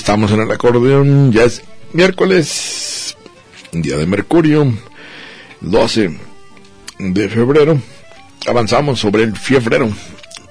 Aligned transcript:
Estamos 0.00 0.32
en 0.32 0.40
el 0.40 0.50
acordeón. 0.50 1.30
Ya 1.30 1.44
es 1.44 1.62
miércoles, 1.92 3.18
día 3.70 3.98
de 3.98 4.06
Mercurio, 4.06 4.72
12 5.60 6.18
de 6.98 7.28
febrero. 7.28 7.78
Avanzamos 8.46 8.98
sobre 8.98 9.24
el 9.24 9.36
fiebrero, 9.36 9.90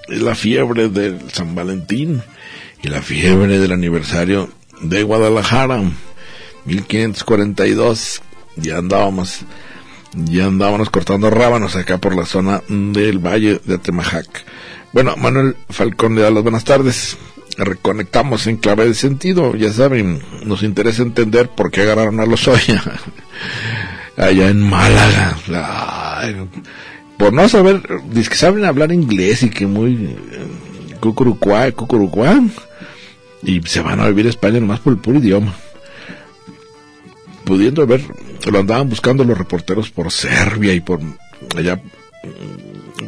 la 0.07 0.35
fiebre 0.35 0.89
del 0.89 1.31
San 1.31 1.55
Valentín 1.55 2.21
y 2.83 2.89
la 2.89 3.01
fiebre 3.01 3.57
del 3.57 3.71
aniversario 3.71 4.49
de 4.81 5.01
Guadalajara, 5.01 5.81
1542. 6.65 8.21
Ya 8.55 8.77
andábamos, 8.77 9.39
ya 10.13 10.45
andábamos 10.45 10.91
cortando 10.91 11.31
rábanos 11.31 11.75
acá 11.75 11.97
por 11.97 12.15
la 12.15 12.27
zona 12.27 12.61
del 12.67 13.17
Valle 13.17 13.59
de 13.65 13.75
Atemajac. 13.75 14.45
Bueno, 14.93 15.17
Manuel 15.17 15.55
Falcón 15.69 16.13
le 16.13 16.21
da 16.21 16.29
las 16.29 16.43
buenas 16.43 16.65
tardes 16.65 17.17
reconectamos 17.57 18.47
en 18.47 18.57
clave 18.57 18.85
de 18.85 18.93
sentido. 18.93 19.55
Ya 19.55 19.71
saben, 19.71 20.21
nos 20.43 20.63
interesa 20.63 21.01
entender 21.01 21.49
por 21.49 21.71
qué 21.71 21.81
agarraron 21.81 22.19
a 22.19 22.25
los 22.25 22.47
Oya 22.47 22.83
allá 24.17 24.49
en 24.49 24.61
Málaga. 24.61 25.37
por 27.17 27.33
no 27.33 27.47
saber, 27.49 27.81
dice 28.11 28.29
que 28.29 28.35
saben 28.35 28.65
hablar 28.65 28.91
inglés 28.91 29.43
y 29.43 29.49
que 29.49 29.65
muy 29.67 30.15
cucurucuá, 30.99 31.71
cucurucuá, 31.71 32.41
y 33.43 33.61
se 33.61 33.81
van 33.81 33.99
a 33.99 34.07
vivir 34.07 34.27
a 34.27 34.29
España 34.29 34.59
nomás 34.59 34.79
por 34.79 34.93
el 34.93 34.99
puro 34.99 35.19
idioma. 35.19 35.53
Pudiendo 37.45 37.87
ver, 37.87 38.01
lo 38.51 38.59
andaban 38.59 38.89
buscando 38.89 39.23
los 39.23 39.37
reporteros 39.37 39.89
por 39.89 40.11
Serbia 40.11 40.73
y 40.73 40.81
por 40.81 40.99
allá 41.57 41.81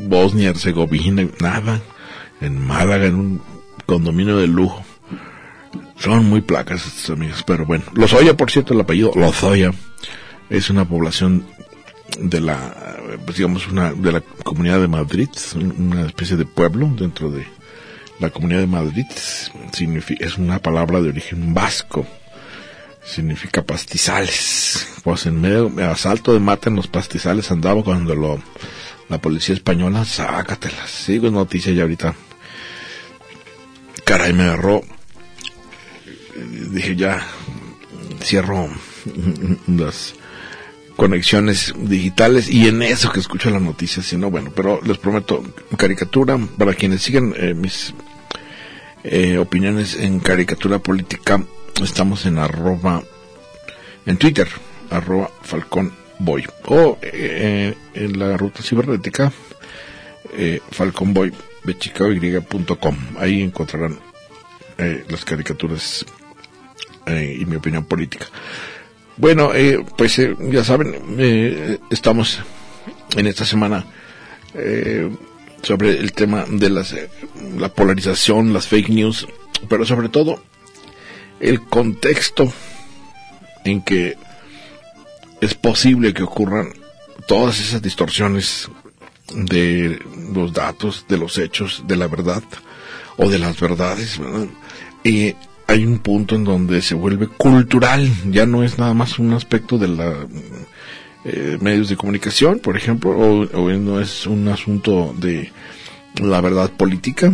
Bosnia, 0.07 0.49
Herzegovina, 0.49 1.27
nada. 1.39 1.81
En 2.39 2.57
Málaga, 2.57 3.05
en 3.05 3.15
un 3.15 3.41
condominio 3.91 4.37
de 4.37 4.47
lujo. 4.47 4.85
Son 5.97 6.23
muy 6.23 6.39
placas 6.39 6.85
estos 6.85 7.09
amigos, 7.09 7.43
pero 7.45 7.65
bueno. 7.65 7.83
Lozoya, 7.93 8.37
por 8.37 8.49
cierto, 8.49 8.73
el 8.73 8.79
apellido 8.79 9.11
Lozoya 9.15 9.71
es 10.49 10.69
una 10.69 10.85
población 10.85 11.45
de 12.17 12.39
la, 12.39 12.73
pues 13.25 13.35
digamos, 13.35 13.67
una, 13.67 13.91
de 13.91 14.13
la 14.13 14.21
comunidad 14.21 14.79
de 14.79 14.87
Madrid, 14.87 15.27
una 15.77 16.05
especie 16.05 16.37
de 16.37 16.45
pueblo 16.45 16.89
dentro 16.97 17.29
de 17.31 17.45
la 18.21 18.29
comunidad 18.29 18.61
de 18.61 18.67
Madrid. 18.67 19.05
Significa, 19.73 20.25
es 20.25 20.37
una 20.37 20.59
palabra 20.59 21.01
de 21.01 21.09
origen 21.09 21.53
vasco. 21.53 22.07
Significa 23.03 23.61
pastizales. 23.63 24.87
Pues 25.03 25.25
en 25.25 25.41
medio, 25.41 25.67
de 25.67 25.83
asalto 25.83 26.31
de 26.31 26.39
mata 26.39 26.69
en 26.69 26.77
los 26.77 26.87
pastizales 26.87 27.51
andaba 27.51 27.83
cuando 27.83 28.15
lo, 28.15 28.41
la 29.09 29.17
policía 29.17 29.53
española, 29.53 30.05
sácatelas. 30.05 30.89
Sigo 30.89 31.27
en 31.27 31.33
noticia 31.33 31.73
ya 31.73 31.81
ahorita 31.81 32.15
caray, 34.11 34.33
me 34.33 34.43
agarró. 34.43 34.81
Dije, 36.71 36.97
ya 36.97 37.25
cierro 38.21 38.67
las 39.67 40.15
conexiones 40.97 41.73
digitales 41.77 42.49
y 42.49 42.67
en 42.67 42.81
eso 42.81 43.09
que 43.13 43.21
escucho 43.21 43.49
las 43.51 43.61
noticias, 43.61 44.05
si 44.05 44.17
no, 44.17 44.29
bueno, 44.29 44.51
pero 44.53 44.81
les 44.83 44.97
prometo 44.97 45.41
caricatura 45.77 46.37
para 46.57 46.73
quienes 46.73 47.01
siguen 47.01 47.33
eh, 47.37 47.53
mis 47.53 47.93
eh, 49.05 49.37
opiniones 49.37 49.95
en 49.95 50.19
caricatura 50.19 50.79
política, 50.79 51.41
estamos 51.81 52.25
en 52.25 52.37
arroba, 52.37 53.03
en 54.05 54.17
Twitter, 54.17 54.49
arroba 54.89 55.31
Falcón 55.41 55.93
Boy, 56.19 56.45
o 56.65 56.97
eh, 57.01 57.75
en 57.93 58.19
la 58.19 58.35
ruta 58.35 58.61
cibernética, 58.61 59.31
Falcón 60.69 61.13
Boy 61.13 61.31
bechicaoy.com. 61.63 62.97
Ahí 63.17 63.41
encontrarán 63.41 63.99
eh, 64.77 65.05
las 65.09 65.25
caricaturas 65.25 66.05
eh, 67.05 67.37
y 67.39 67.45
mi 67.45 67.55
opinión 67.55 67.85
política. 67.85 68.25
Bueno, 69.17 69.53
eh, 69.53 69.83
pues 69.97 70.19
ya 70.51 70.63
saben, 70.63 71.79
estamos 71.91 72.39
en 73.15 73.27
esta 73.27 73.45
semana 73.45 73.85
sobre 75.61 75.99
el 75.99 76.13
tema 76.13 76.45
de 76.49 76.69
las, 76.69 76.95
la 77.57 77.69
polarización, 77.69 78.53
las 78.53 78.67
fake 78.67 78.89
news, 78.89 79.27
pero 79.69 79.85
sobre 79.85 80.09
todo 80.09 80.41
el 81.39 81.61
contexto 81.61 82.51
en 83.63 83.81
que 83.83 84.17
es 85.41 85.53
posible 85.53 86.13
que 86.13 86.23
ocurran 86.23 86.73
todas 87.27 87.59
esas 87.59 87.81
distorsiones 87.81 88.69
de 89.33 89.99
los 90.33 90.53
datos, 90.53 91.05
de 91.07 91.17
los 91.17 91.37
hechos, 91.37 91.83
de 91.87 91.95
la 91.95 92.07
verdad 92.07 92.43
o 93.17 93.29
de 93.29 93.39
las 93.39 93.59
verdades. 93.59 94.19
Y 95.03 95.35
hay 95.67 95.85
un 95.85 95.99
punto 95.99 96.35
en 96.35 96.43
donde 96.43 96.81
se 96.81 96.95
vuelve 96.95 97.27
cultural, 97.27 98.09
ya 98.29 98.45
no 98.45 98.63
es 98.63 98.77
nada 98.77 98.93
más 98.93 99.19
un 99.19 99.33
aspecto 99.33 99.77
de 99.77 99.87
la 99.87 100.27
eh, 101.23 101.59
medios 101.61 101.87
de 101.87 101.97
comunicación, 101.97 102.59
por 102.59 102.75
ejemplo, 102.75 103.11
o, 103.11 103.69
no 103.69 104.01
es 104.01 104.25
un 104.25 104.47
asunto 104.47 105.13
de 105.17 105.51
la 106.15 106.41
verdad 106.41 106.71
política, 106.71 107.31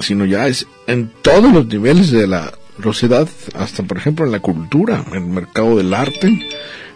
sino 0.00 0.24
ya 0.24 0.46
es 0.46 0.66
en 0.86 1.10
todos 1.20 1.52
los 1.52 1.66
niveles 1.66 2.12
de 2.12 2.28
la 2.28 2.52
sociedad, 2.80 3.28
hasta 3.54 3.82
por 3.82 3.98
ejemplo 3.98 4.24
en 4.24 4.32
la 4.32 4.40
cultura, 4.40 5.04
en 5.08 5.14
el 5.14 5.26
mercado 5.26 5.76
del 5.76 5.92
arte, 5.94 6.48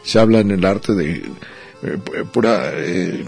se 0.05 0.21
habla 0.21 0.39
en 0.39 0.53
el 0.53 0.65
arte 0.65 0.95
de 0.95 1.25
eh, 1.83 1.99
pura, 2.33 2.71
eh, 2.75 3.25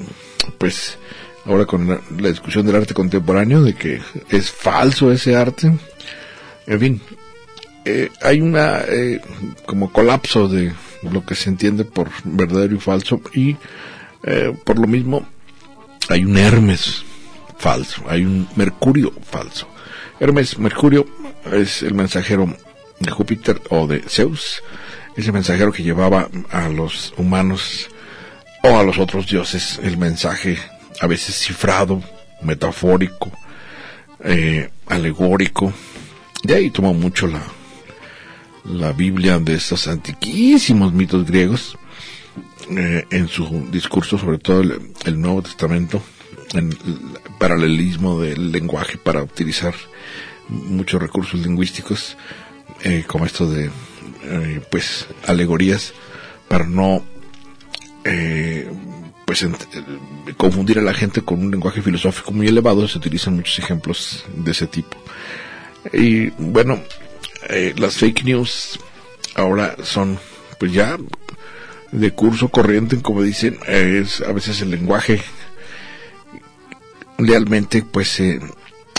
pues, 0.59 0.99
ahora 1.45 1.67
con 1.67 1.89
la, 1.89 2.01
discusión 2.29 2.67
del 2.67 2.77
arte 2.77 2.95
contemporáneo, 2.95 3.63
de 3.63 3.75
que 3.75 4.01
es 4.29 4.51
falso 4.51 5.11
ese 5.13 5.37
arte. 5.37 5.73
En 6.67 6.81
fin, 6.81 7.01
eh, 7.85 8.11
hay 8.23 8.41
una 8.41 8.81
eh, 8.89 9.21
como 9.67 9.93
colapso 9.93 10.49
de 10.49 10.73
lo 11.03 11.25
que 11.25 11.35
se 11.35 11.49
entiende 11.49 11.85
por 11.85 12.11
verdadero 12.25 12.75
y 12.75 12.79
falso 12.79 13.21
y 13.33 13.57
eh, 14.23 14.55
por 14.65 14.79
lo 14.79 14.87
mismo 14.87 15.27
hay 16.09 16.25
un 16.25 16.37
Hermes 16.37 17.05
falso, 17.59 18.03
hay 18.09 18.25
un 18.25 18.49
Mercurio 18.57 19.13
falso. 19.23 19.69
Hermes, 20.19 20.59
Mercurio 20.59 21.07
es 21.51 21.83
el 21.83 21.95
mensajero 21.95 22.55
de 22.99 23.11
Júpiter 23.11 23.63
o 23.71 23.87
de 23.87 24.01
Zeus, 24.01 24.63
ese 25.17 25.33
mensajero 25.33 25.73
que 25.73 25.83
llevaba 25.83 26.29
a 26.51 26.69
los 26.69 27.15
humanos 27.17 27.89
o 28.63 28.79
a 28.79 28.83
los 28.83 28.99
otros 28.99 29.27
dioses 29.27 29.81
el 29.83 29.97
mensaje 29.97 30.59
a 31.01 31.07
veces 31.07 31.35
cifrado, 31.37 32.03
metafórico, 32.43 33.31
eh, 34.23 34.69
alegórico. 34.87 35.73
De 36.43 36.55
ahí 36.55 36.71
tomó 36.71 36.93
mucho 36.93 37.27
la, 37.27 37.43
la 38.65 38.93
Biblia 38.93 39.39
de 39.39 39.55
estos 39.55 39.89
antiquísimos 39.89 40.93
mitos 40.93 41.27
griegos 41.27 41.77
eh, 42.77 43.07
en 43.11 43.29
su 43.29 43.69
discurso, 43.71 44.19
sobre 44.19 44.39
todo 44.39 44.61
el, 44.61 45.21
Nuevo 45.21 45.43
Testamento, 45.43 46.03
en 46.53 46.71
el 46.71 46.99
paralelismo 47.39 48.21
del 48.21 48.53
lenguaje 48.53 48.99
para 48.99 49.23
utilizar 49.23 49.75
muchos 50.49 51.01
recursos 51.01 51.41
lingüísticos, 51.41 52.17
eh, 52.83 53.05
como 53.07 53.25
esto 53.25 53.49
de, 53.51 53.71
pues, 54.71 55.07
alegorías, 55.27 55.95
para 56.49 56.67
no 56.67 57.03
pues 59.25 59.47
confundir 60.37 60.79
a 60.79 60.83
la 60.83 60.95
gente 60.95 61.23
con 61.23 61.41
un 61.41 61.51
lenguaje 61.51 61.83
filosófico 61.83 62.33
muy 62.33 62.49
elevado, 62.49 62.89
se 62.89 62.99
utilizan 62.99 63.37
muchos 63.37 63.59
ejemplos 63.59 64.25
de 64.35 64.51
ese 64.51 64.67
tipo. 64.67 64.97
Y 65.93 66.31
bueno, 66.31 66.81
eh, 67.49 67.75
las 67.77 67.97
fake 67.97 68.25
news 68.25 68.79
ahora 69.35 69.77
son 69.83 70.19
pues 70.59 70.73
ya 70.73 70.99
de 71.93 72.11
curso 72.13 72.49
corriente, 72.49 73.01
como 73.01 73.23
dicen, 73.23 73.59
es 73.67 74.21
a 74.21 74.33
veces 74.33 74.61
el 74.61 74.71
lenguaje 74.71 75.23
realmente 77.19 77.83
pues 77.83 78.21
eh, 78.21 78.41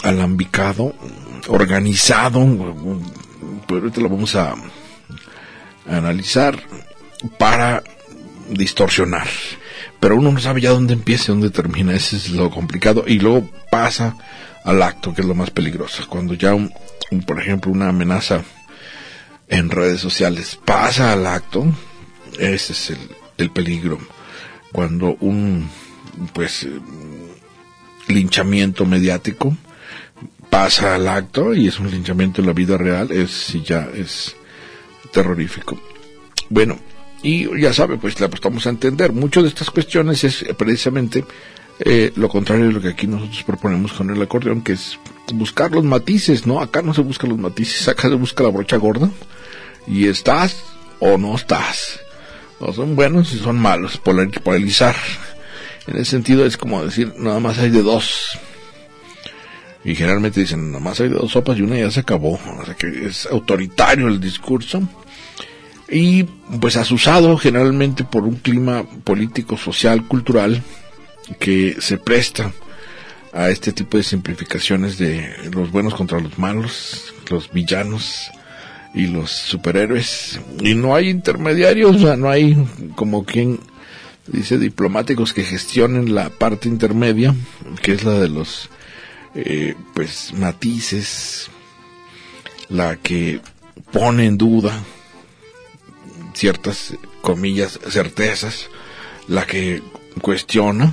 alambicado, 0.03 0.95
organizado, 1.47 2.45
pues 3.67 3.81
ahorita 3.81 4.01
lo 4.01 4.09
vamos 4.09 4.35
a, 4.35 4.51
a 4.51 5.97
analizar 5.97 6.59
para 7.37 7.83
distorsionar. 8.51 9.27
Pero 9.99 10.15
uno 10.15 10.31
no 10.31 10.39
sabe 10.39 10.61
ya 10.61 10.71
dónde 10.71 10.93
empieza 10.93 11.25
y 11.25 11.35
dónde 11.35 11.49
termina, 11.49 11.93
ese 11.93 12.17
es 12.17 12.29
lo 12.29 12.49
complicado. 12.49 13.03
Y 13.07 13.19
luego 13.19 13.49
pasa 13.69 14.17
al 14.63 14.81
acto, 14.81 15.13
que 15.13 15.21
es 15.21 15.27
lo 15.27 15.35
más 15.35 15.51
peligroso. 15.51 16.05
Cuando 16.07 16.33
ya, 16.33 16.53
un, 16.53 16.71
por 17.25 17.39
ejemplo, 17.39 17.71
una 17.71 17.89
amenaza 17.89 18.43
en 19.47 19.69
redes 19.69 20.01
sociales 20.01 20.59
pasa 20.63 21.11
al 21.11 21.25
acto, 21.27 21.65
ese 22.39 22.73
es 22.73 22.89
el, 22.91 22.99
el 23.37 23.51
peligro. 23.51 23.99
Cuando 24.71 25.17
un, 25.19 25.69
pues, 26.33 26.67
linchamiento 28.07 28.85
mediático 28.85 29.55
pasa 30.49 30.95
al 30.95 31.07
acto 31.07 31.53
y 31.53 31.67
es 31.67 31.79
un 31.79 31.89
linchamiento 31.89 32.41
en 32.41 32.47
la 32.47 32.53
vida 32.53 32.77
real, 32.77 33.11
es 33.11 33.55
ya 33.63 33.89
es 33.93 34.35
terrorífico. 35.11 35.79
Bueno, 36.49 36.77
y 37.23 37.47
ya 37.59 37.73
sabe, 37.73 37.97
pues 37.97 38.19
le 38.19 38.25
apostamos 38.25 38.65
a 38.65 38.69
entender. 38.69 39.11
Muchas 39.13 39.43
de 39.43 39.49
estas 39.49 39.69
cuestiones 39.69 40.23
es 40.23 40.45
precisamente 40.57 41.23
eh, 41.79 42.11
lo 42.15 42.29
contrario 42.29 42.67
de 42.67 42.73
lo 42.73 42.81
que 42.81 42.89
aquí 42.89 43.07
nosotros 43.07 43.43
proponemos 43.43 43.93
con 43.93 44.09
el 44.09 44.21
acordeón, 44.21 44.61
que 44.61 44.73
es 44.73 44.97
buscar 45.33 45.71
los 45.71 45.83
matices, 45.83 46.45
¿no? 46.47 46.61
Acá 46.61 46.81
no 46.81 46.93
se 46.93 47.01
buscan 47.01 47.29
los 47.29 47.39
matices, 47.39 47.87
acá 47.87 48.09
se 48.09 48.15
busca 48.15 48.43
la 48.43 48.49
brocha 48.49 48.77
gorda. 48.77 49.09
Y 49.87 50.07
estás 50.07 50.63
o 50.99 51.17
no 51.17 51.35
estás. 51.35 51.99
O 52.59 52.73
son 52.73 52.95
buenos 52.95 53.33
y 53.33 53.39
son 53.39 53.57
malos, 53.59 53.97
polarizar. 53.97 54.95
En 55.87 55.97
ese 55.97 56.11
sentido 56.11 56.45
es 56.45 56.57
como 56.57 56.83
decir, 56.83 57.13
nada 57.17 57.39
más 57.39 57.57
hay 57.57 57.69
de 57.69 57.81
dos. 57.81 58.37
Y 59.83 59.95
generalmente 59.95 60.39
dicen, 60.39 60.71
nada 60.71 60.83
más 60.83 60.99
hay 60.99 61.09
de 61.09 61.15
dos 61.15 61.31
sopas 61.31 61.57
y 61.57 61.63
una 61.63 61.77
ya 61.77 61.89
se 61.89 62.01
acabó. 62.01 62.33
O 62.33 62.65
sea 62.65 62.75
que 62.75 63.07
es 63.07 63.25
autoritario 63.25 64.07
el 64.07 64.19
discurso 64.19 64.87
y 65.91 66.23
pues 66.59 66.77
asusado 66.77 67.37
generalmente 67.37 68.05
por 68.05 68.23
un 68.23 68.35
clima 68.35 68.83
político, 69.03 69.57
social, 69.57 70.07
cultural 70.07 70.63
que 71.39 71.75
se 71.79 71.97
presta 71.97 72.53
a 73.33 73.49
este 73.49 73.73
tipo 73.73 73.97
de 73.97 74.03
simplificaciones 74.03 74.97
de 74.97 75.33
los 75.51 75.71
buenos 75.71 75.93
contra 75.93 76.19
los 76.19 76.39
malos, 76.39 77.13
los 77.29 77.51
villanos 77.51 78.31
y 78.93 79.07
los 79.07 79.31
superhéroes. 79.31 80.39
Y 80.61 80.75
no 80.75 80.95
hay 80.95 81.09
intermediarios, 81.09 81.97
o 81.97 81.99
sea, 81.99 82.15
no 82.15 82.29
hay 82.29 82.57
como 82.95 83.25
quien 83.25 83.59
dice 84.27 84.57
diplomáticos 84.57 85.33
que 85.33 85.43
gestionen 85.43 86.15
la 86.15 86.29
parte 86.29 86.69
intermedia, 86.69 87.35
que 87.81 87.93
es 87.93 88.03
la 88.03 88.13
de 88.13 88.29
los 88.29 88.69
eh, 89.35 89.75
pues 89.93 90.33
matices, 90.33 91.49
la 92.69 92.95
que 92.95 93.41
pone 93.91 94.25
en 94.25 94.37
duda 94.37 94.73
ciertas 96.41 96.95
comillas 97.21 97.79
certezas, 97.87 98.67
la 99.27 99.45
que 99.45 99.83
cuestiona 100.21 100.91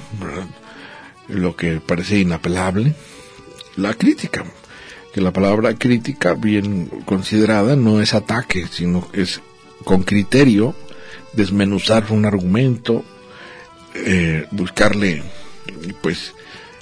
lo 1.27 1.57
que 1.57 1.81
parece 1.81 2.19
inapelable, 2.19 2.95
la 3.77 3.95
crítica, 3.95 4.45
que 5.15 5.23
la 5.23 5.33
palabra 5.33 5.75
crítica 5.75 6.35
bien 6.35 6.89
considerada 7.07 7.77
no 7.77 8.03
es 8.03 8.13
ataque, 8.13 8.67
sino 8.71 9.09
es 9.15 9.41
con 9.85 10.03
criterio 10.03 10.75
desmenuzar 11.33 12.13
un 12.13 12.27
argumento, 12.27 13.03
eh, 13.95 14.47
buscarle 14.51 15.23
pues 16.03 16.35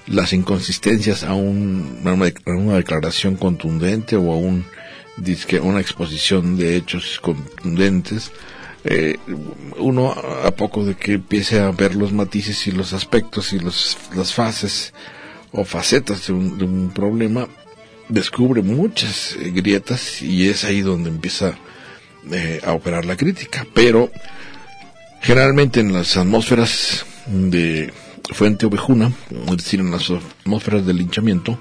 las 0.08 0.32
inconsistencias 0.32 1.22
a, 1.22 1.34
un, 1.34 2.02
a 2.04 2.50
una 2.50 2.74
declaración 2.74 3.36
contundente 3.36 4.16
o 4.16 4.32
a 4.32 4.36
un 4.36 4.64
una 5.62 5.80
exposición 5.80 6.56
de 6.56 6.76
hechos 6.76 7.18
contundentes, 7.20 8.32
eh, 8.86 9.18
uno 9.78 10.10
a 10.10 10.50
poco 10.52 10.84
de 10.84 10.94
que 10.94 11.14
empiece 11.14 11.58
a 11.60 11.70
ver 11.70 11.94
los 11.94 12.12
matices 12.12 12.66
y 12.66 12.72
los 12.72 12.92
aspectos 12.92 13.52
y 13.52 13.58
los, 13.58 13.98
las 14.14 14.32
fases 14.32 14.94
o 15.52 15.64
facetas 15.64 16.26
de 16.26 16.32
un, 16.32 16.58
de 16.58 16.64
un 16.64 16.90
problema, 16.90 17.48
descubre 18.08 18.62
muchas 18.62 19.36
grietas 19.38 20.22
y 20.22 20.48
es 20.48 20.64
ahí 20.64 20.82
donde 20.82 21.10
empieza 21.10 21.58
eh, 22.30 22.60
a 22.64 22.72
operar 22.72 23.04
la 23.04 23.16
crítica. 23.16 23.66
Pero 23.74 24.10
generalmente 25.20 25.80
en 25.80 25.92
las 25.92 26.16
atmósferas 26.16 27.04
de 27.26 27.92
fuente 28.32 28.66
ovejuna, 28.66 29.12
es 29.48 29.56
decir, 29.56 29.80
en 29.80 29.90
las 29.90 30.10
atmósferas 30.10 30.86
del 30.86 30.98
linchamiento, 30.98 31.58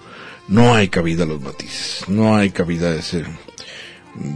no 0.48 0.75
hay 0.75 0.89
cabida 0.89 1.24
a 1.24 1.28
los 1.28 1.42
matices, 1.42 2.07
no 2.07 2.36
hay 2.36 2.51
cabida 2.51 2.89
a 2.89 2.95
ese, 2.95 3.24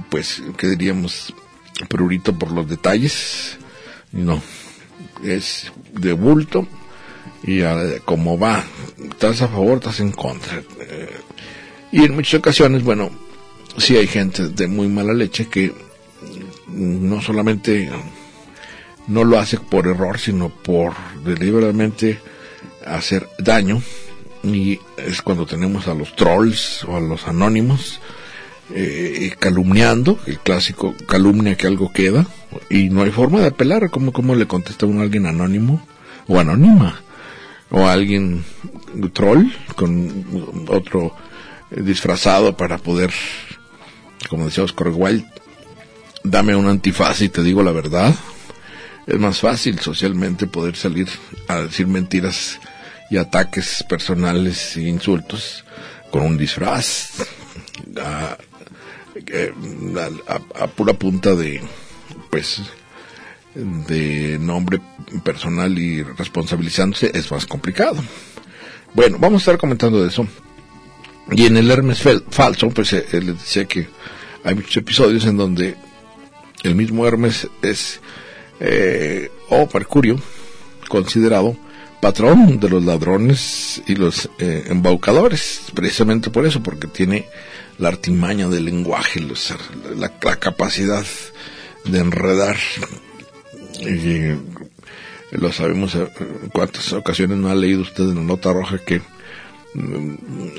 pues, 0.10 0.42
que 0.58 0.68
diríamos, 0.68 1.34
prurito 1.88 2.38
por 2.38 2.52
los 2.52 2.68
detalles, 2.68 3.58
no, 4.12 4.42
es 5.24 5.72
de 5.94 6.14
bulto 6.14 6.68
y 7.44 7.62
a, 7.62 8.00
como 8.06 8.38
va, 8.38 8.64
estás 8.98 9.42
a 9.42 9.48
favor, 9.48 9.78
estás 9.78 10.00
en 10.00 10.12
contra. 10.12 10.62
Eh, 10.82 11.18
y 11.92 12.04
en 12.04 12.16
muchas 12.16 12.40
ocasiones, 12.40 12.84
bueno, 12.84 13.10
sí 13.78 13.96
hay 13.96 14.08
gente 14.08 14.50
de 14.50 14.68
muy 14.68 14.88
mala 14.88 15.14
leche 15.14 15.48
que 15.48 15.74
no 16.68 17.22
solamente 17.22 17.90
no 19.08 19.24
lo 19.24 19.40
hace 19.40 19.58
por 19.58 19.88
error, 19.88 20.20
sino 20.20 20.50
por 20.50 20.94
deliberadamente 21.24 22.20
hacer 22.86 23.28
daño. 23.40 23.82
Y 24.44 24.80
es 24.98 25.22
cuando 25.22 25.46
tenemos 25.46 25.88
a 25.88 25.94
los 25.94 26.16
trolls 26.16 26.84
o 26.86 26.96
a 26.96 27.02
los 27.02 27.28
anónimos 27.28 28.00
eh, 28.74 29.34
calumniando, 29.40 30.20
el 30.26 30.40
clásico 30.40 30.94
calumnia 31.08 31.56
que 31.56 31.68
algo 31.68 31.92
queda, 31.92 32.28
y 32.70 32.90
no 32.90 33.04
hay 33.04 33.12
forma 33.12 33.40
de 33.40 33.48
apelar. 33.48 33.90
¿Cómo, 33.90 34.14
cómo 34.14 34.36
le 34.36 34.48
contesta 34.48 34.86
uno 34.86 35.02
a 35.02 35.04
alguien 35.04 35.26
anónimo 35.26 35.86
o 36.28 36.40
anónima? 36.40 37.02
O 37.72 37.86
a 37.86 37.94
alguien 37.94 38.44
troll 39.14 39.48
con 39.76 40.66
otro 40.68 41.16
disfrazado 41.70 42.58
para 42.58 42.80
poder, 42.80 43.12
como 44.30 44.46
decía 44.46 44.64
Oscar 44.64 44.90
Wilde, 44.94 45.28
dame 46.24 46.56
un 46.56 46.68
antifaz 46.68 47.22
y 47.22 47.30
te 47.30 47.44
digo 47.44 47.64
la 47.64 47.72
verdad. 47.72 48.16
Es 49.06 49.20
más 49.20 49.40
fácil 49.40 49.80
socialmente 49.80 50.48
poder 50.48 50.76
salir 50.76 51.08
a 51.48 51.62
decir 51.62 51.88
mentiras 51.88 52.60
y 53.10 53.18
ataques 53.18 53.84
personales 53.88 54.78
e 54.78 54.82
insultos 54.82 55.64
con 56.12 56.22
un 56.24 56.38
disfraz 56.38 57.12
a, 60.28 60.64
a 60.64 60.68
pura 60.68 60.94
punta 60.94 61.36
de 61.36 61.62
pues 62.30 62.62
de 63.56 64.38
nombre 64.40 64.80
personal 65.24 65.78
y 65.78 66.04
responsabilizándose 66.04 67.12
es 67.14 67.32
más 67.32 67.46
complicado. 67.46 68.02
Bueno, 68.94 69.18
vamos 69.20 69.42
a 69.42 69.44
estar 69.44 69.58
comentando 69.58 70.02
de 70.02 70.10
eso. 70.10 70.28
Y 71.32 71.46
en 71.46 71.58
el 71.58 71.70
Hermes 71.70 72.02
falso, 72.30 72.70
pues 72.70 72.94
eh, 72.94 73.06
él 73.12 73.38
decía 73.38 73.66
que 73.66 73.88
hay 74.44 74.56
muchos 74.56 74.78
episodios 74.78 75.26
en 75.26 75.38
donde 75.38 75.76
el 76.64 76.76
mismo 76.76 77.06
Hermes 77.06 77.48
es, 77.62 78.00
eh, 78.60 79.30
o 79.50 79.70
Mercurio, 79.72 80.20
considerado 80.88 81.56
patrón 82.02 82.60
de 82.60 82.70
los 82.70 82.84
ladrones 82.84 83.82
y 83.86 83.96
los 83.96 84.30
eh, 84.40 84.66
embaucadores, 84.70 85.64
precisamente 85.74 86.30
por 86.30 86.46
eso, 86.46 86.64
porque 86.64 86.88
tiene 86.88 87.28
la 87.80 87.90
artimaña 87.90 88.48
del 88.50 88.66
lenguaje, 88.66 89.22
la, 89.96 90.10
capacidad 90.38 91.06
de 91.86 92.00
enredar. 92.00 92.58
Y, 93.80 94.38
lo 95.32 95.52
sabemos 95.52 95.94
en 95.94 96.10
cuántas 96.52 96.92
ocasiones 96.92 97.38
no 97.38 97.50
ha 97.50 97.56
leído 97.56 97.82
usted 97.82 98.04
en 98.04 98.16
la 98.16 98.22
nota 98.22 98.52
roja 98.52 98.80
que 98.80 99.00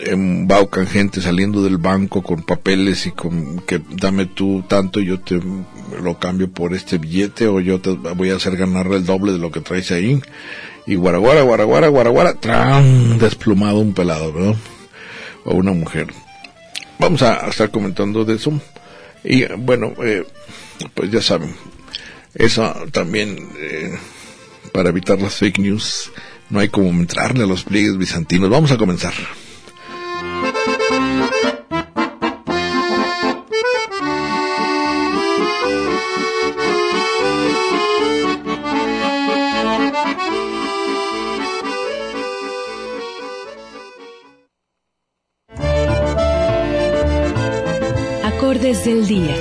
embaucan 0.07 0.87
gente 0.87 1.21
saliendo 1.21 1.65
del 1.65 1.79
banco 1.79 2.23
con 2.23 2.45
papeles 2.45 3.07
y 3.07 3.11
con 3.11 3.59
que 3.61 3.81
dame 3.91 4.27
tú 4.27 4.62
tanto 4.69 5.00
yo 5.00 5.19
te 5.19 5.41
lo 6.00 6.19
cambio 6.21 6.49
por 6.49 6.75
este 6.75 6.99
billete 6.99 7.49
o 7.49 7.59
yo 7.59 7.81
te 7.81 7.91
voy 7.91 8.31
a 8.31 8.37
hacer 8.37 8.57
ganar 8.57 8.87
el 8.87 9.05
doble 9.05 9.33
de 9.33 9.39
lo 9.39 9.50
que 9.50 9.61
traes 9.61 9.91
ahí 9.91 10.23
y 10.87 10.95
guaraguara 10.95 11.43
guaraguara 11.43 11.89
guaraguara 11.89 12.35
tran 12.35 13.19
desplumado 13.19 13.81
un 13.81 13.95
pelado 13.95 14.33
¿no? 14.33 14.55
o 15.45 15.57
una 15.57 15.73
mujer 15.73 16.07
vamos 17.00 17.23
a, 17.23 17.49
estar 17.49 17.71
comentando 17.71 18.25
de 18.25 18.35
eso 18.35 18.52
y 19.25 19.45
bueno 19.57 19.92
eh, 20.04 20.25
pues 20.95 21.11
ya 21.11 21.21
saben 21.21 21.54
eso 22.35 22.75
también 22.92 23.50
eh, 23.59 23.99
para 24.73 24.90
evitar 24.90 25.21
las 25.21 25.35
fake 25.35 25.59
news 25.59 26.12
no 26.50 26.59
hay 26.59 26.69
como 26.69 26.88
entrarle 26.90 27.45
a 27.45 27.47
los 27.47 27.62
pliegues 27.62 27.97
bizantinos. 27.97 28.50
Vamos 28.50 28.73
a 28.73 28.76
comenzar. 28.76 29.14
Efemérides 48.62 48.85
del 48.85 49.07
día. 49.07 49.37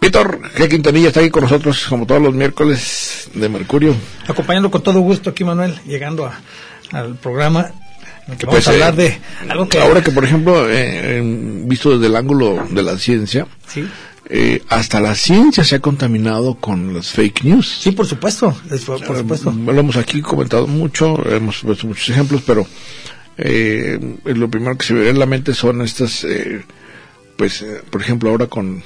Víctor 0.00 0.40
G. 0.54 0.68
Quintanilla 0.68 1.08
está 1.08 1.20
aquí 1.20 1.30
con 1.30 1.42
nosotros 1.44 1.86
como 1.88 2.06
todos 2.06 2.20
los 2.20 2.34
miércoles 2.34 3.28
de 3.34 3.48
Mercurio. 3.48 3.94
Acompañando 4.28 4.70
con 4.70 4.82
todo 4.82 5.00
gusto 5.00 5.30
aquí, 5.30 5.44
Manuel, 5.44 5.78
llegando 5.86 6.26
a- 6.26 6.38
al 6.92 7.14
programa 7.16 7.70
Pues, 8.26 8.38
vamos 8.46 8.68
a 8.68 8.70
hablar 8.70 9.00
eh, 9.00 9.20
de 9.42 9.50
algo 9.50 9.68
que... 9.68 9.78
Ahora 9.78 10.02
que, 10.02 10.10
por 10.10 10.24
ejemplo, 10.24 10.70
eh, 10.70 11.18
en- 11.18 11.68
visto 11.68 11.90
desde 11.92 12.06
el 12.06 12.16
ángulo 12.16 12.66
de 12.70 12.82
la 12.82 12.96
ciencia, 12.98 13.46
Sí, 13.66 13.84
eh, 14.30 14.62
hasta 14.70 15.00
la 15.00 15.14
ciencia 15.14 15.62
se 15.64 15.74
ha 15.76 15.80
contaminado 15.80 16.54
con 16.54 16.94
las 16.94 17.08
fake 17.12 17.44
news. 17.44 17.78
sí, 17.82 17.90
por 17.92 18.06
supuesto, 18.06 18.56
es- 18.70 18.82
por, 18.84 18.98
supuesto. 19.18 19.50
Eh, 19.50 19.72
lo 19.72 19.78
hemos 19.78 19.96
aquí 19.96 20.22
comentado 20.22 20.66
mucho, 20.66 21.22
hemos 21.30 21.60
puesto 21.60 21.86
muchos 21.86 22.08
ejemplos, 22.08 22.42
pero 22.46 22.66
eh, 23.36 23.98
lo 24.24 24.48
primero 24.48 24.76
que 24.78 24.86
se 24.86 24.94
viene 24.94 25.10
en 25.10 25.18
la 25.18 25.26
mente 25.26 25.52
son 25.52 25.82
estas, 25.82 26.24
eh, 26.24 26.64
pues, 27.36 27.64
por 27.90 28.00
ejemplo, 28.00 28.30
ahora 28.30 28.46
con 28.46 28.82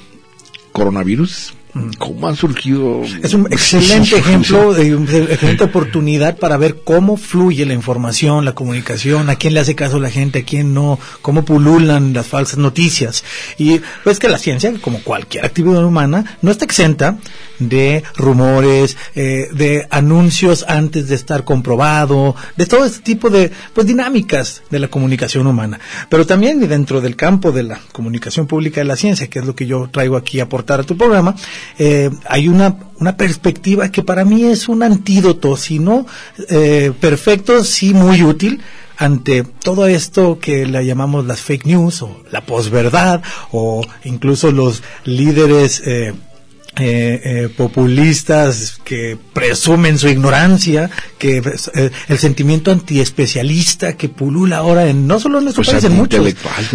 coronavirus, 0.73 1.53
cómo 1.97 2.27
han 2.27 2.35
surgido. 2.35 3.03
Es 3.23 3.33
un 3.33 3.45
excelente 3.51 4.17
ejemplo, 4.17 4.73
de 4.73 4.95
una 4.95 5.11
excelente 5.11 5.63
oportunidad 5.63 6.37
para 6.37 6.57
ver 6.57 6.81
cómo 6.83 7.17
fluye 7.17 7.65
la 7.65 7.73
información, 7.73 8.45
la 8.45 8.53
comunicación, 8.53 9.29
a 9.29 9.35
quién 9.35 9.53
le 9.53 9.59
hace 9.59 9.75
caso 9.75 9.99
la 9.99 10.09
gente, 10.09 10.39
a 10.39 10.45
quién 10.45 10.73
no, 10.73 10.99
cómo 11.21 11.45
pululan 11.45 12.13
las 12.13 12.27
falsas 12.27 12.57
noticias. 12.57 13.23
Y 13.57 13.81
pues 14.03 14.19
que 14.19 14.29
la 14.29 14.37
ciencia, 14.37 14.73
como 14.81 15.01
cualquier 15.01 15.45
actividad 15.45 15.83
humana, 15.83 16.37
no 16.41 16.51
está 16.51 16.65
exenta 16.65 17.17
de 17.59 18.03
rumores, 18.15 18.97
eh, 19.15 19.49
de 19.53 19.87
anuncios 19.89 20.65
antes 20.67 21.07
de 21.07 21.15
estar 21.15 21.43
comprobado, 21.43 22.35
de 22.57 22.65
todo 22.65 22.85
este 22.85 22.99
tipo 22.99 23.29
de 23.29 23.51
pues 23.73 23.85
dinámicas 23.87 24.63
de 24.69 24.79
la 24.79 24.87
comunicación 24.87 25.47
humana. 25.47 25.79
Pero 26.09 26.25
también 26.25 26.59
dentro 26.67 27.01
del 27.01 27.15
campo 27.15 27.51
de 27.51 27.63
la 27.63 27.79
comunicación 27.91 28.47
pública 28.47 28.81
de 28.81 28.85
la 28.85 28.95
ciencia, 28.95 29.27
que 29.27 29.39
es 29.39 29.45
lo 29.45 29.55
que 29.55 29.65
yo 29.65 29.89
traigo 29.91 30.17
aquí 30.17 30.39
a 30.39 30.43
aportar 30.43 30.79
a 30.79 30.83
tu 30.83 30.97
programa, 30.97 31.35
eh, 31.77 32.09
hay 32.27 32.47
una, 32.47 32.75
una 32.99 33.17
perspectiva 33.17 33.91
que 33.91 34.03
para 34.03 34.25
mí 34.25 34.45
es 34.45 34.67
un 34.69 34.83
antídoto, 34.83 35.57
si 35.57 35.79
no 35.79 36.05
eh, 36.49 36.91
perfecto, 36.99 37.63
sí 37.63 37.93
muy 37.93 38.23
útil 38.23 38.61
ante 38.97 39.43
todo 39.43 39.87
esto 39.87 40.39
que 40.39 40.65
le 40.65 40.85
llamamos 40.85 41.25
las 41.25 41.39
fake 41.39 41.65
news 41.65 42.01
o 42.01 42.21
la 42.31 42.41
posverdad 42.41 43.21
o 43.51 43.81
incluso 44.03 44.51
los 44.51 44.83
líderes 45.05 45.81
eh, 45.85 46.13
eh, 46.79 47.21
eh, 47.23 47.49
populistas 47.55 48.79
que 48.83 49.17
presumen 49.33 49.97
su 49.97 50.07
ignorancia, 50.07 50.89
que 51.17 51.37
eh, 51.75 51.91
el 52.07 52.17
sentimiento 52.17 52.71
antiespecialista 52.71 53.93
que 53.97 54.09
pulula 54.09 54.57
ahora 54.57 54.87
en 54.87 55.05
no 55.07 55.19
solo 55.19 55.39
en 55.39 55.45
nuestro 55.45 55.63
Pues 55.63 55.73
país, 55.73 55.83
en 55.85 55.93
muchos, 55.95 56.25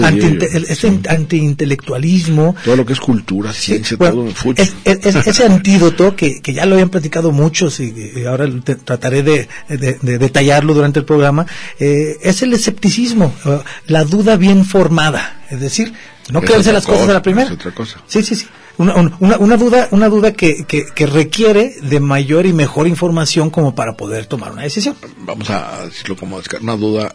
anti, 0.03 0.21
yo. 0.21 0.27
el- 0.29 0.65
ese 0.65 0.91
Sí. 0.91 1.01
antiintelectualismo, 1.09 2.55
Todo 2.65 2.77
lo 2.77 2.87
que 2.87 2.93
es 2.93 3.01
cultura, 3.01 3.53
ciencia, 3.53 3.97
bueno, 3.97 4.27
todo 4.43 4.53
es- 4.57 4.75
es- 4.85 5.07
es- 5.07 5.27
ese 5.27 5.45
antídoto 5.45 6.15
que, 6.17 6.41
que 6.41 6.53
ya 6.53 6.67
lo 6.67 6.75
habían 6.75 6.91
platicado 6.91 7.33
muchos 7.33 7.81
y, 7.81 7.95
y 8.17 8.25
ahora 8.27 8.47
te- 8.63 8.75
trataré 8.77 9.23
de, 9.23 9.49
de- 9.69 9.99
de 10.01 10.19
detallarlo 10.19 10.75
durante 10.75 10.99
el 10.99 11.05
programa, 11.05 11.47
eh, 11.79 12.17
es 12.23 12.43
el 12.43 12.53
escepticismo, 12.53 13.35
eh, 13.47 13.59
la 13.87 14.05
duda 14.05 14.37
bien 14.37 14.65
formada, 14.65 15.43
es 15.51 15.61
decir, 15.61 15.93
no 16.31 16.41
creerse 16.41 16.73
las 16.73 16.85
cosas 16.87 17.03
cosa, 17.03 17.11
a 17.13 17.15
la 17.15 17.23
primera. 17.23 17.49
es 17.49 17.55
otra 17.55 17.73
cosa. 17.73 18.01
Sí, 18.07 18.23
sí, 18.23 18.35
sí. 18.35 18.47
Una, 18.77 18.95
un- 18.97 19.15
una, 19.21 19.37
una 19.39 19.57
duda, 19.57 19.89
una 19.93 20.09
duda 20.09 20.33
que, 20.33 20.65
que, 20.65 20.85
que 20.87 21.07
requiere 21.07 21.75
de 21.83 22.01
mayor 22.01 22.45
y 22.47 22.53
mejor 22.53 22.89
información 22.89 23.51
como 23.51 23.75
para 23.75 23.97
poder 23.97 24.27
tomar 24.27 24.53
una 24.53 24.63
decisión. 24.63 24.97
Vamos 25.19 25.49
a 25.51 25.85
decirlo 25.87 26.17
como 26.17 26.41
una 26.61 26.77
duda 26.77 27.15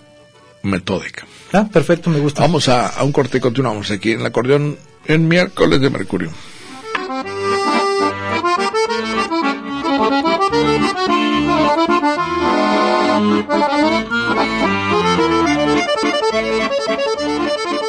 metódica. 0.63 1.25
Ah, 1.51 1.67
perfecto, 1.71 2.09
me 2.09 2.19
gusta. 2.19 2.41
Vamos 2.41 2.69
a, 2.69 2.87
a 2.87 3.03
un 3.03 3.11
corte 3.11 3.39
y 3.39 3.41
continuamos 3.41 3.91
aquí 3.91 4.13
en 4.13 4.21
el 4.21 4.25
acordeón 4.25 4.77
en 5.05 5.27
miércoles 5.27 5.81
de 5.81 5.89
Mercurio. 5.89 6.31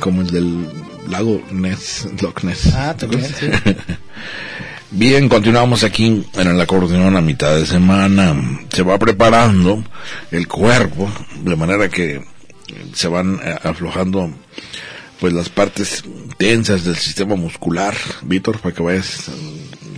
Como 0.00 0.22
el 0.22 0.30
del 0.30 0.68
lago 1.08 1.40
Ness, 1.52 2.08
Loch 2.20 2.42
Ness. 2.42 2.74
Ah, 2.74 2.94
también, 2.96 3.24
sí. 3.24 3.46
Bien, 4.92 5.28
continuamos 5.28 5.84
aquí 5.84 6.24
en 6.34 6.46
el 6.48 6.60
acordeón 6.60 7.16
a 7.16 7.20
mitad 7.22 7.54
de 7.56 7.64
semana. 7.66 8.36
Se 8.72 8.82
va 8.82 8.98
preparando 8.98 9.82
el 10.30 10.46
cuerpo 10.46 11.10
de 11.42 11.56
manera 11.56 11.88
que 11.88 12.22
se 12.94 13.08
van 13.08 13.40
eh, 13.42 13.56
aflojando 13.62 14.30
pues 15.18 15.32
las 15.32 15.48
partes 15.48 16.02
tensas 16.36 16.84
del 16.84 16.96
sistema 16.96 17.36
muscular, 17.36 17.94
Víctor, 18.22 18.58
para 18.58 18.74
que 18.74 18.82
vayas 18.82 19.30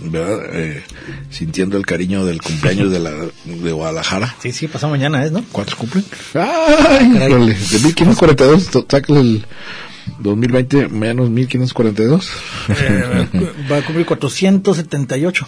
¿verdad? 0.03 0.39
Eh, 0.53 0.83
sintiendo 1.31 1.77
el 1.77 1.85
cariño 1.85 2.25
del 2.25 2.41
cumpleaños 2.41 2.91
de 2.91 2.99
la 2.99 3.11
de 3.43 3.71
Guadalajara. 3.71 4.35
Sí, 4.41 4.51
sí, 4.51 4.67
pasado 4.67 4.91
mañana 4.91 5.25
es, 5.25 5.31
¿no? 5.31 5.43
¿Cuántos 5.51 5.75
cumplen? 5.75 6.05
¡Ay! 6.35 7.11
Caray. 7.13 7.27
híjole, 7.27 7.53
de 7.55 7.79
1542, 7.79 8.67
to- 8.67 8.85
sácale 8.89 9.19
el 9.19 9.45
2020 10.19 10.87
menos 10.89 11.29
1542. 11.29 12.29
Eh, 12.69 13.27
va 13.71 13.77
a 13.77 13.81
cumplir 13.81 14.05
478. 14.05 15.47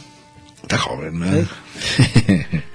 Está 0.63 0.77
joven, 0.77 1.19
¿no? 1.19 1.27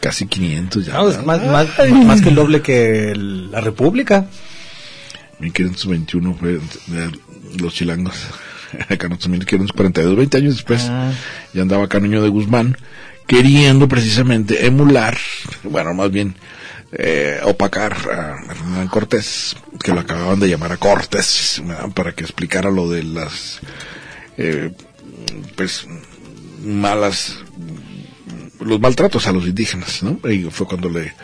Casi 0.00 0.26
500 0.26 0.86
ya. 0.86 0.92
No, 0.94 1.08
es 1.08 1.16
¿verdad? 1.16 1.26
más, 1.26 1.42
más, 1.78 1.90
más 2.04 2.20
que 2.22 2.28
el 2.28 2.34
doble 2.34 2.62
que 2.62 3.10
el- 3.10 3.50
la 3.50 3.60
República. 3.60 4.26
1521 5.40 6.34
fue 6.38 6.60
los 7.58 7.74
chilangos. 7.74 8.14
Acá 8.88 9.08
nosotros 9.08 9.28
1542, 9.30 10.16
20 10.16 10.36
años 10.38 10.54
después, 10.54 10.86
Ah. 10.88 11.12
ya 11.54 11.62
andaba 11.62 11.84
acá 11.84 11.98
Niño 12.00 12.22
de 12.22 12.28
Guzmán, 12.28 12.76
queriendo 13.26 13.88
precisamente 13.88 14.66
emular, 14.66 15.16
bueno, 15.62 15.94
más 15.94 16.10
bien 16.10 16.34
eh, 16.92 17.40
opacar 17.44 17.92
a 18.10 18.36
Hernán 18.50 18.88
Cortés, 18.88 19.56
que 19.82 19.92
lo 19.92 20.00
acababan 20.00 20.40
de 20.40 20.48
llamar 20.48 20.72
a 20.72 20.76
Cortés, 20.76 21.62
¿verdad? 21.64 21.90
para 21.94 22.12
que 22.12 22.24
explicara 22.24 22.70
lo 22.70 22.88
de 22.88 23.02
las, 23.02 23.60
eh, 24.36 24.72
pues, 25.56 25.86
malas, 26.62 27.38
los 28.60 28.80
maltratos 28.80 29.26
a 29.26 29.32
los 29.32 29.46
indígenas, 29.46 30.02
¿no? 30.02 30.18
Y 30.28 30.44
fue 30.50 30.66
cuando 30.66 30.88
le 30.88 31.14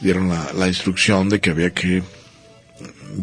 dieron 0.00 0.28
la, 0.28 0.52
la 0.52 0.68
instrucción 0.68 1.28
de 1.28 1.40
que 1.40 1.50
había 1.50 1.72
que 1.72 2.02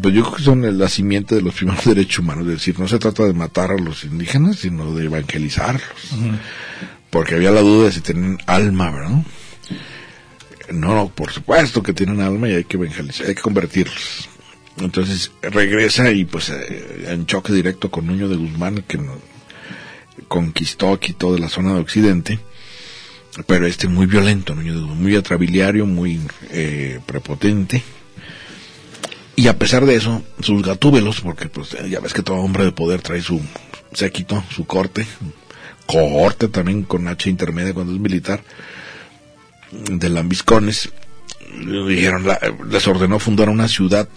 pues 0.00 0.14
yo 0.14 0.22
creo 0.22 0.36
que 0.36 0.42
son 0.42 0.78
la 0.78 0.88
simiente 0.88 1.34
de 1.34 1.42
los 1.42 1.54
primeros 1.54 1.84
derechos 1.84 2.20
humanos, 2.20 2.46
es 2.46 2.54
decir, 2.54 2.78
no 2.78 2.88
se 2.88 2.98
trata 2.98 3.24
de 3.24 3.32
matar 3.32 3.72
a 3.72 3.76
los 3.76 4.04
indígenas, 4.04 4.56
sino 4.56 4.94
de 4.94 5.06
evangelizarlos, 5.06 5.82
porque 7.10 7.34
había 7.34 7.50
la 7.50 7.60
duda 7.60 7.86
de 7.86 7.92
si 7.92 8.00
tienen 8.00 8.38
alma, 8.46 8.90
¿verdad? 8.90 9.22
No, 10.70 10.94
no, 10.94 11.08
por 11.08 11.30
supuesto 11.30 11.82
que 11.82 11.92
tienen 11.92 12.20
alma 12.20 12.48
y 12.48 12.54
hay 12.54 12.64
que 12.64 12.76
evangelizar, 12.76 13.26
hay 13.26 13.34
que 13.34 13.42
convertirlos. 13.42 14.28
Entonces 14.78 15.32
regresa 15.42 16.10
y 16.10 16.24
pues 16.24 16.50
eh, 16.50 17.06
en 17.08 17.26
choque 17.26 17.52
directo 17.52 17.90
con 17.90 18.06
Nuño 18.06 18.28
de 18.28 18.36
Guzmán, 18.36 18.84
que 18.86 18.98
conquistó 20.28 20.92
aquí 20.92 21.12
toda 21.12 21.38
la 21.38 21.48
zona 21.48 21.74
de 21.74 21.80
Occidente, 21.80 22.38
pero 23.46 23.66
este 23.66 23.88
muy 23.88 24.06
violento, 24.06 24.54
muy 24.54 25.16
atrabiliario, 25.16 25.86
muy 25.86 26.20
eh, 26.50 27.00
prepotente. 27.06 27.82
Y 29.34 29.48
a 29.48 29.58
pesar 29.58 29.86
de 29.86 29.96
eso, 29.96 30.22
sus 30.40 30.62
gatúbelos, 30.62 31.20
porque 31.22 31.48
pues 31.48 31.76
ya 31.88 32.00
ves 32.00 32.12
que 32.12 32.22
todo 32.22 32.36
hombre 32.36 32.64
de 32.64 32.72
poder 32.72 33.00
trae 33.00 33.22
su 33.22 33.40
séquito, 33.94 34.44
su 34.50 34.66
corte, 34.66 35.06
corte 35.86 36.48
también 36.48 36.82
con 36.82 37.08
H 37.08 37.28
intermedia 37.28 37.74
cuando 37.74 37.94
es 37.94 38.00
militar, 38.00 38.42
de 39.72 40.08
lambiscones, 40.08 40.92
dijeron, 41.88 42.26
les 42.68 42.86
ordenó 42.86 43.18
fundar 43.18 43.48
una 43.48 43.68
ciudad 43.68 44.08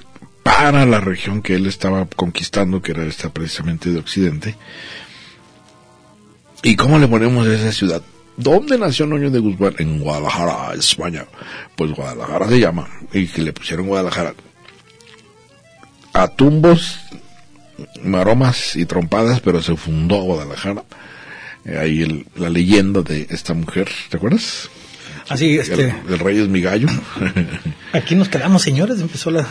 para 0.43 0.85
la 0.85 0.99
región 0.99 1.41
que 1.41 1.55
él 1.55 1.65
estaba 1.65 2.05
conquistando, 2.15 2.81
que 2.81 2.91
era 2.91 3.03
esta 3.05 3.33
precisamente 3.33 3.89
de 3.89 3.99
Occidente. 3.99 4.55
¿Y 6.61 6.75
cómo 6.75 6.99
le 6.99 7.07
ponemos 7.07 7.47
a 7.47 7.53
esa 7.53 7.71
ciudad? 7.71 8.01
¿Dónde 8.37 8.77
nació 8.77 9.05
Núñez 9.05 9.31
de 9.31 9.39
Guzmán? 9.39 9.75
En 9.79 9.99
Guadalajara, 9.99 10.73
España. 10.73 11.25
Pues 11.75 11.91
Guadalajara 11.91 12.49
se 12.49 12.59
llama. 12.59 12.87
Y 13.13 13.27
que 13.27 13.41
le 13.41 13.53
pusieron 13.53 13.87
Guadalajara. 13.87 14.33
A 16.13 16.27
tumbos, 16.27 16.99
maromas 18.03 18.75
y 18.75 18.85
trompadas, 18.85 19.39
pero 19.39 19.61
se 19.61 19.75
fundó 19.75 20.21
Guadalajara. 20.21 20.83
Eh, 21.65 21.77
ahí 21.77 22.25
la 22.35 22.49
leyenda 22.49 23.01
de 23.01 23.27
esta 23.29 23.53
mujer, 23.53 23.89
¿te 24.09 24.17
acuerdas? 24.17 24.69
Así, 25.27 25.57
este. 25.57 25.95
El, 26.07 26.19
rey 26.19 26.39
es 26.39 26.47
mi 26.47 26.61
gallo. 26.61 26.87
Aquí 27.93 28.15
nos 28.15 28.29
quedamos, 28.29 28.61
señores, 28.61 28.99
empezó 28.99 29.31
la, 29.31 29.47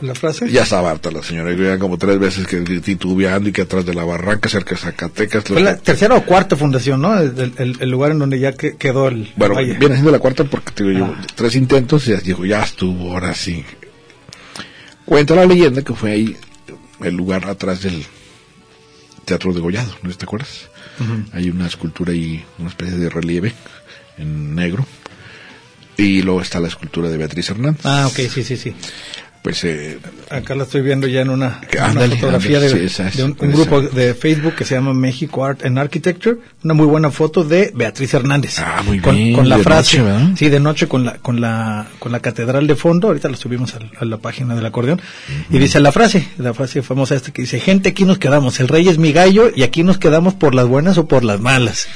la 0.00 0.14
frase. 0.14 0.48
Ya 0.48 0.62
estaba 0.62 0.90
harta 0.92 1.10
la 1.10 1.22
señora, 1.22 1.52
ya 1.52 1.78
como 1.78 1.98
tres 1.98 2.18
veces 2.18 2.46
que 2.46 2.60
titubeando 2.60 3.48
y 3.48 3.52
que 3.52 3.62
atrás 3.62 3.84
de 3.84 3.94
la 3.94 4.04
barranca, 4.04 4.48
cerca 4.48 4.76
de 4.76 4.80
Zacatecas. 4.80 5.44
Fue 5.44 5.62
la 5.62 5.76
tercera 5.78 6.14
o 6.14 6.24
cuarta 6.24 6.54
fundación, 6.54 7.02
¿no? 7.02 7.18
El, 7.18 7.90
lugar 7.90 8.12
en 8.12 8.20
donde 8.20 8.38
ya 8.38 8.52
quedó 8.52 9.08
el. 9.08 9.32
Bueno, 9.36 9.56
viene 9.56 9.94
siendo 9.94 10.12
la 10.12 10.20
cuarta 10.20 10.44
porque 10.44 10.70
te 10.70 10.84
digo, 10.84 11.06
ah. 11.06 11.20
tres 11.34 11.56
intentos 11.56 12.06
y 12.06 12.12
ya 12.12 12.18
dijo, 12.18 12.44
ya 12.44 12.62
estuvo, 12.62 13.12
ahora 13.12 13.34
sí. 13.34 13.64
Cuenta 15.04 15.34
la 15.34 15.46
leyenda 15.46 15.82
que 15.82 15.94
fue 15.94 16.12
ahí 16.12 16.36
el 17.00 17.14
lugar 17.14 17.48
atrás 17.48 17.82
del 17.82 18.04
Teatro 19.24 19.52
de 19.52 19.60
Gollado, 19.60 19.92
¿no 20.02 20.10
te 20.10 20.24
acuerdas? 20.24 20.70
Hay 21.32 21.50
una 21.50 21.66
escultura 21.66 22.12
y 22.12 22.44
una 22.58 22.68
especie 22.68 22.96
de 22.96 23.10
relieve 23.10 23.52
en 24.16 24.54
negro 24.54 24.86
y 25.96 26.22
luego 26.22 26.40
está 26.40 26.60
la 26.60 26.68
escultura 26.68 27.08
de 27.08 27.16
Beatriz 27.16 27.50
Hernández. 27.50 27.84
Ah, 27.84 28.06
ok, 28.06 28.16
sí, 28.28 28.42
sí, 28.42 28.56
sí. 28.56 28.74
Pues 29.46 29.62
eh, 29.62 30.00
acá 30.28 30.56
la 30.56 30.64
estoy 30.64 30.82
viendo 30.82 31.06
ya 31.06 31.20
en 31.20 31.30
una, 31.30 31.60
fotografía 31.70 32.58
de, 32.58 32.90
un, 33.22 33.36
grupo 33.52 33.80
de 33.80 34.12
Facebook 34.14 34.56
que 34.56 34.64
se 34.64 34.74
llama 34.74 34.92
México 34.92 35.44
Art 35.44 35.64
and 35.64 35.78
Architecture, 35.78 36.38
una 36.64 36.74
muy 36.74 36.86
buena 36.86 37.12
foto 37.12 37.44
de 37.44 37.70
Beatriz 37.72 38.12
Hernández. 38.12 38.58
Ah, 38.58 38.82
muy 38.84 38.98
con, 38.98 39.14
bien. 39.14 39.34
Con 39.36 39.48
la 39.48 39.58
frase, 39.58 40.02
sí, 40.36 40.48
de 40.48 40.58
noche 40.58 40.88
con 40.88 41.04
la 41.04 41.18
con 41.18 41.40
la 41.40 41.86
con 42.00 42.10
la 42.10 42.18
catedral 42.18 42.66
de 42.66 42.74
fondo. 42.74 43.06
Ahorita 43.06 43.28
la 43.28 43.36
subimos 43.36 43.72
a, 43.76 44.04
la 44.04 44.16
página 44.16 44.56
del 44.56 44.66
acordeón 44.66 45.00
y 45.48 45.58
dice 45.58 45.78
la 45.78 45.92
frase, 45.92 46.26
la 46.38 46.52
frase 46.52 46.82
famosa 46.82 47.14
esta 47.14 47.30
que 47.30 47.42
dice 47.42 47.60
gente 47.60 47.90
aquí 47.90 48.02
nos 48.02 48.18
quedamos, 48.18 48.58
el 48.58 48.66
rey 48.66 48.88
es 48.88 48.98
mi 48.98 49.12
gallo 49.12 49.52
y 49.54 49.62
aquí 49.62 49.84
nos 49.84 49.98
quedamos 49.98 50.34
por 50.34 50.56
las 50.56 50.66
buenas 50.66 50.98
o 50.98 51.06
por 51.06 51.22
las 51.22 51.38
malas 51.38 51.86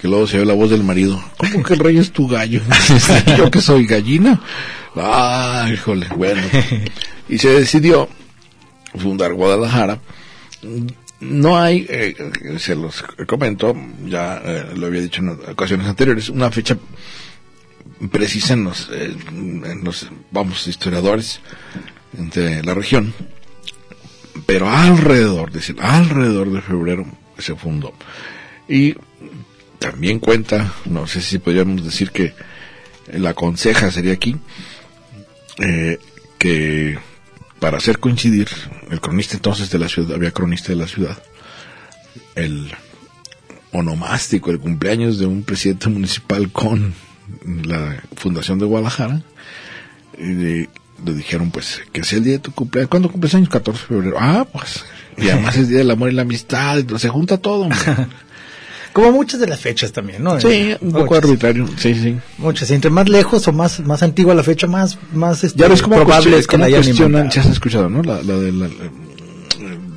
que 0.00 0.08
luego 0.08 0.26
se 0.26 0.38
ve 0.38 0.46
la 0.46 0.54
voz 0.54 0.70
del 0.70 0.82
marido. 0.82 1.22
¿Cómo 1.36 1.62
que 1.62 1.74
el 1.74 1.80
rey 1.80 1.98
es 1.98 2.10
tu 2.12 2.26
gallo? 2.26 2.62
¿Yo 3.36 3.50
que 3.50 3.60
soy 3.60 3.86
gallina? 3.86 4.40
Ah, 4.96 5.68
híjole, 5.72 6.06
bueno. 6.16 6.42
Y 7.28 7.38
se 7.38 7.50
decidió 7.50 8.08
fundar 8.96 9.34
Guadalajara. 9.34 10.00
No 11.20 11.58
hay, 11.58 11.86
eh, 11.88 12.14
se 12.58 12.74
los 12.74 13.04
comento, 13.26 13.76
ya 14.06 14.40
eh, 14.42 14.72
lo 14.74 14.86
había 14.86 15.02
dicho 15.02 15.20
en 15.20 15.28
ocasiones 15.28 15.86
anteriores, 15.86 16.30
una 16.30 16.50
fecha 16.50 16.78
precisa 18.10 18.54
en 18.54 18.64
los, 18.64 18.88
eh, 18.90 19.14
en 19.30 19.84
los, 19.84 20.08
vamos, 20.30 20.66
historiadores 20.66 21.40
de 22.12 22.62
la 22.62 22.72
región, 22.72 23.12
pero 24.46 24.70
alrededor, 24.70 25.52
decir, 25.52 25.76
alrededor 25.80 26.50
de 26.50 26.62
febrero 26.62 27.06
se 27.38 27.54
fundó. 27.54 27.92
Y 28.66 28.94
también 29.80 30.20
cuenta, 30.20 30.72
no 30.84 31.06
sé 31.06 31.22
si 31.22 31.38
podríamos 31.38 31.82
decir 31.82 32.10
que 32.10 32.34
la 33.12 33.34
conseja 33.34 33.90
sería 33.90 34.12
aquí, 34.12 34.36
eh, 35.58 35.98
que 36.38 36.98
para 37.58 37.78
hacer 37.78 37.98
coincidir 37.98 38.48
el 38.90 39.00
cronista 39.00 39.36
entonces 39.36 39.70
de 39.70 39.78
la 39.78 39.88
ciudad, 39.88 40.14
había 40.14 40.30
cronista 40.32 40.68
de 40.68 40.76
la 40.76 40.86
ciudad, 40.86 41.20
el 42.34 42.70
onomástico, 43.72 44.50
el 44.50 44.60
cumpleaños 44.60 45.18
de 45.18 45.26
un 45.26 45.42
presidente 45.42 45.88
municipal 45.88 46.52
con 46.52 46.92
la 47.64 48.02
fundación 48.16 48.58
de 48.58 48.66
Guadalajara, 48.66 49.22
le 50.18 50.68
dijeron 51.14 51.50
pues 51.50 51.80
que 51.90 52.04
sea 52.04 52.18
el 52.18 52.24
día 52.24 52.34
de 52.34 52.40
tu 52.40 52.52
cumpleaños, 52.52 52.90
¿cuándo 52.90 53.10
cumples 53.10 53.34
años? 53.34 53.48
14 53.48 53.80
de 53.80 53.86
febrero. 53.86 54.16
Ah, 54.20 54.46
pues, 54.52 54.84
y 55.16 55.30
además 55.30 55.56
es 55.56 55.68
día 55.68 55.78
del 55.78 55.90
amor 55.90 56.10
y 56.10 56.14
la 56.14 56.22
amistad, 56.22 56.84
se 56.98 57.08
junta 57.08 57.38
todo. 57.38 57.66
Como 58.92 59.12
muchas 59.12 59.40
de 59.40 59.46
las 59.46 59.60
fechas 59.60 59.92
también, 59.92 60.22
¿no? 60.22 60.40
Sí, 60.40 60.74
un 60.80 60.92
poco 60.92 61.14
arbitrario, 61.14 61.68
sí, 61.76 61.94
sí. 61.94 62.16
Muchas, 62.38 62.70
entre 62.70 62.90
más 62.90 63.08
lejos 63.08 63.46
o 63.46 63.52
más 63.52 63.80
más 63.80 64.02
antigua 64.02 64.34
la 64.34 64.42
fecha, 64.42 64.66
más 64.66 64.98
más 65.12 65.44
este, 65.44 65.58
ya 65.58 65.68
ves 65.68 65.82
cómo 65.82 65.96
probable 65.96 66.38
es 66.38 66.46
que 66.46 66.58
la 66.58 66.66
hayan 66.66 66.82
cuestionan, 66.82 67.26
has 67.28 67.46
escuchado, 67.46 67.88
¿no? 67.88 68.02
La, 68.02 68.22
la 68.22 68.36
de 68.36 68.52
la, 68.52 68.68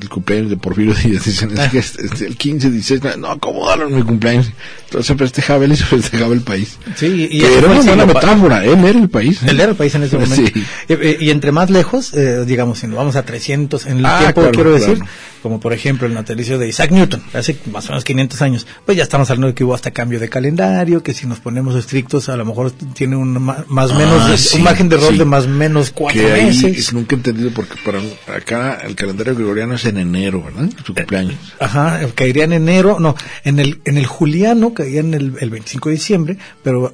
el 0.03 0.09
cumpleaños 0.09 0.49
de 0.49 0.57
Porfirio 0.57 0.93
Díaz, 0.93 1.25
dicen, 1.25 1.57
es 1.57 1.69
que 1.69 1.77
es, 1.79 2.21
el 2.21 2.35
15, 2.35 2.69
16, 2.69 3.17
no, 3.17 3.31
acomodaron 3.31 3.95
mi 3.95 4.03
cumpleaños. 4.03 4.51
Entonces 4.85 5.07
se 5.07 5.15
festejaba 5.15 5.65
él 5.65 5.71
y 5.71 5.77
se 5.77 5.85
festejaba 5.85 6.33
el 6.33 6.41
país. 6.41 6.77
Sí, 6.95 7.29
y 7.31 7.43
era 7.43 7.67
una 7.69 7.81
buena 7.81 8.05
metáfora, 8.05 8.65
él 8.65 8.83
era 8.85 8.99
el 8.99 9.09
país. 9.09 9.41
Él 9.43 9.59
era 9.59 9.71
el 9.71 9.75
país 9.75 9.95
en 9.95 10.03
ese 10.03 10.17
momento. 10.17 10.51
Sí. 10.53 10.65
Y, 10.89 11.25
y, 11.25 11.29
entre 11.31 11.51
más 11.51 11.69
lejos, 11.69 12.13
eh, 12.13 12.43
digamos, 12.45 12.79
si 12.79 12.87
nos 12.87 12.97
vamos 12.97 13.15
a 13.15 13.23
300 13.23 13.85
en 13.85 13.99
el 13.99 14.05
ah, 14.05 14.19
tiempo, 14.19 14.51
quiero 14.51 14.73
decir, 14.73 14.99
como 15.43 15.59
por 15.59 15.73
ejemplo 15.73 16.07
el 16.07 16.13
natalicio 16.13 16.57
de 16.57 16.69
Isaac 16.69 16.91
Newton, 16.91 17.21
hace 17.33 17.57
más 17.69 17.85
o 17.87 17.89
menos 17.89 18.05
500 18.05 18.41
años, 18.41 18.67
pues 18.85 18.95
ya 18.97 19.03
estamos 19.03 19.29
hablando 19.29 19.47
de 19.47 19.53
que 19.53 19.65
hubo 19.65 19.75
hasta 19.75 19.91
cambio 19.91 20.17
de 20.17 20.29
calendario, 20.29 21.03
que 21.03 21.13
si 21.13 21.27
nos 21.27 21.41
ponemos 21.41 21.75
estrictos 21.75 22.29
a 22.29 22.37
lo 22.37 22.45
mejor 22.45 22.71
tiene 22.71 23.17
un 23.17 23.33
más 23.33 23.91
o 23.91 23.95
menos, 23.95 24.21
ah, 24.23 24.55
un 24.55 24.63
margen 24.63 24.87
de 24.87 24.95
error 24.95 25.17
de 25.17 25.25
más 25.25 25.43
o 25.43 25.49
menos 25.49 25.91
cuatro 25.91 26.21
que 26.21 26.31
meses. 26.31 26.93
nunca 26.93 27.15
he 27.15 27.17
entendido 27.17 27.51
porque 27.51 27.75
para 27.83 27.99
acá 28.37 28.79
el 28.85 28.95
calendario 28.95 29.35
gregoriano 29.35 29.75
es 29.75 29.83
en 29.83 29.97
enero, 29.97 30.43
¿verdad? 30.43 30.69
Su 30.85 30.93
cumpleaños. 30.93 31.35
Ajá, 31.59 31.99
caería 32.15 32.45
en 32.45 32.53
enero, 32.53 32.97
no, 33.01 33.13
en 33.43 33.59
el, 33.59 33.81
en 33.83 33.97
el 33.97 34.05
juliano 34.05 34.73
caería 34.73 35.01
en 35.01 35.13
el, 35.13 35.33
el 35.41 35.49
25 35.49 35.89
de 35.89 35.95
diciembre, 35.95 36.37
pero 36.63 36.93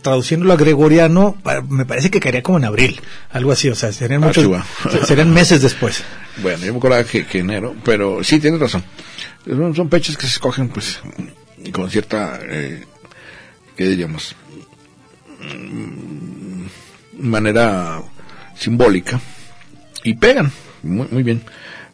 traduciéndolo 0.00 0.54
a 0.54 0.56
gregoriano, 0.56 1.36
me 1.68 1.84
parece 1.84 2.10
que 2.10 2.18
caería 2.18 2.42
como 2.42 2.56
en 2.56 2.64
abril, 2.64 2.98
algo 3.30 3.52
así, 3.52 3.68
o 3.68 3.74
sea, 3.74 3.92
serían 3.92 4.22
muchos, 4.22 4.48
serían 5.06 5.34
meses 5.34 5.60
después. 5.60 6.02
Bueno, 6.38 6.64
yo 6.64 6.72
me 6.72 6.78
acuerdo 6.78 7.04
que, 7.06 7.26
que 7.26 7.38
enero, 7.38 7.74
pero 7.84 8.22
sí, 8.22 8.40
tienes 8.40 8.60
razón. 8.60 8.84
Son, 9.46 9.90
fechas 9.90 10.16
que 10.16 10.22
se 10.22 10.34
escogen, 10.34 10.68
pues, 10.68 11.00
con 11.72 11.90
cierta, 11.90 12.38
eh, 12.42 12.84
¿qué 13.76 13.88
diríamos? 13.88 14.36
Mm, 15.40 16.66
manera 17.18 18.02
simbólica 18.56 19.20
y 20.04 20.14
pegan 20.14 20.52
muy, 20.82 21.08
muy 21.10 21.22
bien. 21.22 21.42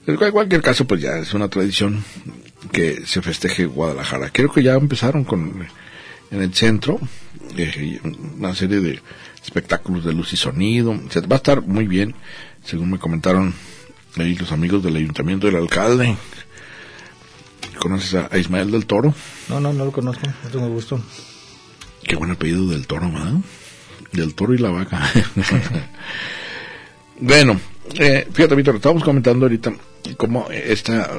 En 0.06 0.16
cualquier 0.16 0.62
caso, 0.62 0.86
pues 0.86 1.00
ya 1.00 1.18
es 1.18 1.34
una 1.34 1.48
tradición 1.48 2.04
que 2.72 3.04
se 3.06 3.22
festeje 3.22 3.66
Guadalajara. 3.66 4.30
Creo 4.30 4.52
que 4.52 4.62
ya 4.62 4.74
empezaron 4.74 5.24
con 5.24 5.66
en 6.30 6.42
el 6.42 6.52
centro 6.54 6.98
eh, 7.56 8.00
una 8.36 8.54
serie 8.54 8.80
de 8.80 9.00
espectáculos 9.42 10.04
de 10.04 10.12
luz 10.12 10.32
y 10.32 10.36
sonido. 10.36 10.92
va 10.92 11.36
a 11.36 11.36
estar 11.36 11.62
muy 11.62 11.86
bien, 11.86 12.14
según 12.64 12.90
me 12.90 12.98
comentaron 12.98 13.54
ahí 14.22 14.34
los 14.34 14.52
amigos 14.52 14.82
del 14.82 14.96
ayuntamiento 14.96 15.46
del 15.46 15.56
alcalde. 15.56 16.16
¿Conoces 17.78 18.14
a, 18.14 18.38
Ismael 18.38 18.70
del 18.70 18.86
Toro? 18.86 19.14
No, 19.48 19.60
no, 19.60 19.72
no 19.72 19.84
lo 19.84 19.92
conozco, 19.92 20.26
no 20.26 20.50
tengo 20.50 20.68
gusto. 20.68 21.00
Qué 22.02 22.16
buen 22.16 22.30
apellido 22.30 22.66
del 22.68 22.86
Toro, 22.86 23.10
¿verdad? 23.10 23.34
Del 24.12 24.34
Toro 24.34 24.54
y 24.54 24.58
la 24.58 24.70
vaca. 24.70 25.10
bueno, 27.20 27.60
eh, 27.94 28.26
fíjate, 28.32 28.54
Víctor, 28.54 28.76
estábamos 28.76 29.04
comentando 29.04 29.46
ahorita 29.46 29.72
cómo 30.16 30.48
esta 30.50 31.10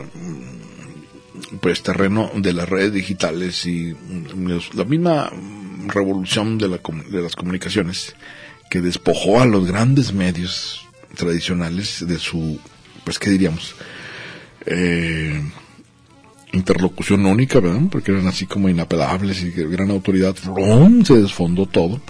pues 1.61 1.83
terreno 1.83 2.31
de 2.35 2.53
las 2.53 2.67
redes 2.67 2.93
digitales 2.93 3.65
y 3.65 3.95
la 4.73 4.83
misma 4.83 5.31
revolución 5.87 6.57
de, 6.57 6.67
la, 6.67 6.79
de 7.09 7.21
las 7.21 7.35
comunicaciones 7.35 8.15
que 8.69 8.81
despojó 8.81 9.39
a 9.39 9.45
los 9.45 9.65
grandes 9.65 10.13
medios 10.13 10.85
tradicionales 11.15 12.05
de 12.05 12.19
su 12.19 12.59
pues, 13.07 13.19
¿qué 13.19 13.29
diríamos? 13.29 13.73
Eh, 14.65 15.41
interlocución 16.51 17.25
única, 17.25 17.61
¿verdad? 17.61 17.83
Porque 17.89 18.11
eran 18.11 18.27
así 18.27 18.45
como 18.45 18.67
inapelables 18.67 19.41
y 19.43 19.51
gran 19.51 19.91
autoridad, 19.91 20.35
se 21.05 21.13
desfondó 21.13 21.67
todo. 21.67 22.01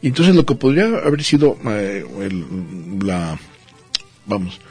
Y 0.00 0.06
entonces 0.06 0.34
lo 0.34 0.46
que 0.46 0.54
podría 0.54 0.86
haber 0.86 1.22
sido 1.24 1.58
eh, 1.66 2.06
la, 3.02 3.38
vamos, 4.24 4.62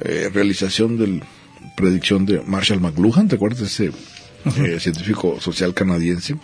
eh, 0.00 0.28
realización 0.34 0.98
de 0.98 1.06
la 1.06 1.26
predicción 1.76 2.26
de 2.26 2.40
Marshall 2.40 2.80
McLuhan, 2.80 3.28
¿te 3.28 3.36
acuerdas 3.36 3.60
de 3.60 3.92
ese 4.46 4.80
científico 4.80 5.40
social 5.40 5.72
canadiense? 5.72 6.34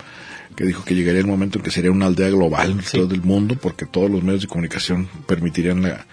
que 0.55 0.63
dijo 0.63 0.85
que 0.85 0.95
llegaría 0.95 1.19
el 1.19 1.27
momento 1.27 1.59
en 1.59 1.65
que 1.65 1.71
sería 1.71 1.91
una 1.91 2.05
aldea 2.05 2.29
global 2.29 2.71
en 2.71 2.79
todo 2.79 3.13
el 3.13 3.23
mundo, 3.23 3.55
porque 3.61 3.85
todos 3.85 4.09
los 4.09 4.23
medios 4.23 4.43
de 4.43 4.47
comunicación 4.47 5.09
permitirían 5.27 5.81
la, 5.81 6.05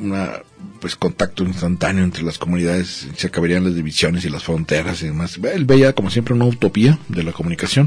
una, 0.00 0.40
pues 0.80 0.96
contacto 0.96 1.44
instantáneo 1.44 2.04
entre 2.04 2.22
las 2.22 2.38
comunidades, 2.38 3.08
se 3.16 3.26
acabarían 3.26 3.64
las 3.64 3.74
divisiones 3.74 4.24
y 4.24 4.30
las 4.30 4.44
fronteras 4.44 5.02
y 5.02 5.06
demás. 5.06 5.38
Él 5.52 5.64
veía 5.64 5.92
como 5.92 6.10
siempre 6.10 6.34
una 6.34 6.44
utopía 6.44 6.98
de 7.08 7.22
la 7.22 7.32
comunicación. 7.32 7.86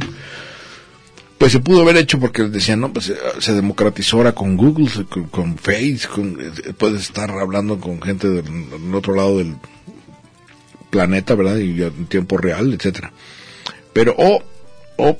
Pues 1.37 1.53
se 1.53 1.59
pudo 1.59 1.81
haber 1.81 1.97
hecho 1.97 2.19
porque 2.19 2.43
decían, 2.43 2.81
no, 2.81 2.93
pues 2.93 3.11
se 3.39 3.53
democratizó 3.53 4.17
ahora 4.17 4.33
con 4.33 4.57
Google, 4.57 4.89
con, 5.09 5.23
con 5.25 5.57
Face, 5.57 6.07
puedes 6.77 7.01
estar 7.01 7.31
hablando 7.31 7.79
con 7.79 7.99
gente 7.99 8.29
del, 8.29 8.69
del 8.69 8.93
otro 8.93 9.15
lado 9.15 9.39
del 9.39 9.55
planeta, 10.91 11.33
¿verdad? 11.33 11.57
Y 11.57 11.81
en 11.81 12.05
tiempo 12.05 12.37
real, 12.37 12.73
etcétera. 12.73 13.11
Pero, 13.91 14.13
oh, 14.19 14.43
oh, 14.97 15.17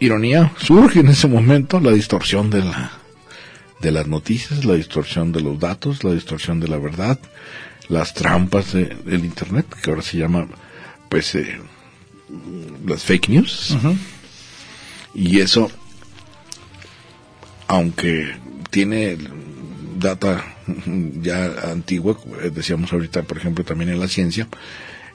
ironía, 0.00 0.52
surge 0.58 1.00
en 1.00 1.08
ese 1.08 1.28
momento 1.28 1.78
la 1.78 1.92
distorsión 1.92 2.50
de 2.50 2.64
la, 2.64 3.03
de 3.84 3.92
las 3.92 4.06
noticias, 4.06 4.64
la 4.64 4.74
distorsión 4.74 5.30
de 5.30 5.42
los 5.42 5.60
datos, 5.60 6.04
la 6.04 6.12
distorsión 6.12 6.58
de 6.58 6.68
la 6.68 6.78
verdad, 6.78 7.18
las 7.88 8.14
trampas 8.14 8.72
de, 8.72 8.86
del 8.86 9.26
internet, 9.26 9.66
que 9.82 9.90
ahora 9.90 10.00
se 10.00 10.16
llama, 10.16 10.48
pues, 11.10 11.34
eh, 11.34 11.60
las 12.86 13.04
fake 13.04 13.28
news. 13.28 13.76
Y 15.14 15.40
eso, 15.40 15.70
aunque 17.68 18.34
tiene 18.70 19.18
data 19.98 20.42
ya 21.20 21.70
antigua, 21.70 22.18
decíamos 22.52 22.90
ahorita, 22.90 23.22
por 23.24 23.36
ejemplo, 23.36 23.64
también 23.64 23.90
en 23.90 24.00
la 24.00 24.08
ciencia, 24.08 24.48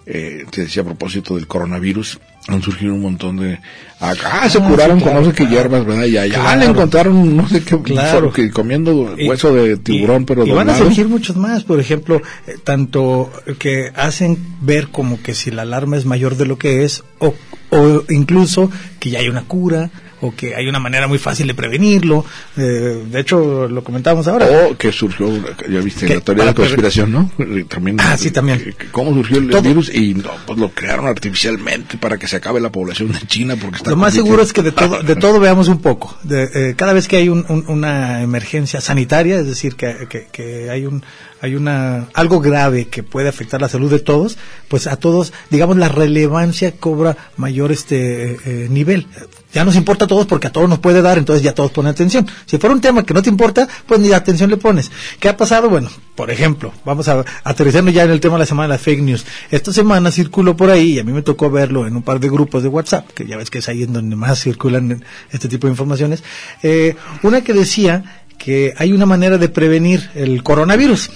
eh, 0.05 0.45
te 0.49 0.61
decía 0.61 0.81
a 0.81 0.85
propósito 0.85 1.35
del 1.35 1.47
coronavirus, 1.47 2.19
han 2.47 2.61
surgido 2.63 2.93
un 2.95 3.01
montón 3.01 3.37
de... 3.37 3.59
Acá 3.99 4.49
se 4.49 4.57
Ah, 4.57 4.67
curaron 4.67 4.97
sí, 4.99 5.03
con 5.05 5.13
no 5.13 5.23
sé 5.25 5.33
qué 5.33 5.45
hierbas, 5.45 5.85
¿verdad? 5.85 6.05
Y 6.05 6.17
allá 6.17 6.33
Claro. 6.35 6.59
le 6.59 6.65
encontraron 6.65 7.37
no 7.37 7.47
sé 7.47 7.63
qué, 7.63 7.79
Claro. 7.81 8.31
que 8.33 8.49
comiendo 8.49 9.13
Y- 9.17 9.27
hueso 9.29 9.53
de 9.53 9.77
tiburón, 9.77 10.23
y- 10.23 10.25
pero 10.25 10.45
y 10.47 10.51
van 10.51 10.69
a 10.69 10.77
surgir 10.77 11.07
muchos 11.07 11.35
más, 11.35 11.63
por 11.63 11.79
ejemplo, 11.79 12.21
eh, 12.47 12.55
tanto 12.63 13.31
que 13.59 13.91
hacen 13.95 14.37
ver 14.61 14.87
como 14.87 15.21
que 15.21 15.35
si 15.35 15.51
la 15.51 15.61
alarma 15.63 15.97
es 15.97 16.05
mayor 16.05 16.37
de 16.37 16.45
lo 16.47 16.57
que 16.57 16.85
es, 16.85 17.03
o, 17.19 17.35
o 17.71 18.03
incluso 18.09 18.71
que 18.99 19.11
ya 19.11 19.19
hay 19.19 19.29
una 19.29 19.43
cura, 19.43 19.91
o 20.21 20.33
que 20.35 20.55
hay 20.55 20.67
una 20.67 20.79
manera 20.79 21.07
muy 21.07 21.17
fácil 21.17 21.47
de 21.47 21.53
prevenirlo. 21.53 22.25
Eh, 22.57 23.03
de 23.09 23.19
hecho, 23.19 23.67
lo 23.67 23.83
comentábamos 23.83 24.27
ahora. 24.27 24.47
O 24.69 24.77
que 24.77 24.91
surgió, 24.91 25.29
ya 25.69 25.79
viste, 25.79 26.05
Que 26.05 26.15
la 26.15 26.21
teoría 26.21 26.43
de 26.45 26.49
la 26.51 26.55
conspiración, 26.55 27.11
¿no? 27.11 27.31
También, 27.67 27.97
Ah, 27.99 28.17
sí, 28.17 28.31
también. 28.31 28.75
¿Cómo 28.91 29.13
surgió 29.13 29.37
el 29.37 29.49
Todo. 29.49 29.61
virus? 29.61 29.93
Y 29.93 30.13
no, 30.15 30.31
pues 30.45 30.59
lo 30.59 30.69
crearon 30.71 31.07
artificialmente 31.07 31.97
para 31.97 32.17
que 32.17 32.27
se 32.27 32.35
acabe 32.37 32.59
la 32.59 32.71
población 32.71 33.11
de 33.11 33.19
China 33.27 33.55
porque 33.59 33.77
está 33.77 33.91
Lo 33.91 33.95
más 33.97 34.13
seguro 34.13 34.41
es 34.41 34.53
que 34.53 34.61
de 34.61 34.71
todo, 34.71 35.01
de 35.01 35.15
todo 35.15 35.39
veamos 35.39 35.67
un 35.67 35.81
poco. 35.81 36.17
De, 36.23 36.49
eh, 36.53 36.73
cada 36.75 36.93
vez 36.93 37.07
que 37.07 37.17
hay 37.17 37.29
un- 37.29 37.45
un- 37.49 37.65
una 37.67 38.21
emergencia 38.21 38.81
sanitaria, 38.81 39.37
es 39.39 39.45
decir, 39.47 39.75
que, 39.75 40.07
que- 40.09 40.27
que 40.31 40.69
hay 40.69 40.85
un 40.85 41.03
hay 41.41 41.55
una 41.55 42.07
algo 42.13 42.39
grave 42.39 42.87
que 42.87 43.03
puede 43.03 43.29
afectar 43.29 43.61
la 43.61 43.69
salud 43.69 43.89
de 43.89 43.99
todos, 43.99 44.37
pues 44.67 44.87
a 44.87 44.97
todos, 44.97 45.33
digamos, 45.49 45.77
la 45.77 45.89
relevancia 45.89 46.73
cobra 46.73 47.17
mayor 47.37 47.71
este 47.71 48.37
eh, 48.45 48.67
nivel. 48.69 49.07
Ya 49.51 49.65
nos 49.65 49.75
importa 49.75 50.05
a 50.05 50.07
todos 50.07 50.27
porque 50.27 50.47
a 50.47 50.51
todos 50.51 50.69
nos 50.69 50.77
puede 50.77 51.01
dar, 51.01 51.17
entonces 51.17 51.41
ya 51.43 51.55
todos 51.55 51.71
ponen 51.71 51.89
atención. 51.89 52.27
Si 52.45 52.57
fuera 52.57 52.75
un 52.75 52.81
tema 52.81 53.03
que 53.03 53.15
no 53.15 53.21
te 53.23 53.29
importa, 53.29 53.67
pues 53.87 53.99
ni 53.99 54.11
atención 54.11 54.49
le 54.49 54.57
pones. 54.57 54.91
¿Qué 55.19 55.27
ha 55.27 55.37
pasado? 55.37 55.69
Bueno, 55.69 55.89
por 56.15 56.29
ejemplo, 56.29 56.71
vamos 56.85 57.07
a 57.07 57.25
aterrizando 57.43 57.89
ya 57.89 58.03
en 58.03 58.11
el 58.11 58.19
tema 58.19 58.35
de 58.35 58.39
la 58.39 58.45
semana 58.45 58.67
de 58.67 58.73
las 58.75 58.81
fake 58.81 59.01
news. 59.01 59.25
Esta 59.49 59.73
semana 59.73 60.11
circuló 60.11 60.55
por 60.55 60.69
ahí 60.69 60.93
y 60.93 60.99
a 60.99 61.03
mí 61.03 61.11
me 61.11 61.23
tocó 61.23 61.49
verlo 61.49 61.87
en 61.87 61.95
un 61.95 62.03
par 62.03 62.19
de 62.19 62.29
grupos 62.29 62.61
de 62.61 62.69
WhatsApp, 62.69 63.09
que 63.11 63.25
ya 63.25 63.37
ves 63.37 63.49
que 63.49 63.57
es 63.57 63.69
ahí 63.69 63.83
en 63.83 63.93
donde 63.93 64.15
más 64.15 64.39
circulan 64.39 65.03
este 65.31 65.47
tipo 65.47 65.65
de 65.65 65.71
informaciones. 65.71 66.23
Eh, 66.61 66.95
una 67.23 67.41
que 67.41 67.53
decía 67.53 68.23
que 68.37 68.73
hay 68.77 68.93
una 68.93 69.05
manera 69.05 69.37
de 69.37 69.49
prevenir 69.49 70.11
el 70.13 70.43
coronavirus 70.43 71.09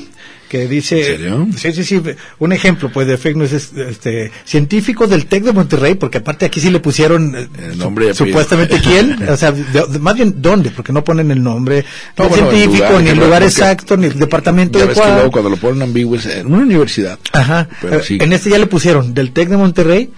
que 0.54 0.68
dice 0.68 1.00
¿En 1.00 1.06
serio? 1.06 1.48
sí 1.58 1.72
sí 1.74 1.84
sí 1.84 2.02
un 2.38 2.54
ejemplo 2.54 2.92
pues 2.94 3.08
de 3.08 3.18
fake 3.18 3.38
news 3.38 3.54
es, 3.54 3.74
este 3.74 4.32
científicos 4.46 5.10
del 5.10 5.26
Tec 5.26 5.44
de 5.44 5.52
Monterrey 5.52 5.96
porque 5.96 6.20
aparte 6.20 6.46
aquí 6.46 6.60
sí 6.60 6.70
le 6.70 6.80
pusieron 6.80 7.34
eh, 7.36 7.48
El 7.72 7.80
nombre 7.80 8.14
supuestamente 8.14 8.80
quién 8.84 9.28
o 9.28 9.36
sea 9.36 9.52
de- 9.52 9.64
de- 9.88 9.98
más 10.00 10.14
bien 10.16 10.36
dónde 10.44 10.70
porque 10.70 10.94
no 10.94 11.04
ponen 11.04 11.32
el 11.32 11.42
nombre 11.42 11.84
No, 12.18 12.26
el 12.26 12.34
científico 12.34 12.86
lugar, 12.86 13.02
ni 13.04 13.10
el 13.10 13.18
lugar 13.18 13.42
exacto 13.42 13.98
ni 13.98 14.06
el 14.06 14.20
departamento 14.20 14.78
Ya 14.78 14.86
de 14.86 14.90
ves 14.94 15.00
que 15.02 15.12
luego 15.12 15.32
cuando 15.32 15.50
lo 15.50 15.58
ponen 15.58 15.82
ambiguo 15.82 16.16
es 16.18 16.26
en 16.28 16.46
una 16.46 16.60
universidad. 16.60 17.18
Ajá. 17.32 17.68
Pero 17.82 18.04
sí. 18.04 18.20
En 18.22 18.32
este 18.32 18.52
ya 18.52 18.60
le 18.60 18.68
pusieron 18.68 19.16
del 19.16 19.32
TEC 19.32 19.50
de 19.50 19.58
Monterrey 19.58 20.12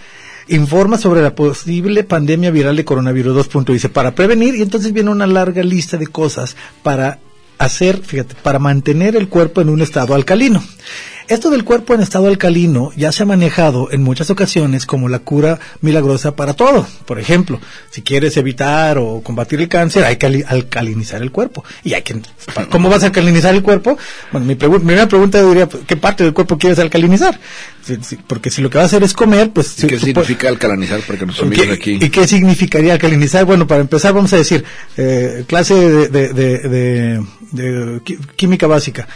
informa 0.49 0.97
sobre 0.97 1.21
la 1.21 1.33
posible 1.33 2.03
pandemia 2.03 2.51
viral 2.51 2.75
de 2.75 2.83
coronavirus 2.85 3.35
2. 3.35 3.47
punto, 3.47 3.71
Dice 3.73 3.87
para 3.89 4.13
prevenir 4.13 4.53
y 4.55 4.61
entonces 4.61 4.91
viene 4.91 5.09
una 5.11 5.25
larga 5.27 5.63
lista 5.63 5.95
de 5.97 6.07
cosas 6.07 6.55
para 6.83 7.19
hacer, 7.57 8.01
fíjate, 8.01 8.35
para 8.35 8.59
mantener 8.59 9.15
el 9.15 9.27
cuerpo 9.29 9.61
en 9.61 9.69
un 9.69 9.81
estado 9.81 10.15
alcalino. 10.15 10.63
Esto 11.27 11.49
del 11.49 11.63
cuerpo 11.63 11.93
en 11.95 12.01
estado 12.01 12.27
alcalino 12.27 12.91
ya 12.95 13.11
se 13.11 13.23
ha 13.23 13.25
manejado 13.25 13.91
en 13.91 14.03
muchas 14.03 14.29
ocasiones 14.29 14.85
como 14.85 15.09
la 15.09 15.19
cura 15.19 15.59
milagrosa 15.81 16.35
para 16.35 16.53
todo. 16.53 16.85
Por 17.05 17.19
ejemplo, 17.19 17.59
si 17.89 18.03
quieres 18.03 18.37
evitar 18.37 18.97
o 18.99 19.21
combatir 19.23 19.59
el 19.59 19.67
cáncer, 19.67 20.03
hay 20.03 20.17
que 20.17 20.27
ali- 20.27 20.43
alcalinizar 20.47 21.21
el 21.23 21.31
cuerpo. 21.31 21.63
Y 21.83 21.93
hay 21.93 22.03
que, 22.03 22.21
¿cómo 22.69 22.89
vas 22.89 23.03
a 23.03 23.07
alcalinizar 23.07 23.55
el 23.55 23.63
cuerpo? 23.63 23.97
Bueno, 24.31 24.45
mi, 24.45 24.53
pregu- 24.55 24.77
primera 24.77 25.07
pregunta 25.07 25.41
diría, 25.43 25.67
¿qué 25.87 25.97
parte 25.97 26.23
del 26.23 26.33
cuerpo 26.33 26.57
quieres 26.59 26.77
alcalinizar? 26.79 27.39
Si- 27.83 27.97
si- 28.03 28.17
porque 28.17 28.51
si 28.51 28.61
lo 28.61 28.69
que 28.69 28.77
vas 28.77 28.83
a 28.83 28.87
hacer 28.87 29.03
es 29.03 29.13
comer, 29.13 29.49
pues... 29.51 29.83
¿Y 29.83 29.87
qué 29.87 29.99
significa 29.99 30.47
alcalinizar 30.49 30.99
para 31.01 31.17
que 31.19 31.25
nos 31.25 31.39
¿Qué- 31.39 31.71
aquí? 31.71 31.97
¿Y 32.01 32.09
qué 32.09 32.27
significaría 32.27 32.93
alcalinizar? 32.93 33.45
Bueno, 33.45 33.65
para 33.65 33.81
empezar 33.81 34.13
vamos 34.13 34.31
a 34.33 34.37
decir, 34.37 34.63
eh, 34.97 35.43
clase 35.47 35.73
de, 35.73 36.33
de- 36.33 37.23
de- 37.51 38.01
química 38.35 38.67
básica. 38.67 39.07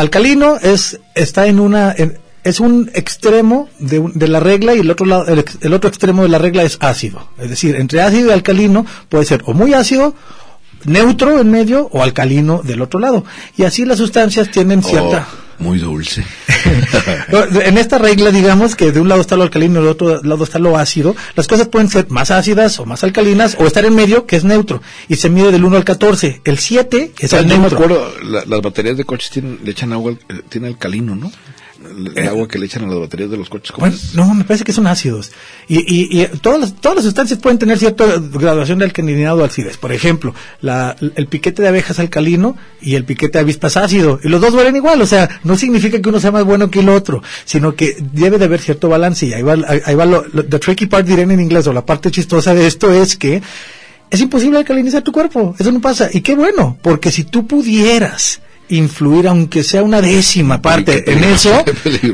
Alcalino 0.00 0.56
es, 0.60 0.98
está 1.14 1.46
en 1.46 1.60
una, 1.60 1.94
en- 1.96 2.18
es 2.42 2.58
un 2.60 2.90
extremo 2.94 3.68
de, 3.78 4.02
de 4.14 4.28
la 4.28 4.40
regla 4.40 4.74
y 4.74 4.80
el 4.80 4.90
otro 4.90 5.04
lado, 5.06 5.26
el, 5.26 5.44
el 5.60 5.74
otro 5.74 5.88
extremo 5.88 6.22
de 6.22 6.28
la 6.30 6.38
regla 6.38 6.62
es 6.62 6.78
ácido. 6.80 7.28
Es 7.38 7.50
decir, 7.50 7.76
entre 7.76 8.00
ácido 8.00 8.28
y 8.28 8.32
alcalino 8.32 8.86
puede 9.08 9.24
ser 9.26 9.42
o 9.44 9.52
muy 9.52 9.74
ácido, 9.74 10.14
neutro 10.84 11.38
en 11.40 11.50
medio 11.50 11.88
o 11.92 12.02
alcalino 12.02 12.62
del 12.64 12.80
otro 12.82 12.98
lado. 12.98 13.24
Y 13.56 13.64
así 13.64 13.84
las 13.84 13.98
sustancias 13.98 14.50
tienen 14.50 14.82
cierta... 14.82 15.28
Oh, 15.30 15.49
muy 15.60 15.78
dulce. 15.78 16.24
En 17.64 17.78
esta 17.78 17.98
regla, 17.98 18.30
digamos 18.30 18.74
que 18.76 18.92
de 18.92 19.00
un 19.00 19.08
lado 19.08 19.20
está 19.20 19.36
lo 19.36 19.42
alcalino 19.42 19.78
y 19.80 19.82
del 19.82 19.92
otro 19.92 20.22
lado 20.22 20.44
está 20.44 20.58
lo 20.58 20.76
ácido, 20.76 21.14
las 21.36 21.46
cosas 21.46 21.68
pueden 21.68 21.88
ser 21.88 22.06
más 22.10 22.30
ácidas 22.30 22.78
o 22.80 22.86
más 22.86 23.04
alcalinas 23.04 23.56
o 23.58 23.66
estar 23.66 23.84
en 23.84 23.94
medio, 23.94 24.26
que 24.26 24.36
es 24.36 24.44
neutro, 24.44 24.82
y 25.08 25.16
se 25.16 25.28
mide 25.30 25.52
del 25.52 25.64
1 25.64 25.76
al 25.76 25.84
14. 25.84 26.40
El 26.44 26.58
7 26.58 27.12
es 27.18 27.32
el 27.32 27.46
me 27.46 27.58
neutro. 27.58 27.78
acuerdo, 27.78 28.12
la- 28.24 28.44
las 28.46 28.60
baterías 28.62 28.96
de 28.96 29.04
coches 29.04 29.30
tienen, 29.30 29.60
le 29.62 29.70
echan 29.70 29.92
agua, 29.92 30.12
eh, 30.12 30.16
tiene 30.48 30.68
alcalino, 30.68 31.14
¿no? 31.14 31.30
El, 31.82 32.12
el 32.16 32.28
agua 32.28 32.46
que 32.46 32.58
le 32.58 32.66
echan 32.66 32.84
a 32.84 32.88
las 32.88 32.98
baterías 32.98 33.30
de 33.30 33.36
los 33.38 33.48
coches. 33.48 33.72
¿cómo 33.72 33.86
Eh. 33.86 33.90
Bueno, 34.14 34.26
no, 34.28 34.34
me 34.34 34.44
parece 34.44 34.64
que 34.64 34.72
son 34.72 34.86
ácidos. 34.86 35.32
Y, 35.66 35.78
y, 35.78 36.20
y 36.22 36.26
todas, 36.42 36.60
las, 36.60 36.74
todas 36.74 36.96
las 36.96 37.04
sustancias 37.04 37.38
pueden 37.38 37.58
tener 37.58 37.78
cierta 37.78 38.04
graduación 38.18 38.78
de 38.78 38.84
alcalinidad 38.84 39.38
o 39.38 39.44
acidez. 39.44 39.76
Por 39.78 39.92
ejemplo, 39.92 40.34
la, 40.60 40.94
el 41.00 41.26
piquete 41.26 41.62
de 41.62 41.68
abejas 41.68 41.98
alcalino 41.98 42.56
y 42.82 42.96
el 42.96 43.04
piquete 43.04 43.38
de 43.38 43.42
avispas 43.42 43.76
ácido. 43.76 44.20
Y 44.22 44.28
los 44.28 44.40
dos 44.40 44.52
huelen 44.54 44.76
igual. 44.76 45.00
O 45.00 45.06
sea, 45.06 45.40
no 45.44 45.56
significa 45.56 46.00
que 46.00 46.08
uno 46.08 46.20
sea 46.20 46.32
más 46.32 46.44
bueno 46.44 46.70
que 46.70 46.80
el 46.80 46.88
otro, 46.90 47.22
sino 47.44 47.74
que 47.74 47.96
debe 48.12 48.38
de 48.38 48.44
haber 48.44 48.60
cierto 48.60 48.88
balance. 48.88 49.26
Y 49.26 49.32
ahí 49.32 49.42
va, 49.42 49.54
ahí, 49.66 49.80
ahí 49.84 49.94
va 49.94 50.04
lo, 50.06 50.24
lo- 50.32 50.44
the 50.44 50.58
tricky 50.58 50.86
part, 50.86 51.06
dirán 51.06 51.30
en 51.30 51.40
inglés, 51.40 51.66
o 51.66 51.72
la 51.72 51.86
parte 51.86 52.10
chistosa 52.10 52.52
de 52.54 52.66
esto 52.66 52.92
es 52.92 53.16
que 53.16 53.40
es 54.10 54.20
imposible 54.20 54.58
alcalinizar 54.58 55.02
tu 55.02 55.12
cuerpo. 55.12 55.54
Eso 55.58 55.72
no 55.72 55.80
pasa. 55.80 56.10
Y 56.12 56.20
qué 56.20 56.34
bueno, 56.34 56.76
porque 56.82 57.10
si 57.10 57.24
tú 57.24 57.46
pudieras 57.46 58.40
influir, 58.70 59.28
aunque 59.28 59.62
sea 59.62 59.82
una 59.82 60.00
décima 60.00 60.60
parte 60.62 61.10
en 61.10 61.24
eso, 61.24 61.64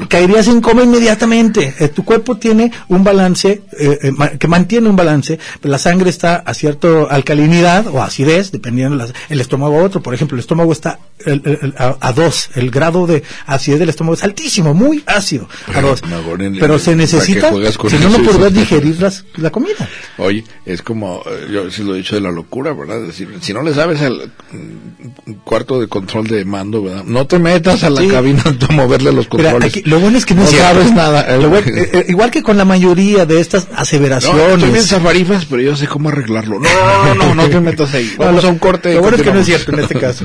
caerías 0.09 0.49
en 0.49 0.61
coma 0.61 0.83
inmediatamente. 0.83 1.75
Eh, 1.79 1.89
tu 1.89 2.05
cuerpo 2.05 2.37
tiene 2.37 2.73
un 2.89 3.05
balance, 3.05 3.63
eh, 3.79 3.99
eh, 4.03 4.11
ma- 4.13 4.31
que 4.31 4.49
mantiene 4.49 4.89
un 4.89 4.97
balance. 4.97 5.39
La 5.63 5.79
sangre 5.79 6.11
está 6.11 6.37
a 6.37 6.55
cierta 6.55 7.05
alcalinidad 7.11 7.87
o 7.89 8.03
acidez, 8.03 8.53
dependiendo 8.53 8.97
las- 8.97 9.13
el 9.29 9.41
estómago 9.41 9.79
a 9.79 9.83
otro. 9.85 10.03
Por 10.03 10.15
ejemplo, 10.15 10.37
el 10.37 10.41
estómago 10.41 10.73
está 10.73 10.99
el- 11.27 11.43
el- 11.63 11.75
a, 11.79 11.97
a 12.01 12.13
dos. 12.13 12.49
El 12.55 12.71
grado 12.71 13.07
de 13.07 13.23
acidez 13.47 13.79
del 13.81 13.89
estómago 13.89 14.15
es 14.15 14.25
altísimo, 14.25 14.75
muy 14.75 15.03
ácido. 15.07 15.49
A 15.69 15.73
Pero, 15.73 15.89
dos. 15.89 16.03
en- 16.41 16.59
Pero 16.59 16.79
se 16.79 16.85
¿para 16.87 16.97
qué 16.97 16.97
necesita, 16.97 17.51
si 17.89 17.99
no, 17.99 18.11
no 18.11 18.23
podrás 18.31 18.53
digerir 18.55 19.01
las- 19.01 19.25
la 19.37 19.51
comida. 19.51 19.89
Oye, 20.19 20.45
es 20.65 20.83
como, 20.83 21.23
eh, 21.27 21.49
yo 21.53 21.71
sí 21.71 21.83
lo 21.83 21.95
he 21.95 21.99
dicho 21.99 22.15
de 22.15 22.23
la 22.23 22.31
locura, 22.31 22.73
¿verdad? 22.73 23.01
Es 23.03 23.09
decir, 23.09 23.29
si 23.41 23.53
no 23.53 23.63
le 23.63 23.75
sabes 23.75 24.01
al 24.03 24.31
mm, 24.53 25.33
cuarto 25.45 25.81
de 25.81 25.89
control 25.89 26.27
de 26.27 26.45
mando, 26.45 26.83
¿verdad? 26.83 27.05
No 27.05 27.27
te 27.27 27.39
metas 27.39 27.85
a 27.85 27.91
la 27.91 28.01
Sí. 28.01 28.09
cabina 28.09 28.43
a 28.69 28.73
moverle 28.73 29.13
los 29.13 29.27
Mira, 29.33 29.51
controles. 29.53 29.69
aquí- 29.77 29.83
lo 29.89 29.99
bueno 30.01 30.19
es 30.19 30.27
que 30.27 30.35
no, 30.35 30.43
no 30.43 30.49
sabes 30.49 30.93
nada. 30.93 31.37
Lo 31.37 31.49
bueno- 31.51 31.67
eh, 31.69 31.91
eh, 31.93 32.05
igual 32.09 32.31
que 32.31 32.43
con 32.43 32.57
la 32.57 32.65
mayoría 32.65 33.27
de 33.27 33.41
estas 33.41 33.69
No, 33.71 33.77
aseveraciones. 33.79 34.55
estoy 34.55 34.71
bien 34.71 34.85
zafarifas, 34.85 35.45
pero 35.47 35.63
yo 35.63 35.77
sé 35.77 35.87
cómo 35.87 36.09
arreglarlo. 36.09 36.59
No, 36.61 37.15
no, 37.15 37.15
no, 37.15 37.35
no 37.35 37.49
te 37.49 37.61
metas 37.61 37.93
ahí. 37.95 38.15
No, 38.19 38.25
Vamos 38.27 38.43
lo- 38.43 38.49
a 38.51 38.53
un 38.53 38.59
corte. 38.59 38.95
Lo 38.95 39.01
bueno 39.03 39.17
es 39.17 39.23
que 39.23 39.33
no 39.33 39.41
es 39.41 39.47
cierto 39.47 39.73
en 39.73 39.81
este 39.81 39.95
caso. 39.99 40.25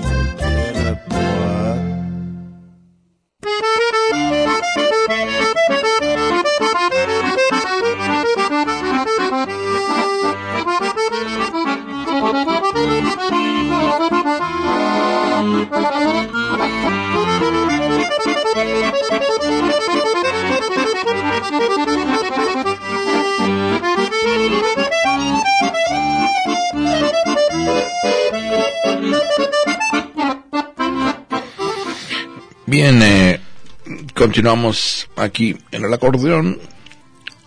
Continuamos 34.31 35.09
aquí 35.17 35.57
en 35.73 35.83
el 35.83 35.93
acordeón. 35.93 36.57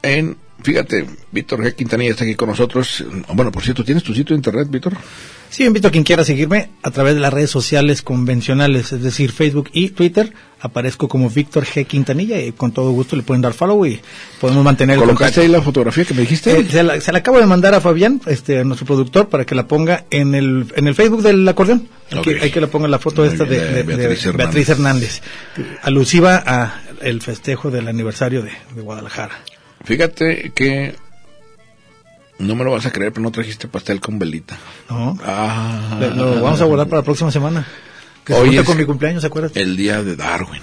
En, 0.03 0.37
fíjate, 0.63 1.07
Víctor 1.33 1.65
G. 1.65 1.75
Quintanilla 1.75 2.11
está 2.11 2.25
aquí 2.25 2.35
con 2.35 2.51
nosotros. 2.51 3.03
Bueno, 3.33 3.51
por 3.51 3.63
cierto, 3.63 3.83
¿tienes 3.83 4.03
tu 4.03 4.13
sitio 4.13 4.35
de 4.35 4.41
internet, 4.41 4.69
Víctor? 4.69 4.95
Sí, 5.55 5.63
invito 5.65 5.87
a 5.87 5.91
quien 5.93 6.03
quiera 6.03 6.25
seguirme 6.25 6.71
a 6.83 6.91
través 6.91 7.15
de 7.15 7.21
las 7.21 7.33
redes 7.33 7.49
sociales 7.49 8.03
convencionales, 8.03 8.93
es 8.93 9.03
decir, 9.05 9.31
Facebook 9.31 9.71
y 9.73 9.91
Twitter. 9.91 10.33
Aparezco 10.61 11.07
como 11.07 11.31
Víctor 11.31 11.65
G. 11.65 11.87
Quintanilla 11.87 12.41
y 12.41 12.51
con 12.51 12.73
todo 12.73 12.91
gusto 12.91 13.15
le 13.15 13.23
pueden 13.23 13.41
dar 13.41 13.53
follow 13.53 13.87
y 13.87 14.01
podemos 14.41 14.65
mantener 14.65 14.95
el 14.95 15.01
¿Colocaste 15.03 15.25
contacto. 15.27 15.41
ahí 15.43 15.49
la 15.49 15.63
fotografía 15.63 16.05
que 16.07 16.15
me 16.15 16.23
dijiste? 16.23 16.59
Eh, 16.59 16.67
se, 16.69 16.83
la, 16.83 17.01
se 17.01 17.13
la 17.13 17.19
acabo 17.19 17.39
de 17.39 17.47
mandar 17.47 17.73
a 17.73 17.81
Fabián, 17.81 18.21
este, 18.27 18.59
a 18.59 18.65
nuestro 18.65 18.85
productor, 18.85 19.29
para 19.29 19.45
que 19.45 19.55
la 19.55 19.69
ponga 19.69 20.07
en 20.11 20.35
el, 20.35 20.67
en 20.75 20.89
el 20.89 20.95
Facebook 20.97 21.23
del 21.23 21.47
acordeón. 21.47 21.87
Hay, 22.11 22.21
que, 22.23 22.39
hay 22.41 22.51
que 22.51 22.61
la 22.61 22.67
ponga 22.67 22.89
la 22.89 22.99
foto 22.99 23.23
Muy 23.23 23.31
esta 23.31 23.45
bien, 23.45 23.61
de, 23.63 23.67
de 23.69 23.75
de- 23.75 23.83
de 23.85 23.97
Beatriz 23.97 24.27
Hernández. 24.27 24.47
Beatriz 24.47 24.69
Hernández, 24.71 25.23
alusiva 25.83 26.43
a 26.45 26.81
el 27.01 27.23
festejo 27.23 27.71
del 27.71 27.87
aniversario 27.87 28.43
de, 28.43 28.51
de 28.75 28.81
Guadalajara. 28.83 29.39
Fíjate 29.85 30.51
que 30.55 30.95
no 32.39 32.55
me 32.57 32.65
lo 32.65 32.73
vas 32.73 32.87
a 32.87 32.91
creer, 32.91 33.13
pero 33.13 33.23
no 33.23 33.31
trajiste 33.33 33.69
pastel 33.69 34.01
con 34.01 34.19
velita. 34.19 34.57
¿no? 34.91 35.19
Ah, 35.25 35.99
Lo, 36.17 36.41
vamos 36.43 36.61
a 36.61 36.65
guardar 36.65 36.89
para 36.89 37.01
la 37.01 37.05
próxima 37.05 37.31
semana. 37.31 37.67
Que 38.25 38.33
se 38.33 38.39
Hoy 38.41 38.47
junta 38.49 38.63
es 38.63 38.67
con 38.69 38.77
mi 38.79 38.85
cumpleaños, 38.85 39.21
¿se 39.21 39.27
acuerdas? 39.27 39.53
el 39.55 39.77
día 39.77 40.03
de 40.03 40.17
Darwin. 40.17 40.63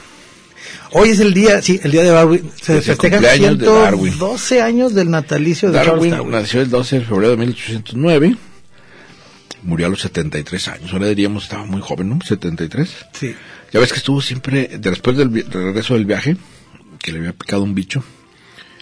Hoy 0.94 1.10
es 1.10 1.20
el 1.22 1.34
día, 1.34 1.62
sí, 1.62 1.80
el 1.84 1.92
día 1.92 2.02
de 2.04 2.10
Darwin. 2.10 2.52
Se 2.62 2.78
Es 2.80 2.86
festejan 2.86 3.22
cumpleaños 3.22 3.58
de 3.60 3.66
Darwin. 3.66 4.12
112 4.14 4.62
años 4.62 4.94
del 4.94 5.10
natalicio 5.10 5.72
de 5.72 5.78
Darwin, 5.78 6.12
Darwin. 6.12 6.32
nació 6.32 6.62
el 6.62 6.70
12 6.70 7.00
de 7.00 7.06
febrero 7.06 7.30
de 7.32 7.38
1809. 7.38 8.36
Murió 9.64 9.86
a 9.86 9.90
los 9.90 10.02
73 10.02 10.68
años. 10.70 10.92
Ahora 10.92 11.08
diríamos 11.08 11.44
estaba 11.44 11.64
muy 11.66 11.82
joven, 11.82 12.10
¿no? 12.10 12.20
73. 12.26 12.90
Sí. 13.14 13.36
Ya 13.72 13.80
ves 13.80 13.92
que 13.94 14.00
estuvo 14.00 14.22
siempre, 14.22 14.70
después 14.80 15.16
del 15.16 15.32
regreso 15.50 15.94
del 15.94 16.06
viaje, 16.06 16.36
que 17.00 17.12
le 17.14 17.20
había 17.20 17.34
picado 17.34 17.64
un 17.64 17.74
bicho, 17.76 18.04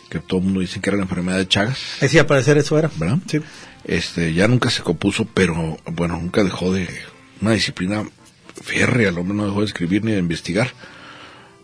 que 0.09 0.19
todo 0.19 0.39
el 0.39 0.45
mundo 0.45 0.59
dice 0.61 0.79
que 0.81 0.89
era 0.89 0.97
la 0.97 1.03
enfermedad 1.03 1.37
de 1.37 1.47
Chagas, 1.47 1.77
Decía, 2.01 2.25
parecer 2.27 2.57
eso 2.57 2.77
era. 2.79 2.89
¿verdad? 2.97 3.19
Sí. 3.27 3.39
Este, 3.85 4.33
ya 4.33 4.47
nunca 4.47 4.69
se 4.69 4.81
compuso, 4.83 5.25
pero 5.25 5.77
bueno, 5.85 6.17
nunca 6.17 6.43
dejó 6.43 6.73
de 6.73 6.87
una 7.41 7.51
disciplina 7.51 8.03
férrea, 8.61 9.09
al 9.09 9.17
hombre 9.17 9.37
no 9.37 9.45
dejó 9.45 9.59
de 9.61 9.67
escribir 9.67 10.03
ni 10.03 10.11
de 10.11 10.19
investigar. 10.19 10.71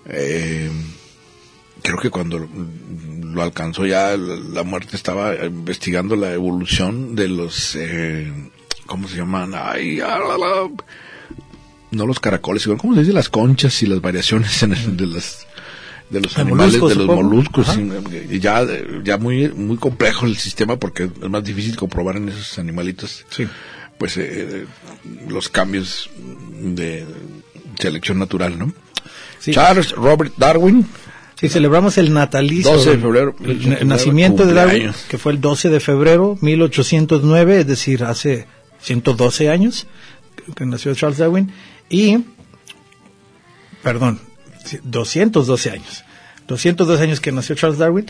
Eh, 0.07 0.69
creo 1.81 1.97
que 1.97 2.09
cuando 2.09 2.39
lo- 2.39 3.41
alcanzó 3.41 3.85
ya 3.85 4.15
la 4.15 4.35
la 4.35 4.63
muerte 4.63 4.95
estaba 4.95 5.35
investigando 5.45 6.15
la 6.15 6.31
evolución 6.33 7.15
de 7.15 7.27
los, 7.27 7.75
eh, 7.75 8.31
¿cómo 8.85 9.07
se 9.09 9.17
llaman? 9.17 9.51
Ay, 9.55 9.99
ah, 9.99 10.17
la, 10.19 10.37
la. 10.37 10.69
no 11.91 12.05
los 12.07 12.19
caracoles, 12.19 12.63
sino, 12.63 12.77
¿cómo 12.77 12.93
se 12.93 13.01
dice? 13.01 13.11
Las 13.13 13.29
conchas 13.29 13.81
y 13.83 13.87
las 13.87 13.99
variaciones 14.01 14.63
en 14.63 14.73
el- 14.73 14.95
de 14.97 15.07
las 15.07 15.45
de 16.09 16.21
los 16.21 16.37
animales, 16.37 16.73
de 16.73 16.79
los 16.79 16.93
supongo. 16.93 17.23
moluscos. 17.23 17.69
Ajá. 17.69 17.79
sí, 17.79 17.89
y 18.31 18.39
ya, 18.39 18.65
ya 19.03 19.17
muy, 19.17 19.49
muy 19.49 19.77
complejo 19.77 20.25
el 20.25 20.37
sistema 20.37 20.77
porque 20.77 21.03
es 21.21 21.29
más 21.29 21.43
difícil 21.43 21.75
comprobar 21.75 22.17
en 22.17 22.29
esos 22.29 22.57
animalitos 22.59 23.25
Sí. 23.29 23.47
pues 23.97 24.17
eh, 24.17 24.65
los 25.27 25.49
cambios 25.49 26.09
de 26.61 27.05
selección 27.79 28.19
natural, 28.19 28.57
¿no? 28.59 28.73
Sí. 29.39 29.51
Charles 29.51 29.91
Robert 29.91 30.33
Darwin, 30.37 30.85
Sí, 31.37 31.49
celebramos 31.49 31.97
el 31.97 32.13
natalicio. 32.13 32.71
12 32.71 32.91
de 32.91 32.97
febrero, 32.97 33.35
El, 33.41 33.47
1809, 33.57 33.81
el 33.81 33.87
nacimiento 33.89 34.45
de 34.45 34.53
Darwin, 34.53 34.91
que 35.09 35.17
fue 35.17 35.33
el 35.33 35.41
12 35.41 35.69
de 35.69 35.79
febrero 35.81 36.37
1809, 36.39 37.59
es 37.59 37.67
decir, 37.67 38.05
hace 38.05 38.47
112 38.79 39.49
años 39.49 39.85
que- 40.55 40.65
nació 40.65 40.95
Charles 40.95 41.17
Darwin. 41.17 41.51
Y, 41.89 42.19
perdón, 43.83 44.19
212 44.83 45.69
años. 45.69 46.03
212 46.47 47.03
años 47.03 47.19
que 47.19 47.31
nació 47.31 47.55
Charles 47.55 47.79
Darwin. 47.79 48.05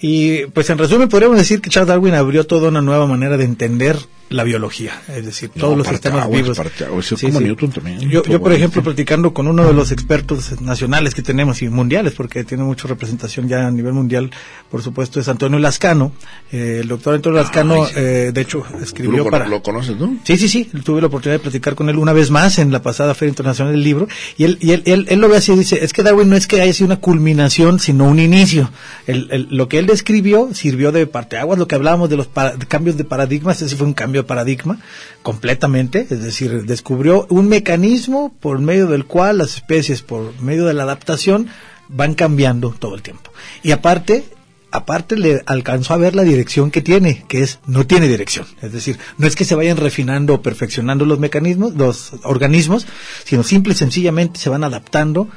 Y, 0.00 0.46
pues 0.46 0.68
en 0.70 0.78
resumen, 0.78 1.08
podríamos 1.08 1.38
decir 1.38 1.60
que 1.60 1.70
Charles 1.70 1.88
Darwin 1.88 2.14
abrió 2.14 2.44
toda 2.44 2.68
una 2.68 2.82
nueva 2.82 3.06
manera 3.06 3.36
de 3.36 3.44
entender 3.44 3.96
la 4.30 4.44
biología, 4.44 5.00
es 5.08 5.24
decir, 5.24 5.50
No, 5.54 5.60
todos 5.62 5.78
los 5.78 5.86
sistemas 5.86 6.24
aguas, 6.24 6.42
vivos. 6.42 6.56
parte 6.56 6.84
aguas, 6.84 7.10
es 7.12 7.20
como 7.22 7.40
Newton 7.40 7.70
también. 7.70 8.00
Yo, 8.00 8.22
yo, 8.24 8.40
por 8.40 8.52
ejemplo, 8.52 8.82
platicando 8.82 9.32
con 9.32 9.46
uno 9.46 9.66
de 9.66 9.72
los 9.72 9.90
expertos 9.90 10.60
nacionales 10.60 11.14
que 11.14 11.22
tenemos 11.22 11.62
y 11.62 11.68
mundiales, 11.68 12.12
porque 12.14 12.44
tiene 12.44 12.64
mucha 12.64 12.88
representación 12.88 13.48
ya 13.48 13.66
a 13.66 13.70
nivel 13.70 13.92
mundial, 13.94 14.30
por 14.70 14.82
supuesto, 14.82 15.18
es 15.20 15.28
Antonio 15.28 15.58
Lascano. 15.58 16.12
Eh, 16.52 16.80
el 16.82 16.88
doctor 16.88 17.14
Antonio 17.14 17.40
Lascano, 17.40 17.84
Ay, 17.84 17.88
sí. 17.88 17.94
eh, 17.96 18.30
de 18.34 18.40
hecho, 18.40 18.64
Tú 18.70 18.78
escribió 18.82 19.24
lo, 19.24 19.30
para... 19.30 19.46
lo 19.48 19.62
conoces, 19.62 19.96
¿no? 19.96 20.18
Sí, 20.24 20.36
sí, 20.36 20.48
sí, 20.48 20.64
tuve 20.84 21.00
la 21.00 21.06
oportunidad 21.06 21.36
de 21.38 21.42
platicar 21.42 21.74
con 21.74 21.88
él 21.88 21.96
una 21.96 22.12
vez 22.12 22.30
más 22.30 22.58
en 22.58 22.70
la 22.70 22.82
pasada 22.82 23.14
Feria 23.14 23.30
Internacional 23.30 23.72
del 23.72 23.82
Libro, 23.82 24.08
y 24.36 24.44
él, 24.44 24.58
y 24.60 24.72
él, 24.72 24.82
él, 24.86 25.06
él 25.08 25.18
lo 25.20 25.28
ve 25.28 25.38
así, 25.38 25.54
dice, 25.54 25.82
es 25.82 25.92
que 25.92 26.02
Darwin 26.02 26.28
no 26.28 26.36
es 26.36 26.46
que 26.46 26.60
haya 26.60 26.72
sido 26.72 26.86
una 26.86 26.96
culminación, 27.00 27.78
sino 27.80 28.04
un 28.04 28.18
inicio. 28.18 28.70
El, 29.06 29.28
el- 29.30 29.48
lo 29.50 29.68
que 29.68 29.78
él 29.78 29.86
describió 29.86 30.50
sirvió 30.52 30.92
de 30.92 31.06
parteaguas, 31.06 31.58
lo 31.58 31.66
que 31.66 31.74
hablábamos 31.74 32.10
de 32.10 32.16
los 32.16 32.26
para- 32.26 32.56
de 32.56 32.66
cambios 32.66 32.96
de 32.96 33.04
paradigmas, 33.04 33.62
ese 33.62 33.74
fue 33.76 33.86
un 33.86 33.94
cambio 33.94 34.17
de 34.22 34.26
paradigma, 34.26 34.80
completamente, 35.22 36.06
es 36.10 36.22
decir, 36.22 36.64
descubrió 36.64 37.26
un 37.30 37.48
mecanismo 37.48 38.34
por 38.40 38.58
medio 38.60 38.86
del 38.86 39.04
cual 39.04 39.38
las 39.38 39.54
especies, 39.54 40.02
por 40.02 40.40
medio 40.40 40.66
de 40.66 40.74
la 40.74 40.84
adaptación, 40.84 41.48
van 41.88 42.14
cambiando 42.14 42.70
todo 42.78 42.94
el 42.94 43.02
tiempo. 43.02 43.32
Y 43.62 43.72
aparte, 43.72 44.24
aparte 44.70 45.16
le 45.16 45.42
alcanzó 45.46 45.94
a 45.94 45.98
ver 45.98 46.14
la 46.14 46.22
dirección 46.22 46.70
que 46.70 46.82
tiene, 46.82 47.24
que 47.28 47.42
es 47.42 47.60
no 47.66 47.86
tiene 47.86 48.08
dirección. 48.08 48.46
Es 48.62 48.72
decir, 48.72 48.98
no 49.16 49.26
es 49.26 49.36
que 49.36 49.44
se 49.44 49.54
vayan 49.54 49.76
refinando 49.76 50.34
o 50.34 50.42
perfeccionando 50.42 51.04
los 51.04 51.18
mecanismos, 51.18 51.74
los 51.74 52.12
organismos, 52.24 52.86
sino 53.24 53.42
simple 53.42 53.72
y 53.72 53.76
sencillamente 53.76 54.38
se 54.38 54.50
van 54.50 54.64
adaptando 54.64 55.28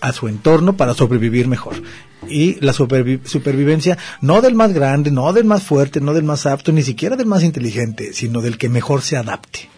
a 0.00 0.12
su 0.12 0.28
entorno 0.28 0.76
para 0.76 0.94
sobrevivir 0.94 1.48
mejor. 1.48 1.82
Y 2.28 2.60
la 2.64 2.72
supervi- 2.72 3.24
supervivencia 3.24 3.96
no 4.20 4.40
del 4.42 4.54
más 4.54 4.72
grande, 4.72 5.10
no 5.10 5.32
del 5.32 5.44
más 5.44 5.62
fuerte, 5.62 6.00
no 6.00 6.14
del 6.14 6.24
más 6.24 6.46
apto, 6.46 6.72
ni 6.72 6.82
siquiera 6.82 7.16
del 7.16 7.26
más 7.26 7.42
inteligente, 7.44 8.12
sino 8.12 8.40
del 8.40 8.58
que 8.58 8.68
mejor 8.68 9.02
se 9.02 9.16
adapte. 9.16 9.68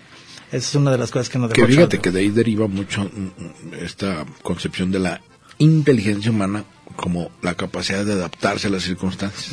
Esa 0.48 0.68
es 0.68 0.74
una 0.74 0.90
de 0.90 0.98
las 0.98 1.10
cosas 1.10 1.28
que 1.28 1.38
nos 1.38 1.52
Que 1.52 1.66
fíjate 1.66 1.98
que 2.00 2.10
de 2.10 2.20
ahí 2.20 2.30
deriva 2.30 2.66
mucho 2.66 3.02
mm, 3.04 3.06
mm, 3.06 3.74
esta 3.82 4.24
concepción 4.42 4.90
de 4.90 4.98
la 4.98 5.20
inteligencia 5.58 6.30
humana 6.30 6.64
como 6.96 7.30
la 7.42 7.54
capacidad 7.54 8.04
de 8.04 8.14
adaptarse 8.14 8.66
a 8.66 8.70
las 8.70 8.82
circunstancias. 8.82 9.52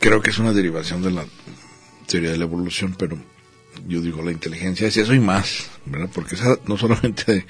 Creo 0.00 0.20
que 0.20 0.30
es 0.30 0.38
una 0.38 0.52
derivación 0.52 1.02
de 1.02 1.12
la 1.12 1.24
teoría 2.06 2.30
de 2.32 2.36
la 2.38 2.44
evolución, 2.44 2.94
pero 2.98 3.16
yo 3.86 4.00
digo 4.00 4.22
la 4.22 4.32
inteligencia 4.32 4.86
es 4.88 4.96
eso 4.96 5.14
y 5.14 5.20
más, 5.20 5.70
¿verdad? 5.86 6.10
Porque 6.12 6.34
esa 6.34 6.58
no 6.66 6.76
solamente 6.76 7.46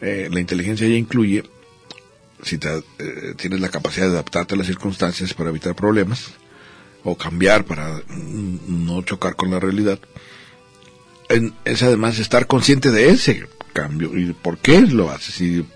eh, 0.00 0.28
la 0.30 0.40
inteligencia 0.40 0.86
ya 0.86 0.94
incluye 0.94 1.44
si 2.42 2.58
te, 2.58 2.82
eh, 2.98 3.34
tienes 3.36 3.60
la 3.60 3.68
capacidad 3.68 4.06
de 4.06 4.12
adaptarte 4.12 4.54
a 4.54 4.58
las 4.58 4.66
circunstancias 4.66 5.32
para 5.34 5.50
evitar 5.50 5.74
problemas 5.74 6.32
o 7.02 7.16
cambiar 7.16 7.64
para 7.64 8.02
mm, 8.06 8.86
no 8.86 9.02
chocar 9.02 9.36
con 9.36 9.50
la 9.50 9.60
realidad 9.60 9.98
es 11.64 11.82
además 11.82 12.18
estar 12.18 12.46
consciente 12.46 12.90
de 12.90 13.08
ese 13.08 13.48
cambio 13.72 14.16
y 14.16 14.32
por 14.32 14.58
qué 14.58 14.82
lo 14.82 15.10
haces 15.10 15.40
y 15.40 15.66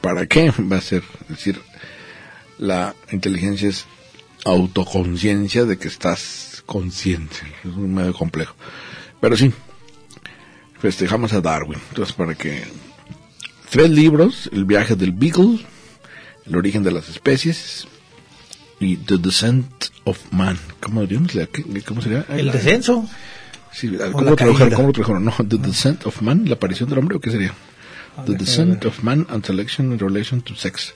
para 0.00 0.26
qué 0.26 0.50
va 0.58 0.76
a 0.76 0.80
ser. 0.80 1.02
Decir, 1.28 1.60
la 2.58 2.94
inteligencia 3.10 3.68
es 3.68 3.86
autoconciencia 4.44 5.64
de 5.64 5.78
que 5.78 5.88
estás 5.88 6.62
consciente. 6.66 7.36
Es 7.64 7.70
un 7.70 7.94
medio 7.94 8.12
complejo. 8.12 8.54
Pero 9.20 9.36
sí, 9.36 9.52
festejamos 10.80 11.32
a 11.32 11.40
Darwin. 11.40 11.80
Entonces, 11.90 12.14
para 12.14 12.34
que... 12.34 12.62
Tres 13.74 13.90
libros, 13.90 14.48
El 14.52 14.66
viaje 14.66 14.94
del 14.94 15.10
Beagle, 15.10 15.58
El 16.46 16.54
origen 16.54 16.84
de 16.84 16.92
las 16.92 17.08
especies 17.08 17.88
y 18.78 18.98
The 18.98 19.18
Descent 19.18 19.66
of 20.04 20.16
Man. 20.30 20.56
¿Cómo 20.78 21.00
diríamos? 21.00 21.32
¿Cómo 21.84 22.00
sería? 22.00 22.24
El 22.28 22.52
descenso. 22.52 23.04
Sí, 23.72 23.90
¿cómo, 24.12 24.30
lo 24.30 24.36
tradujeron? 24.36 24.74
¿Cómo 24.74 24.86
lo 24.86 24.92
tradujeron? 24.92 25.24
No, 25.24 25.34
The 25.48 25.58
Descent 25.58 26.06
of 26.06 26.22
Man, 26.22 26.44
la 26.48 26.54
aparición 26.54 26.88
del 26.88 27.00
hombre, 27.00 27.16
¿o 27.16 27.20
qué 27.20 27.32
sería? 27.32 27.52
The 28.24 28.36
Descent 28.36 28.84
of 28.84 29.02
Man 29.02 29.26
and 29.28 29.44
Selection 29.44 29.90
in 29.90 29.98
Relation 29.98 30.40
to 30.42 30.54
Sex. 30.54 30.94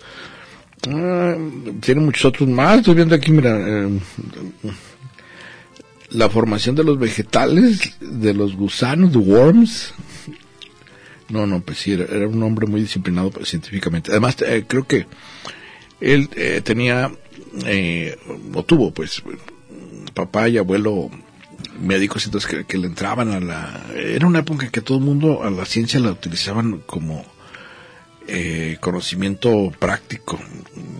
Ah, 0.89 1.35
tiene 1.81 2.01
muchos 2.01 2.27
otros 2.27 2.49
más. 2.49 2.79
Estoy 2.79 2.95
viendo 2.95 3.17
aquí, 3.17 3.33
mira, 3.33 3.59
eh, 3.59 4.01
la 6.11 6.31
formación 6.31 6.77
de 6.77 6.85
los 6.85 6.97
vegetales, 6.97 7.97
de 7.99 8.35
los 8.35 8.55
gusanos, 8.55 9.11
de 9.11 9.19
worms. 9.19 9.95
No, 11.29 11.47
no, 11.47 11.61
pues 11.61 11.79
sí, 11.79 11.93
era, 11.93 12.27
un 12.27 12.43
hombre 12.43 12.67
muy 12.67 12.81
disciplinado 12.81 13.33
científicamente. 13.45 14.11
Además, 14.11 14.37
eh, 14.43 14.65
creo 14.67 14.87
que 14.87 15.07
él 16.01 16.31
eh, 16.37 16.63
tenía, 16.65 17.11
o 18.55 18.65
tuvo, 18.65 18.93
pues, 18.93 19.23
papá 20.15 20.49
y 20.49 20.59
abuelo 20.59 21.11
médicos 21.81 22.25
entonces 22.25 22.51
que, 22.51 22.65
que, 22.65 22.79
le 22.79 22.87
entraban 22.87 23.31
a 23.31 23.41
la 23.41 23.87
era 23.95 24.27
una 24.27 24.41
época 24.41 24.67
en 24.67 24.73
que 24.73 24.81
todo 24.81 24.99
el 24.99 25.05
mundo 25.05 25.45
a 25.45 25.51
la 25.51 25.65
ciencia 25.65 26.01
la 26.01 26.11
utilizaban 26.11 26.83
como 26.87 27.25
eh, 28.31 28.77
conocimiento 28.81 29.73
práctico. 29.79 30.39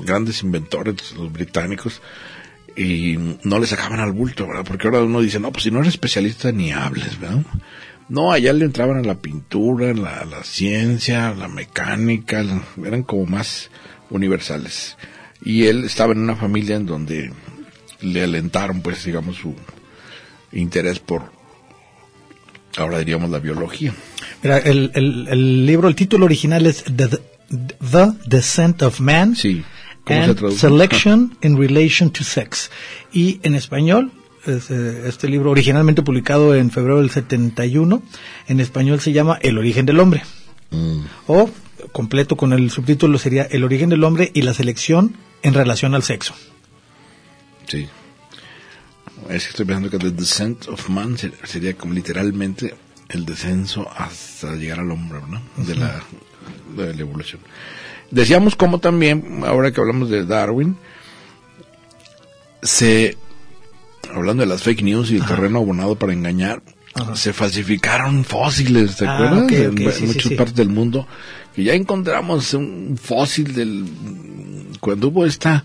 Grandes 0.03 0.43
inventores 0.43 1.13
los 1.13 1.31
británicos 1.31 2.01
y 2.75 3.19
no 3.43 3.59
le 3.59 3.67
sacaban 3.67 4.01
al 4.01 4.13
bulto 4.13 4.47
verdad 4.47 4.65
porque 4.65 4.87
ahora 4.87 5.03
uno 5.03 5.21
dice 5.21 5.39
no 5.39 5.53
pues 5.53 5.65
si 5.65 5.71
no 5.71 5.81
eres 5.81 5.95
especialista 5.95 6.53
ni 6.53 6.73
hables 6.73 7.19
verdad 7.19 7.43
no 8.09 8.33
allá 8.33 8.53
le 8.53 8.65
entraban 8.65 8.99
a 8.99 9.03
la 9.03 9.17
pintura 9.17 9.93
la, 9.95 10.25
la 10.25 10.45
ciencia 10.45 11.35
la 11.35 11.49
mecánica 11.49 12.45
eran 12.85 13.03
como 13.03 13.27
más 13.27 13.71
universales 14.11 14.97
y 15.43 15.65
él 15.67 15.85
estaba 15.85 16.13
en 16.13 16.21
una 16.21 16.37
familia 16.37 16.77
en 16.77 16.87
donde 16.87 17.33
le 18.01 18.23
alentaron 18.23 18.81
pues 18.81 19.05
digamos 19.05 19.37
su 19.37 19.55
interés 20.53 20.99
por, 20.99 21.31
ahora 22.77 22.99
diríamos, 22.99 23.31
la 23.31 23.39
biología. 23.39 23.95
Mira, 24.43 24.59
el, 24.59 24.91
el, 24.95 25.67
libro, 25.67 25.89
el 25.89 25.95
título 25.95 26.27
original 26.27 26.67
es 26.67 26.85
The, 26.85 27.09
The 27.49 28.13
Descent 28.27 28.83
of 28.83 29.01
Man. 29.01 29.37
Sí. 29.37 29.65
and 30.07 30.53
Selection 30.53 31.37
in 31.43 31.59
Relation 31.59 32.11
to 32.11 32.25
Sex. 32.25 32.71
Y 33.13 33.41
en 33.43 33.55
español, 33.55 34.11
eh, 34.49 35.05
este 35.07 35.29
libro 35.29 35.51
originalmente 35.51 36.03
publicado 36.03 36.55
en 36.55 36.71
febrero 36.71 37.01
del 37.01 37.11
71, 37.11 38.03
en 38.49 38.61
español 38.61 39.01
se 39.01 39.13
llama 39.13 39.39
El 39.43 39.59
origen 39.59 39.87
del 39.87 40.01
hombre. 40.01 40.23
Mm. 40.71 41.01
O 41.27 41.51
completo 41.93 42.37
con 42.37 42.53
el 42.53 42.71
subtítulo 42.71 43.19
sería 43.19 43.45
El 43.45 43.65
origen 43.65 43.89
del 43.89 44.05
hombre 44.05 44.31
y 44.35 44.43
la 44.43 44.55
selección 44.55 45.17
en 45.43 45.55
relación 45.55 45.95
al 45.95 46.03
sexo. 46.03 46.35
Sí. 47.67 47.89
Es 49.29 49.45
que 49.45 49.51
estoy 49.51 49.67
pensando 49.67 49.91
que 49.91 49.99
The 49.99 50.11
Descent 50.11 50.69
of 50.69 50.89
Man 50.89 51.17
sería 51.45 51.75
como 51.75 51.95
literalmente 51.95 52.75
el 53.09 53.25
descenso 53.25 53.89
hasta 53.97 54.55
llegar 54.55 54.81
al 54.81 54.91
hombre, 54.91 55.21
¿no? 55.29 55.41
De 55.65 55.75
la, 55.75 56.03
de 56.77 56.95
la 56.95 57.01
evolución. 57.01 57.41
Decíamos 58.11 58.57
como 58.57 58.79
también, 58.79 59.43
ahora 59.45 59.71
que 59.71 59.81
hablamos 59.81 60.09
de 60.09 60.25
Darwin, 60.25 60.77
se, 62.63 63.17
hablando 64.15 64.43
de 64.43 64.49
las 64.49 64.63
fake 64.63 64.83
news 64.83 65.11
y 65.11 65.17
el 65.17 65.25
terreno 65.25 65.59
abonado 65.59 65.97
para 65.97 66.13
engañar, 66.13 66.63
se 67.15 67.33
falsificaron 67.33 68.25
fósiles, 68.25 68.97
¿te 68.97 69.07
ah, 69.07 69.15
acuerdas? 69.15 69.53
en 69.53 70.07
muchas 70.07 70.33
partes 70.33 70.55
del 70.55 70.69
mundo, 70.69 71.07
que 71.55 71.65
ya 71.65 71.75
encontramos 71.75 72.55
un 72.55 72.99
fósil 73.01 73.55
del, 73.55 73.85
cuando 74.81 75.09
hubo 75.09 75.27
esta, 75.27 75.65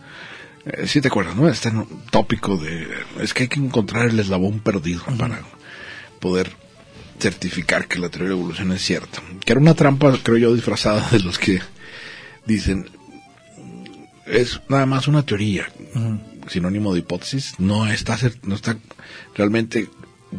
eh, 0.66 0.88
sí 0.88 1.02
te 1.02 1.08
acuerdas, 1.08 1.36
¿no? 1.36 1.50
Este 1.50 1.72
tópico 2.10 2.58
de... 2.58 2.88
Es 3.20 3.34
que 3.34 3.44
hay 3.44 3.50
que 3.50 3.60
encontrar 3.60 4.08
el 4.08 4.20
eslabón 4.20 4.60
perdido 4.60 5.04
para 5.18 5.42
poder 6.20 6.52
certificar 7.20 7.88
que 7.88 8.00
la 8.00 8.10
teoría 8.10 8.30
de 8.30 8.36
la 8.36 8.40
evolución 8.40 8.72
es 8.72 8.82
cierta. 8.82 9.22
Que 9.44 9.54
era 9.54 9.62
una 9.62 9.74
trampa, 9.74 10.18
creo 10.24 10.38
yo, 10.38 10.54
disfrazada 10.54 11.10
de 11.10 11.20
los 11.20 11.40
que 11.40 11.62
dicen... 12.46 12.90
Es 14.26 14.62
nada 14.70 14.86
más 14.86 15.10
una 15.10 15.26
teoría, 15.26 15.68
sinónimo 16.48 16.94
de 16.94 17.00
hipótesis, 17.00 17.56
no 17.58 17.88
está, 17.88 18.18
no 18.44 18.56
está 18.56 18.78
realmente 19.36 19.90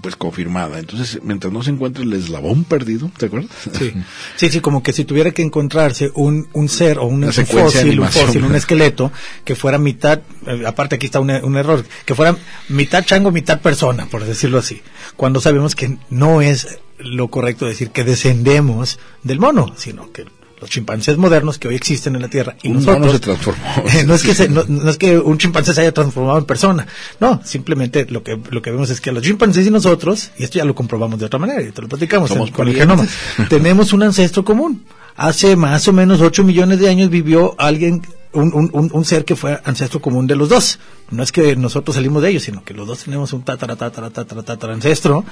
pues 0.01 0.17
confirmada. 0.17 0.79
Entonces, 0.79 1.21
mientras 1.23 1.53
no 1.53 1.63
se 1.63 1.71
encuentre 1.71 2.05
el 2.05 2.13
eslabón 2.13 2.65
perdido, 2.65 3.11
¿te 3.17 3.27
acuerdas? 3.27 3.51
Sí, 3.79 3.93
sí, 4.37 4.49
sí 4.51 4.61
como 4.61 4.83
que 4.83 4.93
si 4.93 5.05
tuviera 5.05 5.31
que 5.31 5.43
encontrarse 5.43 6.11
un, 6.15 6.49
un 6.53 6.69
ser 6.69 6.99
o 6.99 7.05
un, 7.05 7.33
fósil, 7.33 8.01
un 8.01 8.09
fósil, 8.09 8.45
un 8.45 8.55
esqueleto 8.55 9.13
que 9.45 9.55
fuera 9.55 9.79
mitad, 9.79 10.21
eh, 10.47 10.65
aparte 10.67 10.97
aquí 10.97 11.07
está 11.07 11.21
un, 11.21 11.31
un, 11.31 11.57
error, 11.57 11.85
que 12.05 12.15
fuera 12.15 12.37
mitad 12.69 13.05
chango, 13.05 13.31
mitad 13.31 13.61
persona, 13.61 14.07
por 14.07 14.25
decirlo 14.25 14.59
así, 14.59 14.83
cuando 15.17 15.41
sabemos 15.41 15.75
que 15.75 15.97
no 16.11 16.43
es 16.43 16.79
lo 16.99 17.29
correcto 17.29 17.67
decir 17.67 17.91
que 17.91 18.05
descendemos 18.05 18.99
del 19.23 19.41
mono, 19.41 19.75
sino 19.77 20.13
que 20.13 20.25
los 20.65 20.71
chimpancés 20.71 21.19
modernos 21.19 21.59
que 21.59 21.69
hoy 21.69 21.75
existen 21.75 22.15
en 22.17 22.23
la 22.23 22.29
Tierra 22.29 22.57
y 22.63 22.71
nosotros 22.71 23.13
se 23.13 23.19
transformó. 23.19 23.63
no 24.07 24.15
es 24.15 24.23
que 24.23 24.49
no, 24.49 24.89
es 24.89 24.97
que 24.97 25.19
un 25.19 25.37
chimpancé 25.37 25.75
se 25.75 25.83
haya 25.83 25.93
transformado 25.93 26.39
en 26.39 26.47
persona, 26.47 26.87
no, 27.21 27.43
simplemente 27.45 28.07
lo 28.09 28.23
que 28.23 28.41
lo 28.51 28.63
que 28.63 28.71
vemos 28.71 28.89
es 28.89 29.03
que 29.03 29.13
los 29.13 29.23
chimpancés 29.23 29.67
y 29.67 29.71
nosotros 29.71 30.31
y 30.39 30.45
esto 30.45 30.57
ya 30.57 30.65
lo 30.65 30.75
comprobamos 30.75 31.21
de 31.21 31.27
otra 31.27 31.39
manera 31.39 31.61
y 31.61 31.71
te 31.71 31.83
lo 31.83 31.89
platicamos 31.89 32.33
con 32.51 32.69
el 32.69 32.75
genoma, 32.75 33.07
tenemos 33.51 33.93
un 33.93 34.05
ancestro 34.05 34.43
común. 34.43 34.85
Hace 35.17 35.55
más 35.55 35.87
o 35.87 35.93
menos 35.93 36.23
8 36.23 36.43
millones 36.43 36.81
de 36.81 36.89
años 36.89 37.11
vivió 37.11 37.55
alguien 37.59 38.01
un, 38.33 38.53
un, 38.55 38.91
un, 38.91 39.05
ser 39.05 39.25
que 39.25 39.37
fue 39.37 39.61
ancestro 39.65 40.01
común 40.01 40.27
de 40.27 40.35
los 40.35 40.49
dos. 40.49 40.81
No 41.11 41.23
es 41.23 41.31
que 41.31 41.55
nosotros 41.55 41.95
salimos 41.95 42.21
de 42.23 42.31
ellos, 42.31 42.43
sino 42.43 42.65
que 42.65 42.75
los 42.75 42.89
dos 42.89 43.05
tenemos 43.05 43.33
un 43.33 43.43
tatara, 43.43 43.77
tatara, 43.77 44.11
tatara, 44.11 44.43
tatara 44.43 44.73
ancestro 44.73 45.25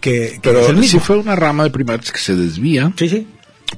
que, 0.00 0.38
Pero 0.40 0.60
es 0.60 0.68
el 0.68 0.76
mismo. 0.76 1.00
si 1.00 1.04
fue 1.04 1.16
una 1.16 1.34
rama 1.34 1.64
de 1.64 1.70
primates 1.70 2.12
que 2.12 2.20
se 2.20 2.36
desvía. 2.36 2.92
Sí, 2.96 3.08
sí 3.08 3.26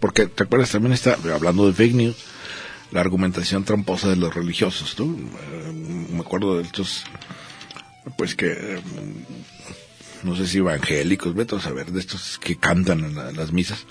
porque 0.01 0.27
te 0.27 0.45
acuerdas 0.45 0.71
también 0.71 0.93
está 0.93 1.17
hablando 1.33 1.67
de 1.67 1.73
fake 1.73 1.95
news 1.95 2.17
la 2.91 3.01
argumentación 3.01 3.65
tramposa 3.65 4.09
de 4.09 4.17
los 4.17 4.35
religiosos 4.35 4.95
¿tú? 4.95 5.17
Eh, 5.53 6.07
me 6.13 6.21
acuerdo 6.21 6.57
de 6.57 6.63
estos 6.63 7.05
pues 8.17 8.35
que 8.35 8.53
eh, 8.53 8.81
no 10.23 10.35
sé 10.37 10.47
si 10.47 10.59
evangélicos 10.59 11.35
vete 11.35 11.57
a 11.57 11.61
saber 11.61 11.93
de 11.93 12.01
estos 12.01 12.39
que 12.39 12.57
cantan 12.57 13.01
en, 13.01 13.37
las 13.37 13.53
misas 13.53 13.87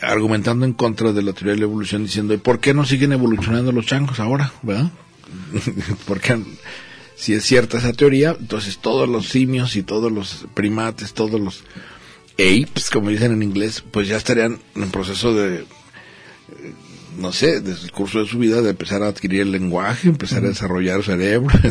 argumentando 0.00 0.64
en 0.64 0.72
contra 0.72 1.12
de 1.12 1.22
la 1.22 1.32
teoría 1.32 1.54
de 1.54 1.58
la 1.58 1.64
evolución 1.64 2.04
diciendo 2.04 2.36
¿por 2.38 2.60
qué 2.60 2.74
no 2.74 2.84
siguen 2.84 3.12
evolucionando 3.12 3.72
los 3.72 3.86
changos 3.86 4.20
ahora? 4.20 4.52
¿verdad? 4.62 4.90
porque 6.06 6.40
si 7.16 7.34
es 7.34 7.44
cierta 7.44 7.78
esa 7.78 7.92
teoría 7.92 8.36
entonces 8.38 8.78
todos 8.78 9.08
los 9.08 9.28
simios 9.28 9.76
y 9.76 9.82
todos 9.82 10.10
los 10.10 10.46
primates 10.54 11.12
todos 11.12 11.40
los 11.40 11.64
apes, 12.40 12.90
como 12.90 13.10
dicen 13.10 13.32
en 13.32 13.42
inglés, 13.42 13.82
pues 13.90 14.08
ya 14.08 14.16
estarían 14.16 14.58
en 14.74 14.90
proceso 14.90 15.34
de, 15.34 15.64
no 17.18 17.32
sé, 17.32 17.60
desde 17.60 17.84
el 17.84 17.92
curso 17.92 18.20
de 18.20 18.26
su 18.26 18.38
vida, 18.38 18.62
de 18.62 18.70
empezar 18.70 19.02
a 19.02 19.08
adquirir 19.08 19.42
el 19.42 19.52
lenguaje, 19.52 20.08
empezar 20.08 20.44
a 20.44 20.48
desarrollar 20.48 21.02
cerebro. 21.02 21.56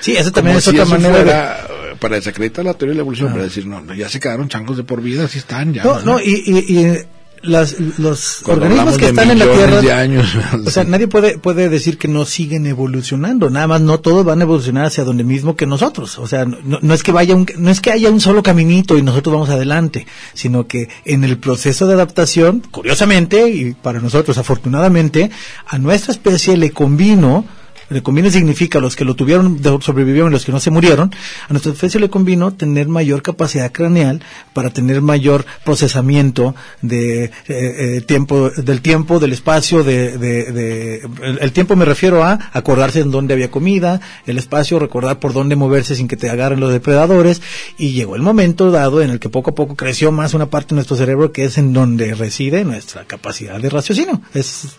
Sí, 0.00 0.16
eso 0.16 0.32
también 0.32 0.56
es 0.56 0.66
otra 0.66 0.84
manera 0.86 1.66
Para 2.00 2.16
desacreditar 2.16 2.64
la 2.64 2.74
teoría 2.74 2.92
de 2.92 2.96
la 2.96 3.02
evolución, 3.02 3.30
para 3.30 3.44
decir, 3.44 3.64
no, 3.64 3.94
ya 3.94 4.08
se 4.08 4.18
quedaron 4.18 4.48
changos 4.48 4.76
de 4.76 4.82
por 4.82 5.00
vida, 5.00 5.24
así 5.24 5.38
están, 5.38 5.72
ya. 5.72 5.84
No, 5.84 6.00
no, 6.02 6.20
y 6.20 6.96
las, 7.42 7.76
los 7.98 8.42
organismos 8.46 8.96
que 8.96 9.06
están 9.06 9.30
en 9.30 9.38
la 9.38 9.46
Tierra, 9.46 9.80
o 10.66 10.70
sea, 10.70 10.84
nadie 10.84 11.08
puede, 11.08 11.38
puede 11.38 11.68
decir 11.68 11.98
que 11.98 12.08
no 12.08 12.24
siguen 12.24 12.66
evolucionando, 12.66 13.50
nada 13.50 13.66
más 13.66 13.80
no 13.80 14.00
todos 14.00 14.24
van 14.24 14.40
a 14.40 14.44
evolucionar 14.44 14.86
hacia 14.86 15.04
donde 15.04 15.24
mismo 15.24 15.56
que 15.56 15.66
nosotros, 15.66 16.18
o 16.18 16.26
sea, 16.26 16.44
no, 16.44 16.78
no 16.80 16.94
es 16.94 17.02
que 17.02 17.12
vaya 17.12 17.34
un, 17.34 17.46
no 17.58 17.70
es 17.70 17.80
que 17.80 17.92
haya 17.92 18.10
un 18.10 18.20
solo 18.20 18.42
caminito 18.42 18.98
y 18.98 19.02
nosotros 19.02 19.32
vamos 19.32 19.50
adelante, 19.50 20.06
sino 20.34 20.66
que 20.66 20.88
en 21.04 21.24
el 21.24 21.38
proceso 21.38 21.86
de 21.86 21.94
adaptación, 21.94 22.62
curiosamente, 22.70 23.48
y 23.48 23.74
para 23.74 24.00
nosotros 24.00 24.38
afortunadamente, 24.38 25.30
a 25.66 25.78
nuestra 25.78 26.12
especie 26.12 26.56
le 26.56 26.70
convino 26.70 27.44
le 27.90 28.02
conviene 28.02 28.30
significa 28.30 28.80
los 28.80 28.96
que 28.96 29.04
lo 29.04 29.14
tuvieron, 29.14 29.60
sobrevivieron 29.80 30.30
y 30.30 30.32
los 30.32 30.44
que 30.44 30.52
no 30.52 30.60
se 30.60 30.70
murieron, 30.70 31.14
a 31.48 31.52
nuestra 31.52 31.72
especie 31.72 32.00
le 32.00 32.10
convino 32.10 32.52
tener 32.52 32.88
mayor 32.88 33.22
capacidad 33.22 33.72
craneal 33.72 34.22
para 34.52 34.70
tener 34.70 35.00
mayor 35.00 35.46
procesamiento 35.64 36.54
de 36.82 37.24
eh, 37.24 37.30
eh, 37.48 38.00
tiempo, 38.06 38.50
del 38.50 38.80
tiempo, 38.80 39.18
del 39.18 39.32
espacio, 39.32 39.84
de, 39.84 40.18
de, 40.18 41.08
el, 41.40 41.52
tiempo 41.52 41.76
me 41.76 41.84
refiero 41.84 42.24
a 42.24 42.50
acordarse 42.52 43.00
en 43.00 43.10
dónde 43.10 43.34
había 43.34 43.50
comida, 43.50 44.00
el 44.26 44.38
espacio, 44.38 44.78
recordar 44.78 45.18
por 45.18 45.32
dónde 45.32 45.56
moverse 45.56 45.94
sin 45.96 46.08
que 46.08 46.16
te 46.16 46.30
agarren 46.30 46.60
los 46.60 46.72
depredadores, 46.72 47.40
y 47.78 47.92
llegó 47.92 48.16
el 48.16 48.22
momento 48.22 48.70
dado 48.70 49.02
en 49.02 49.10
el 49.10 49.20
que 49.20 49.28
poco 49.28 49.50
a 49.50 49.54
poco 49.54 49.76
creció 49.76 50.12
más 50.12 50.34
una 50.34 50.46
parte 50.46 50.70
de 50.70 50.76
nuestro 50.76 50.96
cerebro 50.96 51.32
que 51.32 51.44
es 51.44 51.58
en 51.58 51.72
donde 51.72 52.14
reside 52.14 52.64
nuestra 52.64 53.04
capacidad 53.04 53.60
de 53.60 53.70
raciocinio. 53.70 54.20
Es, 54.34 54.76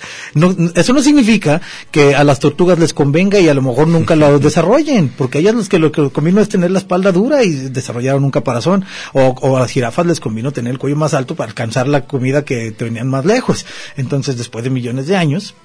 eso 0.76 0.94
no 0.94 1.02
significa 1.02 1.62
que 1.92 2.16
a 2.16 2.24
las 2.24 2.40
tortugas 2.40 2.78
les 2.80 2.94
convenga 3.00 3.40
y 3.40 3.48
a 3.48 3.54
lo 3.54 3.62
mejor 3.62 3.88
nunca 3.88 4.18
lo 4.18 4.40
desarrollen, 4.48 5.08
porque 5.08 5.38
a 5.38 5.42
ellas 5.42 5.56
los 5.56 5.70
que 5.70 5.80
lo 5.80 5.90
que 5.90 6.10
convino 6.10 6.42
es 6.42 6.50
tener 6.50 6.70
la 6.70 6.80
espalda 6.80 7.14
dura 7.14 7.46
y 7.46 7.52
desarrollaron 7.52 8.26
un 8.26 8.30
caparazón, 8.30 8.84
o, 9.14 9.22
o 9.22 9.56
a 9.56 9.62
las 9.62 9.72
jirafas 9.72 10.06
les 10.06 10.20
convino 10.20 10.52
tener 10.52 10.72
el 10.74 10.80
cuello 10.80 10.98
más 10.98 11.14
alto 11.14 11.34
para 11.34 11.48
alcanzar 11.48 11.88
la 11.88 12.06
comida 12.06 12.44
que 12.44 12.72
tenían 12.72 13.08
más 13.08 13.24
lejos. 13.24 13.66
Entonces, 13.96 14.38
después 14.38 14.66
de 14.66 14.70
millones 14.70 15.08
de 15.08 15.16
años, 15.16 15.56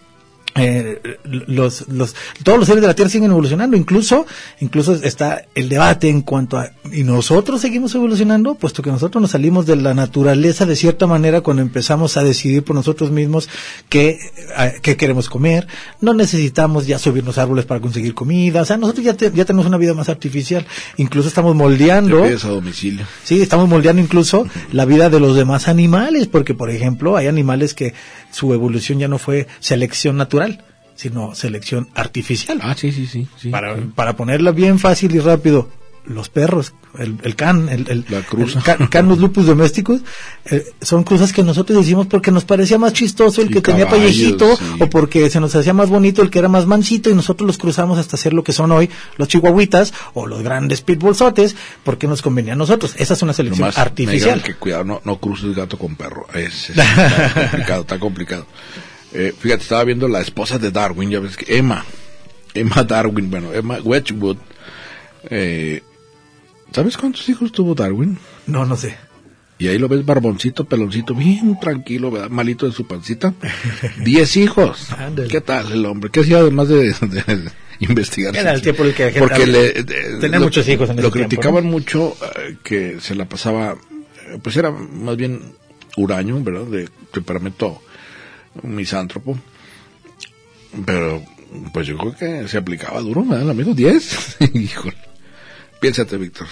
eh, 0.57 1.01
los, 1.25 1.89
los, 1.89 2.15
todos 2.43 2.59
los 2.59 2.67
seres 2.69 2.81
de 2.83 2.87
la 2.87 2.95
Tierra 2.95 3.11
siguen 3.11 3.31
evolucionando, 3.31 3.77
incluso, 3.77 4.27
incluso 4.61 4.95
está 4.95 5.45
el 5.55 5.69
debate 5.69 6.09
en 6.09 6.21
cuanto 6.23 6.59
a, 6.59 6.71
y 6.93 7.03
nosotros 7.03 7.61
seguimos 7.61 7.95
evolucionando, 7.95 8.55
puesto 8.55 8.83
que 8.83 8.91
nosotros 8.91 9.21
nos 9.21 9.33
salimos 9.33 9.67
de 9.67 9.77
la 9.77 9.95
naturaleza 9.95 10.65
de 10.67 10.77
cierta 10.77 11.07
manera 11.07 11.41
cuando 11.41 11.63
empezamos 11.63 12.17
a 12.17 12.23
decidir 12.25 12.63
por 12.63 12.77
nosotros 12.77 13.11
mismos 13.11 13.49
qué, 13.89 14.19
a- 14.57 14.71
qué 14.71 14.97
queremos 14.97 15.29
comer, 15.29 15.67
no 16.01 16.15
necesitamos 16.15 16.87
ya 16.87 16.99
subirnos 16.99 17.39
árboles 17.39 17.65
para 17.65 17.81
conseguir 17.81 18.15
comida, 18.15 18.63
o 18.63 18.65
sea, 18.65 18.77
nosotros 18.77 19.05
ya, 19.05 19.15
te- 19.15 19.33
ya 19.35 19.45
tenemos 19.45 19.67
una 19.67 19.77
vida 19.79 19.95
más 19.95 20.09
artificial, 20.09 20.65
incluso 20.99 21.29
estamos 21.29 21.55
moldeando. 21.57 22.23
A 22.25 22.49
domicilio. 22.49 23.07
Sí, 23.25 23.41
estamos 23.43 23.69
moldeando 23.69 24.01
incluso 24.03 24.47
la 24.73 24.85
vida 24.85 25.11
de 25.11 25.19
los 25.21 25.35
demás 25.37 25.67
animales, 25.69 26.27
porque 26.29 26.55
por 26.55 26.71
ejemplo 26.71 27.17
hay 27.17 27.27
animales 27.27 27.75
que 27.75 27.95
su 28.31 28.53
evolución 28.53 28.99
ya 28.99 29.09
no 29.09 29.19
fue 29.19 29.47
selección 29.61 30.17
natural, 30.17 30.44
sino 30.97 31.35
selección 31.35 31.89
artificial. 31.95 32.59
Ah, 32.63 32.75
sí, 32.77 32.93
sí, 32.93 33.07
sí. 33.07 33.27
sí. 33.41 33.51
para, 33.51 33.77
para 33.95 34.17
ponerla 34.17 34.53
bien 34.53 34.79
fácil 34.79 35.15
y 35.15 35.19
rápido, 35.21 35.69
los 36.07 36.29
perros, 36.29 36.75
el, 36.99 37.17
el 37.23 37.35
can, 37.35 37.71
el, 37.71 37.89
el, 37.89 38.05
La 38.11 38.21
cruza. 38.21 38.59
el 38.59 38.65
can- 38.65 38.87
canus 38.89 39.19
lupus 39.19 39.47
domésticos, 39.47 40.03
eh, 40.45 40.63
son 40.83 41.03
cosas 41.03 41.33
que 41.33 41.43
nosotros 41.43 41.79
decimos 41.79 42.07
porque 42.09 42.31
nos 42.31 42.45
parecía 42.45 42.79
más 42.79 42.93
chistoso 42.93 43.41
el 43.41 43.49
Sí, 43.49 43.55
que 43.55 43.61
tenía 43.63 43.89
pellejito 43.89 44.47
o 44.81 44.91
porque 44.91 45.31
se 45.31 45.41
nos 45.41 45.55
hacía 45.57 45.73
más 45.73 45.89
bonito 45.89 46.21
el 46.21 46.29
que 46.29 46.39
era 46.41 46.49
más 46.49 46.67
mansito 46.67 47.09
y 47.09 47.15
nosotros 47.15 47.47
los 47.47 47.57
cruzamos 47.57 47.99
hasta 47.99 48.19
ser 48.19 48.35
lo 48.35 48.45
que 48.45 48.53
son 48.53 48.71
hoy 48.71 48.91
los 49.17 49.29
chihuahuitas 49.29 49.95
o 50.13 50.27
los 50.27 50.43
grandes 50.43 50.83
pitbullsotes 50.83 51.57
porque 51.85 52.07
nos 52.07 52.21
convenía 52.21 52.53
a 52.53 52.57
nosotros. 52.57 52.95
Esa 52.99 53.15
es 53.15 53.23
una 53.23 53.33
selección 53.33 53.61
Nomás 53.63 53.79
artificial. 53.79 54.43
que 54.43 54.55
cuidado, 54.57 54.85
no, 54.85 55.01
no 55.05 55.19
cruces 55.19 55.57
gato 55.57 55.79
con 55.79 55.97
perro. 55.97 56.27
Es, 56.35 56.69
es- 56.69 56.77
está 56.79 57.33
complicado, 57.51 57.81
está 57.81 57.99
complicado. 57.99 58.47
Eh, 59.15 59.33
fíjate, 59.39 59.63
estaba 59.63 59.85
viendo 59.85 60.09
la 60.09 60.21
esposa 60.21 60.59
de 60.59 60.71
Darwin, 60.71 61.11
ya 61.11 61.21
ves 61.21 61.37
que 61.37 61.57
Emma, 61.57 61.85
Emma 62.53 62.83
Darwin, 62.83 63.31
bueno, 63.31 63.53
Emma 63.53 63.79
Wedgwood. 63.83 64.37
Eh, 65.31 65.83
¿Sabes 66.73 66.97
cuántos 66.97 67.29
hijos 67.29 67.53
tuvo 67.53 67.75
Darwin? 67.75 68.19
No, 68.47 68.65
no 68.67 68.77
sé. 68.77 68.97
Y 69.57 69.69
ahí 69.69 69.79
lo 69.79 69.87
ves 69.89 70.05
barboncito, 70.05 70.65
peloncito, 70.65 71.15
bien 71.15 71.59
tranquilo, 71.61 72.11
¿verdad? 72.11 72.29
malito 72.29 72.67
de 72.67 72.73
su 72.73 72.87
pancita. 72.89 73.33
Diez 74.05 74.37
hijos. 74.37 74.89
¿Qué 75.31 75.41
tal 75.41 75.71
el 75.73 75.87
hombre? 75.87 76.11
¿Qué 76.11 76.21
hacía 76.21 76.39
además 76.39 76.69
de, 76.69 76.87
de 76.93 77.51
investigar? 77.79 78.37
Era 78.37 78.53
el 78.53 78.61
tiempo 78.63 78.83
en 78.83 78.89
el 78.89 78.95
que 78.97 79.11
Porque 79.13 79.47
le, 79.47 79.73
de- 79.85 80.19
tenía 80.21 80.41
lo- 80.41 80.47
muchos 80.47 80.69
hijos 80.69 80.91
en 80.91 80.97
Lo 80.97 81.03
ese 81.03 81.11
tiempo, 81.13 81.29
criticaban 81.29 81.65
mucho 81.67 82.17
eh, 82.37 82.57
que 82.65 82.97
se 83.01 83.15
la 83.15 83.27
pasaba, 83.29 83.77
eh, 84.29 84.39
pues 84.43 84.57
era 84.57 84.73
más 84.73 85.17
bien 85.17 85.41
huraño, 85.97 86.43
¿verdad? 86.43 86.65
De 86.67 86.89
temperamento 87.13 87.81
misántropo. 88.63 89.39
Pero, 90.87 91.23
pues 91.73 91.87
yo 91.87 91.97
creo 91.97 92.17
que 92.17 92.49
se 92.49 92.59
aplicaba 92.59 93.01
duro, 93.01 93.25
¿verdad? 93.25 93.51
Amigo, 93.51 93.75
diez. 93.75 94.37
Híjole. 94.55 94.97
Piénsate, 95.81 96.17
Víctor. 96.17 96.47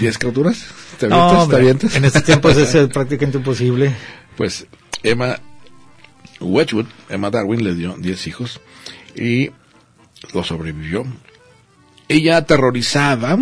¿Diez 0.00 0.18
criaturas? 0.18 0.64
¿Te 0.98 1.08
No, 1.08 1.16
avientas? 1.22 1.48
¿Te 1.48 1.56
avientas? 1.56 1.96
en 1.96 2.04
estos 2.04 2.24
tiempos 2.24 2.56
es 2.56 2.88
prácticamente 2.92 3.38
imposible. 3.38 3.92
Pues 4.36 4.66
Emma 5.02 5.38
Wedgwood, 6.40 6.86
Emma 7.08 7.30
Darwin 7.30 7.64
le 7.64 7.74
dio 7.74 7.96
10 7.98 8.26
hijos 8.28 8.60
y 9.16 9.50
lo 10.32 10.44
sobrevivió. 10.44 11.04
Ella 12.08 12.36
aterrorizada, 12.38 13.36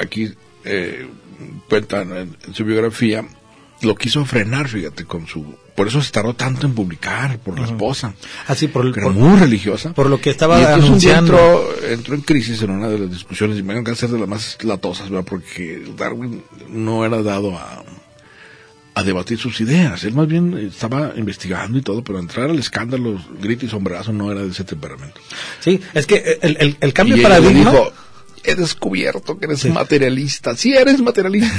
aquí 0.00 0.32
eh, 0.64 1.08
cuenta 1.68 2.02
en, 2.02 2.36
en 2.46 2.54
su 2.54 2.64
biografía, 2.64 3.24
lo 3.82 3.94
quiso 3.96 4.24
frenar, 4.24 4.68
fíjate, 4.68 5.04
con 5.04 5.26
su... 5.26 5.56
Por 5.74 5.88
eso 5.88 6.00
se 6.00 6.12
tardó 6.12 6.34
tanto 6.34 6.66
en 6.66 6.74
publicar, 6.74 7.38
por 7.38 7.58
la 7.58 7.66
esposa, 7.66 8.14
Así 8.46 8.68
por, 8.68 8.92
que 8.92 9.00
era 9.00 9.08
por- 9.08 9.16
muy 9.16 9.38
religiosa. 9.38 9.92
por 9.92 10.08
lo 10.08 10.20
que 10.20 10.30
estaba 10.30 10.58
y 10.60 10.62
entonces 10.64 10.90
un 10.90 10.98
día 11.00 11.18
anunciando. 11.18 11.68
entró, 11.74 11.88
entró 11.88 12.14
en 12.14 12.20
crisis 12.20 12.62
en 12.62 12.70
una 12.70 12.88
de 12.88 12.98
las 13.00 13.10
discusiones, 13.10 13.58
y 13.58 13.62
me 13.64 13.74
van 13.74 13.88
a 13.88 13.94
ser 13.96 14.10
de 14.10 14.18
las 14.20 14.28
más 14.28 14.56
latosas, 14.62 15.10
¿verdad? 15.10 15.26
porque 15.28 15.82
Darwin 15.96 16.42
no 16.68 17.04
era 17.04 17.22
dado 17.22 17.56
a, 17.58 17.82
a 18.94 19.02
debatir 19.02 19.36
sus 19.38 19.60
ideas. 19.60 20.04
Él 20.04 20.14
más 20.14 20.28
bien 20.28 20.56
estaba 20.56 21.12
investigando 21.16 21.76
y 21.76 21.82
todo, 21.82 22.04
pero 22.04 22.20
entrar 22.20 22.48
al 22.50 22.58
escándalo, 22.60 23.20
grito 23.42 23.66
y 23.66 23.68
sombrazo 23.68 24.12
no 24.12 24.30
era 24.30 24.42
de 24.42 24.50
ese 24.50 24.62
temperamento. 24.62 25.20
Sí, 25.58 25.80
es 25.92 26.06
que 26.06 26.38
el, 26.40 26.56
el, 26.60 26.76
el 26.80 26.92
cambio 26.92 27.16
de 27.16 27.22
paradigma. 27.24 27.70
dijo, 27.72 27.92
he 28.44 28.54
descubierto 28.54 29.38
que 29.38 29.46
eres 29.46 29.64
materialista. 29.66 30.56
Sí, 30.56 30.74
eres 30.74 31.00
materialista. 31.00 31.54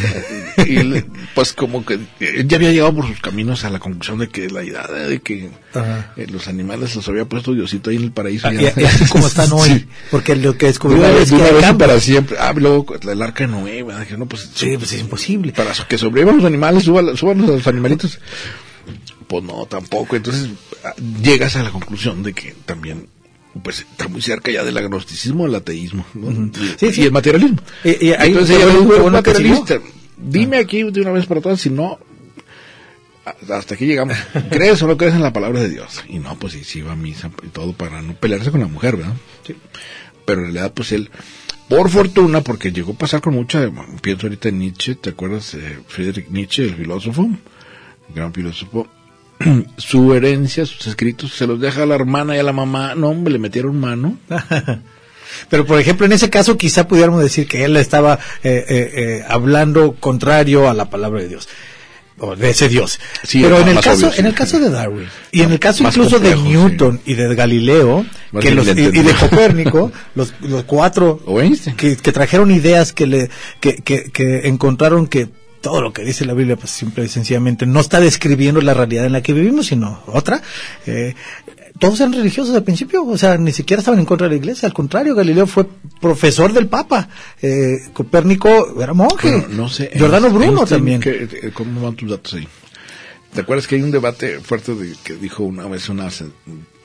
y 0.67 1.03
pues 1.33 1.53
como 1.53 1.85
que 1.85 1.99
él 2.19 2.47
ya 2.47 2.57
había 2.57 2.71
llegado 2.71 2.93
por 2.95 3.07
sus 3.07 3.19
caminos 3.21 3.63
a 3.65 3.69
la 3.69 3.79
conclusión 3.79 4.19
de 4.19 4.29
que 4.29 4.49
la 4.49 4.63
idea 4.63 4.87
de 4.87 5.19
que 5.21 5.49
eh, 6.15 6.27
los 6.29 6.47
animales 6.47 6.95
los 6.95 7.07
había 7.07 7.25
puesto 7.25 7.53
Diosito 7.53 7.89
ahí 7.89 7.95
en 7.97 8.03
el 8.03 8.11
paraíso. 8.11 8.47
Ah, 8.47 8.53
ya- 8.53 8.73
y, 8.75 8.81
y 8.81 8.85
así 8.85 9.05
como 9.07 9.27
están 9.27 9.51
hoy, 9.51 9.69
Sí. 9.69 9.85
porque 10.11 10.35
lo 10.35 10.53
que 10.57 10.67
De 10.67 10.71
descubrió 10.71 10.99
una 10.99 11.09
vez, 11.11 11.23
es 11.23 11.29
que 11.29 11.35
una 11.35 11.51
vez 11.51 11.73
para 11.73 11.99
siempre. 11.99 12.37
Ah, 12.39 12.53
luego 12.55 12.85
el 13.01 13.21
arca 13.21 13.45
de 13.45 13.51
Noé. 13.51 13.83
Dije, 13.99 14.17
no, 14.17 14.25
pues, 14.27 14.49
Sí, 14.53 14.77
pues 14.77 14.91
es 14.93 15.01
imposible. 15.01 15.51
para 15.53 15.71
que 15.87 15.97
sobrevivan 15.97 16.37
los 16.37 16.45
animales, 16.45 16.83
súbanlos 16.83 17.19
súbanlos 17.19 17.49
a 17.49 17.53
los 17.53 17.67
animalitos. 17.67 18.19
Pues 19.27 19.43
no, 19.43 19.65
tampoco. 19.65 20.15
Entonces 20.15 20.49
ah, 20.83 20.93
llegas 21.21 21.55
a 21.55 21.63
la 21.63 21.71
conclusión 21.71 22.21
de 22.21 22.33
que 22.33 22.53
también 22.65 23.07
pues 23.63 23.79
está 23.79 24.07
muy 24.07 24.21
cerca 24.21 24.51
ya 24.51 24.63
del 24.63 24.77
agnosticismo, 24.77 25.45
el 25.45 25.55
ateísmo 25.55 26.05
Sí, 26.77 26.91
sí. 26.91 27.01
y 27.01 27.05
el 27.05 27.11
materialismo. 27.11 27.57
Y- 27.83 28.07
y 28.07 28.11
ahí 28.13 28.29
Entonces 28.31 28.57
ella 28.57 28.65
bueno- 28.65 28.79
dijo, 28.79 28.85
fue 28.87 28.95
"Eres 28.95 29.03
bueno 29.03 29.23
que 29.23 29.29
materialista. 29.31 29.79
Dime 30.17 30.57
aquí 30.57 30.83
de 30.83 31.01
una 31.01 31.11
vez 31.11 31.25
por 31.25 31.41
todas 31.41 31.59
si 31.61 31.69
no 31.69 31.99
hasta 33.49 33.73
aquí 33.75 33.85
llegamos. 33.85 34.15
¿Crees 34.51 34.81
o 34.83 34.87
no 34.87 34.97
crees 34.97 35.15
en 35.15 35.21
la 35.23 35.33
palabra 35.33 35.59
de 35.61 35.69
Dios? 35.69 36.03
Y 36.07 36.19
no, 36.19 36.37
pues 36.37 36.53
sí, 36.53 36.63
sí 36.63 36.79
iba 36.79 36.91
a 36.91 36.95
misa 36.95 37.31
y 37.43 37.47
todo 37.47 37.73
para 37.73 38.01
no 38.01 38.13
pelearse 38.15 38.51
con 38.51 38.59
la 38.59 38.67
mujer, 38.67 38.97
¿verdad? 38.97 39.13
Pero 40.25 40.39
en 40.41 40.45
realidad, 40.53 40.73
pues 40.73 40.91
él, 40.91 41.09
por 41.67 41.89
fortuna, 41.89 42.41
porque 42.41 42.71
llegó 42.71 42.91
a 42.93 42.97
pasar 42.97 43.21
con 43.21 43.33
mucha, 43.33 43.69
pienso 44.01 44.27
ahorita 44.27 44.49
en 44.49 44.59
Nietzsche, 44.59 44.95
¿te 44.95 45.09
acuerdas? 45.11 45.53
de 45.53 45.79
Friedrich 45.87 46.29
Nietzsche, 46.29 46.63
el 46.65 46.75
filósofo, 46.75 47.27
gran 48.13 48.31
filósofo, 48.33 48.87
su 49.77 50.13
herencia, 50.13 50.65
sus 50.65 50.87
escritos, 50.87 51.33
se 51.33 51.47
los 51.47 51.59
deja 51.59 51.83
a 51.83 51.85
la 51.85 51.95
hermana 51.95 52.35
y 52.35 52.39
a 52.39 52.43
la 52.43 52.53
mamá, 52.53 52.95
no, 52.95 53.09
hombre, 53.09 53.33
le 53.33 53.39
metieron 53.39 53.79
mano. 53.79 54.17
Pero, 55.49 55.65
por 55.65 55.79
ejemplo, 55.79 56.05
en 56.05 56.13
ese 56.13 56.29
caso 56.29 56.57
quizá 56.57 56.87
pudiéramos 56.87 57.21
decir 57.21 57.47
que 57.47 57.65
él 57.65 57.75
estaba 57.77 58.19
eh, 58.43 58.65
eh, 58.67 58.91
eh, 58.95 59.23
hablando 59.27 59.95
contrario 59.99 60.69
a 60.69 60.73
la 60.73 60.89
palabra 60.89 61.21
de 61.21 61.27
Dios. 61.27 61.47
O 62.17 62.33
de 62.33 62.51
ese 62.51 62.69
Dios. 62.69 62.97
Sí, 63.23 63.41
Pero 63.41 63.59
en 63.59 63.67
el 63.67 63.79
caso, 63.81 64.05
obvio, 64.05 64.13
sí. 64.13 64.21
en 64.21 64.27
el 64.27 64.33
caso 64.33 64.57
de 64.57 64.69
Darwin 64.69 65.07
y 65.33 65.41
en 65.41 65.51
el 65.51 65.59
caso 65.59 65.83
incluso 65.83 66.17
de 66.17 66.33
Newton 66.33 67.01
y 67.05 67.15
de 67.15 67.35
Galileo 67.35 68.05
Más 68.31 68.41
que 68.41 68.51
los, 68.51 68.65
y, 68.69 68.73
de. 68.73 69.13
Copérnico, 69.19 69.91
los, 70.15 70.33
los 70.39 70.63
cuatro 70.63 71.21
que, 71.75 71.97
que 71.97 72.11
trajeron 72.13 72.51
ideas 72.51 72.93
que 72.93 73.05
le 73.05 73.29
que, 73.59 73.75
que, 73.75 74.11
que 74.11 74.47
encontraron 74.47 75.07
que 75.07 75.27
todo 75.65 75.81
lo 75.81 75.91
que 75.91 76.03
dice 76.03 76.25
la 76.25 76.35
Biblia 76.35 76.55
pues 76.57 76.69
simple 76.69 77.03
y 77.05 77.07
sencillamente 77.09 77.65
no 77.65 77.79
está 77.79 77.99
describiendo 77.99 78.61
la 78.61 78.75
realidad 78.75 79.05
en 79.07 79.13
la 79.13 79.23
que 79.23 79.33
vivimos 79.33 79.65
sino 79.65 80.03
otra 80.05 80.39
eh, 80.85 81.15
todos 81.79 81.99
eran 82.01 82.13
religiosos 82.13 82.53
al 82.55 82.63
principio 82.63 83.03
o 83.03 83.17
sea 83.17 83.35
ni 83.39 83.51
siquiera 83.51 83.79
estaban 83.79 83.99
en 83.99 84.05
contra 84.05 84.27
de 84.27 84.35
la 84.35 84.37
iglesia 84.37 84.67
al 84.67 84.73
contrario 84.75 85.15
Galileo 85.15 85.47
fue 85.47 85.65
profesor 85.99 86.53
del 86.53 86.67
Papa 86.67 87.09
eh, 87.41 87.77
Copérnico 87.93 88.79
era 88.79 88.93
monje 88.93 89.31
Bueno, 89.31 89.47
no 89.49 89.67
sé. 89.69 89.89
Giordano 89.95 90.29
Bruno 90.29 90.67
también 90.67 91.01
¿qué- 91.01 91.27
qué- 91.27 91.51
¿Cómo 91.51 91.81
van 91.81 91.95
tus 91.95 92.11
datos 92.11 92.35
ahí? 92.35 92.47
¿Te 93.33 93.41
acuerdas 93.41 93.65
que 93.65 93.75
hay 93.75 93.81
un 93.81 93.89
debate 93.91 94.39
fuerte 94.41 94.75
de 94.75 94.93
que 95.03 95.15
dijo 95.15 95.43
una 95.43 95.65
vez 95.65 95.89
una, 95.89 96.07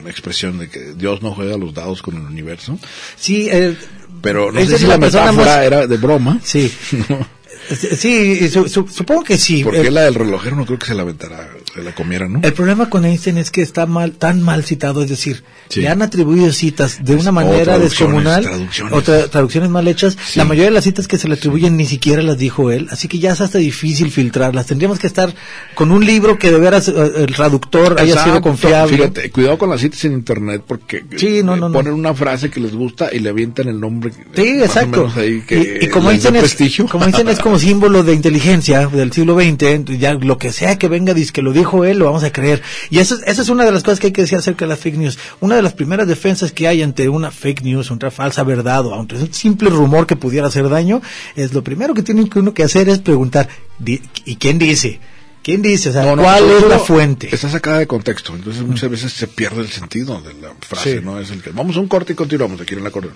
expresión 0.07 0.57
de 0.57 0.69
que 0.69 0.93
Dios 0.95 1.21
no 1.21 1.35
juega 1.35 1.55
los 1.55 1.73
dados 1.75 2.01
con 2.01 2.15
el 2.15 2.23
universo? 2.23 2.79
sí 3.15 3.47
eh, 3.51 3.77
Pero 4.23 4.51
no 4.51 4.59
sé 4.65 4.79
si 4.79 4.87
la 4.87 4.97
metáfora 4.97 5.31
más- 5.31 5.63
era 5.65 5.85
de 5.85 5.97
broma. 5.97 6.39
sí 6.43 6.73
¿no? 7.09 7.40
Sí 7.69 8.39
y 8.41 8.49
su- 8.49 8.67
su- 8.67 8.87
supongo 8.87 9.23
que 9.23 9.37
sí. 9.37 9.63
Porque 9.63 9.81
Eh, 9.81 9.91
la 9.91 10.01
del 10.01 10.15
relojero 10.15 10.55
no 10.55 10.65
creo 10.65 10.79
que 10.79 10.85
se 10.87 10.93
la 10.95 11.03
aventara, 11.03 11.49
se 11.73 11.81
la 11.83 11.93
comiera, 11.95 12.27
¿no? 12.27 12.39
El 12.43 12.53
problema 12.53 12.89
con 12.89 13.05
Einstein 13.05 13.37
es 13.37 13.49
que 13.51 13.61
está 13.61 13.85
mal, 13.85 14.13
tan 14.13 14.41
mal 14.41 14.63
citado, 14.65 15.03
es 15.03 15.09
decir, 15.09 15.43
Sí. 15.69 15.79
le 15.81 15.87
han 15.87 16.01
atribuido 16.01 16.51
citas 16.51 16.99
de 17.01 17.15
una 17.15 17.31
manera 17.31 17.79
descomunal, 17.79 18.43
traducciones. 18.43 18.93
o 18.93 19.01
tra- 19.01 19.29
traducciones 19.29 19.69
mal 19.69 19.87
hechas. 19.87 20.17
Sí. 20.25 20.37
La 20.39 20.43
mayoría 20.45 20.65
de 20.69 20.71
las 20.75 20.83
citas 20.83 21.07
que 21.07 21.17
se 21.17 21.27
le 21.29 21.35
atribuyen 21.35 21.77
ni 21.77 21.85
siquiera 21.85 22.21
las 22.21 22.37
dijo 22.37 22.71
él, 22.71 22.87
así 22.91 23.07
que 23.07 23.19
ya 23.19 23.31
es 23.31 23.39
hasta 23.41 23.57
difícil 23.57 24.11
filtrarlas. 24.11 24.65
Tendríamos 24.65 24.99
que 24.99 25.07
estar 25.07 25.33
con 25.75 25.91
un 25.91 26.05
libro 26.05 26.37
que 26.37 26.51
de 26.51 26.59
veras 26.59 26.89
eh, 26.89 26.93
el 27.17 27.33
traductor 27.33 27.95
haya 27.99 28.21
sido 28.23 28.41
confiable. 28.41 28.97
Fíjate, 28.97 29.31
cuidado 29.31 29.57
con 29.57 29.69
las 29.69 29.79
citas 29.81 30.03
en 30.05 30.13
internet 30.13 30.63
porque 30.67 31.03
no, 31.43 31.55
no, 31.55 31.71
ponen 31.71 31.93
una 31.93 32.13
frase 32.13 32.49
que 32.49 32.59
les 32.59 32.73
gusta 32.75 33.09
y 33.13 33.19
le 33.19 33.29
avientan 33.29 33.69
el 33.69 33.79
nombre. 33.79 34.11
Sí, 34.35 34.61
exacto. 34.61 35.09
ahí 35.15 35.41
que 35.47 35.79
y, 35.81 35.85
y 35.85 35.89
como 35.89 36.11
Einstein 36.11 36.35
es, 36.35 36.41
prestigio. 36.41 36.85
como 36.87 37.05
Einstein 37.05 37.29
es 37.29 37.39
como 37.39 37.57
símbolo 37.59 38.03
de 38.03 38.13
inteligencia 38.13 38.87
del 38.87 39.11
siglo 39.13 39.39
XX, 39.39 39.97
ya 39.97 40.13
lo 40.15 40.37
que 40.37 40.51
sea 40.51 40.77
que 40.77 40.87
venga, 40.89 41.13
dice 41.13 41.31
que 41.31 41.41
lo 41.41 41.53
dijo 41.61 41.85
él, 41.85 41.97
lo 41.99 42.05
vamos 42.05 42.23
a 42.23 42.31
creer. 42.31 42.61
Y 42.89 42.99
eso, 42.99 43.15
es- 43.15 43.21
esa 43.25 43.41
es 43.41 43.49
una 43.49 43.65
de 43.65 43.71
las 43.71 43.83
cosas 43.83 43.99
que 43.99 44.07
hay 44.07 44.13
que 44.13 44.21
decir 44.21 44.37
acerca 44.37 44.65
de 44.65 44.69
las 44.69 44.79
fake 44.79 44.97
news. 44.97 45.17
Una 45.39 45.55
de 45.55 45.61
las 45.61 45.73
primeras 45.73 46.07
defensas 46.07 46.51
que 46.51 46.67
hay 46.67 46.81
ante 46.81 47.07
una 47.09 47.31
fake 47.31 47.63
news, 47.63 47.89
una 47.91 48.11
falsa 48.11 48.43
verdad 48.43 48.85
o 48.85 48.99
ante 48.99 49.15
un 49.15 49.33
simple 49.33 49.69
rumor 49.69 50.05
que 50.05 50.15
pudiera 50.15 50.47
hacer 50.47 50.67
daño, 50.69 51.01
es 51.35 51.53
lo 51.53 51.63
primero 51.63 51.93
que 51.93 52.03
tiene 52.03 52.29
que 52.29 52.39
uno 52.39 52.53
que 52.53 52.63
hacer 52.63 52.89
es 52.89 52.99
preguntar, 52.99 53.47
¿y 53.85 54.35
quién 54.35 54.59
dice? 54.59 54.99
¿Quién 55.43 55.63
dice? 55.63 55.89
O 55.89 55.93
sea, 55.93 56.03
No, 56.03 56.15
no, 56.15 56.21
¿cuál 56.21 56.43
es 56.51 56.63
la 56.67 56.77
fuente? 56.77 57.33
Está 57.33 57.49
sacada 57.49 57.79
de 57.79 57.87
contexto, 57.87 58.35
entonces 58.35 58.61
muchas 58.61 58.91
veces 58.91 59.11
se 59.11 59.27
pierde 59.27 59.61
el 59.61 59.69
sentido 59.69 60.21
de 60.21 60.35
la 60.35 60.53
frase, 60.59 60.99
Sí. 60.99 61.03
¿no? 61.03 61.19
Es 61.19 61.31
el 61.31 61.41
que 61.41 61.49
vamos 61.49 61.77
a 61.77 61.79
un 61.79 61.87
corte 61.87 62.13
y 62.13 62.15
continuamos 62.15 62.61
aquí 62.61 62.73
en 62.75 62.81
el 62.81 62.85
acordeón. 62.87 63.15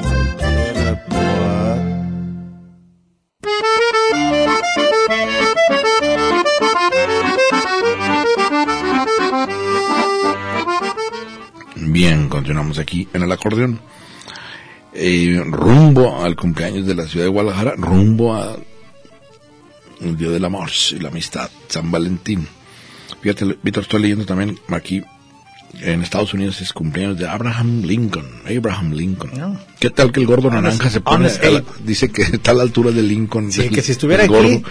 Aquí 12.79 13.07
en 13.13 13.23
el 13.23 13.31
acordeón. 13.31 13.79
Eh, 14.93 15.41
rumbo 15.45 16.21
al 16.21 16.35
cumpleaños 16.35 16.85
de 16.85 16.95
la 16.95 17.07
ciudad 17.07 17.25
de 17.25 17.31
Guadalajara, 17.31 17.75
rumbo 17.77 18.33
a 18.35 18.57
el 20.01 20.17
Día 20.17 20.29
del 20.29 20.43
Amor 20.43 20.69
y 20.91 20.99
la 20.99 21.09
Amistad, 21.09 21.49
San 21.67 21.91
Valentín. 21.91 22.47
Fíjate, 23.21 23.57
Víctor, 23.61 23.83
estoy 23.83 24.01
leyendo 24.01 24.25
también 24.25 24.59
aquí 24.69 25.01
en 25.79 26.01
Estados 26.01 26.33
Unidos 26.33 26.61
es 26.61 26.73
cumpleaños 26.73 27.17
de 27.17 27.27
Abraham 27.27 27.81
Lincoln. 27.83 28.25
Abraham 28.45 28.91
Lincoln. 28.93 29.31
No. 29.37 29.59
¿Qué 29.79 29.89
tal 29.89 30.11
que 30.11 30.19
el 30.19 30.25
gordo 30.27 30.49
Honest- 30.49 30.61
naranja 30.63 30.89
se 30.89 31.01
pone? 31.01 31.29
la- 31.29 31.63
dice 31.83 32.09
que 32.11 32.21
está 32.23 32.51
a 32.51 32.53
la 32.53 32.63
altura 32.63 32.91
de 32.91 33.01
Lincoln. 33.01 33.51
Sí, 33.51 33.61
del- 33.63 33.71
que 33.71 33.81
si 33.81 33.93
estuviera 33.93 34.23
aquí- 34.25 34.33
gordo. 34.33 34.61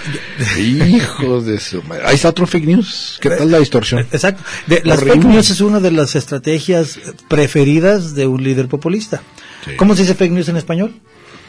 Hijo 0.58 1.40
de 1.40 1.58
su 1.58 1.82
madre. 1.82 2.04
Ahí 2.06 2.14
está 2.16 2.28
otro 2.28 2.46
fake 2.46 2.66
news. 2.66 3.18
¿Qué 3.20 3.30
tal 3.30 3.50
la 3.50 3.58
distorsión? 3.58 4.00
Exacto. 4.12 4.42
De- 4.66 4.82
las 4.84 5.00
fake 5.02 5.24
news 5.24 5.50
es 5.50 5.60
una 5.60 5.80
de 5.80 5.90
las 5.90 6.14
estrategias 6.14 6.98
preferidas 7.28 8.14
de 8.14 8.26
un 8.26 8.42
líder 8.44 8.68
populista. 8.68 9.22
Sí. 9.64 9.72
¿Cómo 9.76 9.94
se 9.96 10.02
dice 10.02 10.14
fake 10.14 10.32
news 10.32 10.48
en 10.48 10.56
español? 10.56 10.94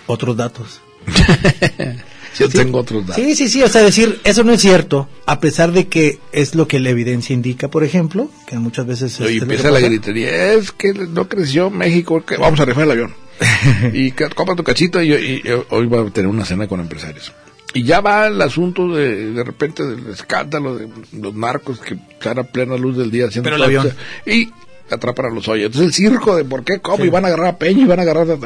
Otros 0.07 0.35
datos. 0.37 0.81
Yo 2.39 2.47
tengo 2.49 2.79
otros 2.79 3.05
datos. 3.05 3.23
Sí, 3.23 3.35
sí, 3.35 3.49
sí, 3.49 3.61
o 3.61 3.67
sea, 3.67 3.81
decir, 3.83 4.19
eso 4.23 4.43
no 4.43 4.53
es 4.53 4.61
cierto, 4.61 5.09
a 5.25 5.39
pesar 5.39 5.71
de 5.73 5.87
que 5.87 6.19
es 6.31 6.55
lo 6.55 6.67
que 6.67 6.79
la 6.79 6.89
evidencia 6.89 7.33
indica, 7.33 7.67
por 7.67 7.83
ejemplo, 7.83 8.29
que 8.47 8.57
muchas 8.57 8.85
veces... 8.85 9.19
Y 9.19 9.23
este, 9.23 9.37
empieza 9.39 9.69
la 9.71 9.79
gritería, 9.81 10.53
es 10.53 10.71
que 10.71 10.93
no 10.93 11.27
creció 11.27 11.69
México, 11.69 12.23
que 12.25 12.37
vamos 12.37 12.59
a 12.59 12.65
rifar 12.65 12.83
el 12.85 12.91
avión. 12.91 13.13
y 13.93 14.11
compra 14.11 14.55
tu 14.55 14.63
cachito 14.63 15.01
y, 15.01 15.11
y- 15.13 15.41
y 15.43 15.51
hoy 15.69 15.87
va 15.87 16.01
a 16.01 16.09
tener 16.09 16.29
una 16.29 16.45
cena 16.45 16.67
con 16.67 16.79
empresarios. 16.79 17.33
Y 17.73 17.83
ya 17.83 18.01
va 18.01 18.27
el 18.27 18.41
asunto 18.41 18.87
de, 18.95 19.31
de 19.31 19.43
repente 19.43 19.83
del 19.85 20.07
escándalo 20.07 20.75
de 20.75 20.87
los 21.19 21.33
narcos 21.33 21.79
que 21.79 21.93
están 21.95 22.37
a 22.39 22.43
plena 22.43 22.75
luz 22.77 22.97
del 22.97 23.09
día 23.11 23.27
haciendo 23.27 23.45
Pero 23.49 23.55
el 23.57 23.63
avión. 23.63 23.91
y 24.25 24.49
atrapan 24.89 25.27
a 25.27 25.29
los 25.33 25.47
hoyos. 25.47 25.67
Entonces 25.67 25.87
el 25.87 25.93
circo 25.93 26.35
de 26.35 26.43
por 26.43 26.63
qué, 26.65 26.79
cómo, 26.81 26.97
Sí. 26.97 27.03
y 27.03 27.09
van 27.09 27.23
a 27.25 27.27
agarrar 27.29 27.47
a 27.47 27.57
Peña 27.57 27.83
y 27.83 27.85
van 27.85 27.99
a 27.99 28.01
agarrar 28.01 28.29
a... 28.31 28.37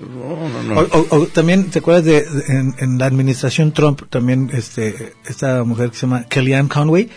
No, 0.00 0.48
no, 0.48 0.74
no. 0.74 0.80
O, 0.80 0.98
o- 0.98 1.16
o 1.22 1.26
también, 1.26 1.70
¿te 1.70 1.78
acuerdas 1.78 2.04
de, 2.04 2.22
de- 2.22 2.44
en, 2.48 2.74
en 2.78 2.98
la 2.98 3.06
administración 3.06 3.72
Trump, 3.72 4.02
también 4.10 4.50
este 4.52 5.14
esta 5.28 5.62
mujer 5.64 5.90
que 5.90 5.96
se 5.96 6.02
llama 6.02 6.24
Kellyanne 6.28 6.68
Conway? 6.68 7.08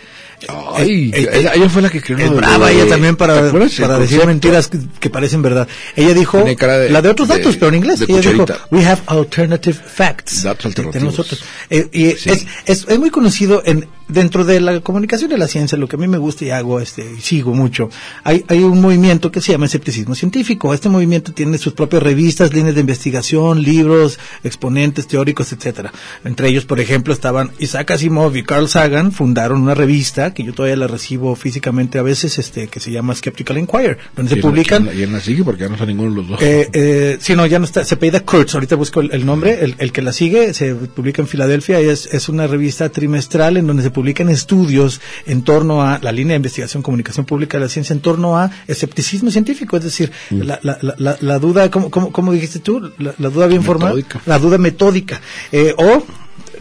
Ay, 0.74 1.10
Eh, 1.14 1.20
eh, 1.22 1.30
ella, 1.34 1.52
ella 1.54 1.68
fue 1.68 1.82
la 1.82 1.90
que 1.90 2.00
creó 2.00 2.16
Es 2.16 2.24
lo 2.24 2.30
de- 2.32 2.36
brava 2.38 2.70
ella 2.72 2.86
también 2.86 3.14
¿te 3.14 3.18
para, 3.18 3.50
para 3.52 3.98
decir 3.98 4.24
mentiras 4.24 4.68
que, 4.68 4.78
que 4.98 5.10
parecen 5.10 5.42
verdad. 5.42 5.68
Ella 5.96 6.14
dijo, 6.14 6.42
de- 6.78 6.88
la 6.90 7.02
de 7.02 7.08
otros 7.10 7.28
datos, 7.28 7.56
pero 7.56 7.68
en 7.68 7.74
inglés. 7.74 8.00
Ella 8.08 8.20
dijo, 8.20 8.46
we 8.70 8.84
have 8.86 9.02
alternative 9.06 9.76
facts. 9.84 10.42
Datos 10.42 10.74
Que 10.74 10.80
alternativos. 10.80 11.18
otros. 11.18 11.44
Eh, 11.68 11.88
y 11.92 12.10
Sí. 12.12 12.30
es, 12.30 12.46
es, 12.64 12.86
es 12.88 12.98
muy 12.98 13.10
conocido 13.10 13.62
en 13.66 13.86
dentro 14.10 14.44
de 14.44 14.60
la 14.60 14.80
comunicación 14.80 15.30
de 15.30 15.38
la 15.38 15.48
ciencia, 15.48 15.78
lo 15.78 15.88
que 15.88 15.96
a 15.96 15.98
mí 15.98 16.08
me 16.08 16.18
gusta 16.18 16.44
y 16.44 16.50
hago, 16.50 16.80
este, 16.80 17.04
y 17.18 17.20
sigo 17.20 17.54
mucho. 17.54 17.88
Hay, 18.24 18.44
hay 18.48 18.58
un 18.62 18.80
movimiento 18.80 19.30
que 19.32 19.40
se 19.40 19.52
llama 19.52 19.66
escepticismo 19.66 20.14
científico. 20.14 20.72
Este 20.74 20.88
movimiento 20.88 21.32
tiene 21.32 21.58
sus 21.58 21.72
propias 21.72 22.02
revistas, 22.02 22.52
líneas 22.52 22.74
de 22.74 22.80
investigación, 22.82 23.62
libros, 23.62 24.18
exponentes 24.44 25.06
teóricos, 25.06 25.52
etcétera. 25.52 25.92
Entre 26.24 26.48
ellos, 26.48 26.64
por 26.64 26.80
ejemplo, 26.80 27.12
estaban 27.12 27.50
Isaac 27.58 27.92
Asimov 27.92 28.36
y 28.36 28.42
Carl 28.42 28.68
Sagan, 28.68 29.12
fundaron 29.12 29.62
una 29.62 29.74
revista 29.74 30.34
que 30.34 30.42
yo 30.44 30.52
todavía 30.52 30.76
la 30.76 30.86
recibo 30.86 31.34
físicamente 31.36 31.98
a 31.98 32.02
veces, 32.02 32.38
este, 32.38 32.68
que 32.68 32.80
se 32.80 32.90
llama 32.90 33.14
Skeptical 33.14 33.58
Inquirer, 33.58 33.98
donde 34.16 34.30
se 34.30 34.38
Y 34.38 34.42
la- 34.42 34.48
publican 34.48 34.88
Y 34.96 35.02
en 35.02 35.12
la 35.12 35.20
sigue 35.20 35.44
porque 35.44 35.62
ya 35.62 35.68
no 35.68 35.74
está 35.74 35.86
ninguno 35.86 36.10
de 36.10 36.16
los 36.16 36.28
dos. 36.28 36.42
eh, 36.42 36.68
eh, 36.72 37.18
sí, 37.20 37.34
no, 37.36 37.46
ya 37.46 37.58
no 37.58 37.64
está. 37.64 37.84
Se 37.84 37.94
apellida 37.94 38.20
Kurtz. 38.20 38.54
Ahorita 38.54 38.76
busco 38.76 39.00
el, 39.00 39.10
el 39.12 39.24
nombre. 39.26 39.62
El, 39.64 39.74
el 39.78 39.92
que 39.92 40.02
la 40.02 40.12
sigue 40.12 40.54
se 40.54 40.74
publica 40.74 41.22
en 41.22 41.28
Filadelfia. 41.28 41.80
Es, 41.80 42.06
es 42.12 42.28
una 42.28 42.46
revista 42.46 42.88
trimestral 42.88 43.56
en 43.56 43.66
donde 43.66 43.82
se 43.82 43.90
publican 44.00 44.28
estudios 44.30 45.00
en 45.26 45.42
torno 45.42 45.82
a 45.82 45.98
la 46.02 46.10
línea 46.12 46.32
de 46.34 46.36
investigación, 46.42 46.82
comunicación 46.82 47.26
pública 47.26 47.58
de 47.58 47.64
la 47.64 47.68
ciencia, 47.68 47.92
en 47.92 48.00
torno 48.00 48.36
a 48.38 48.50
escepticismo 48.66 49.30
científico. 49.30 49.76
Es 49.76 49.84
decir, 49.84 50.10
Mm. 50.30 50.40
la, 50.42 50.58
la, 50.62 50.78
la, 50.98 51.16
la- 51.20 51.38
duda, 51.38 51.70
¿cómo, 51.70 51.90
cómo, 51.90 52.10
cómo 52.12 52.32
dijiste 52.32 52.58
tú? 52.60 52.90
La, 52.98 53.12
duda 53.30 53.46
bien 53.46 53.62
formada. 53.62 53.94
La 54.26 54.38
duda 54.38 54.56
metódica. 54.58 55.20
Eh, 55.52 55.74
o 55.76 56.02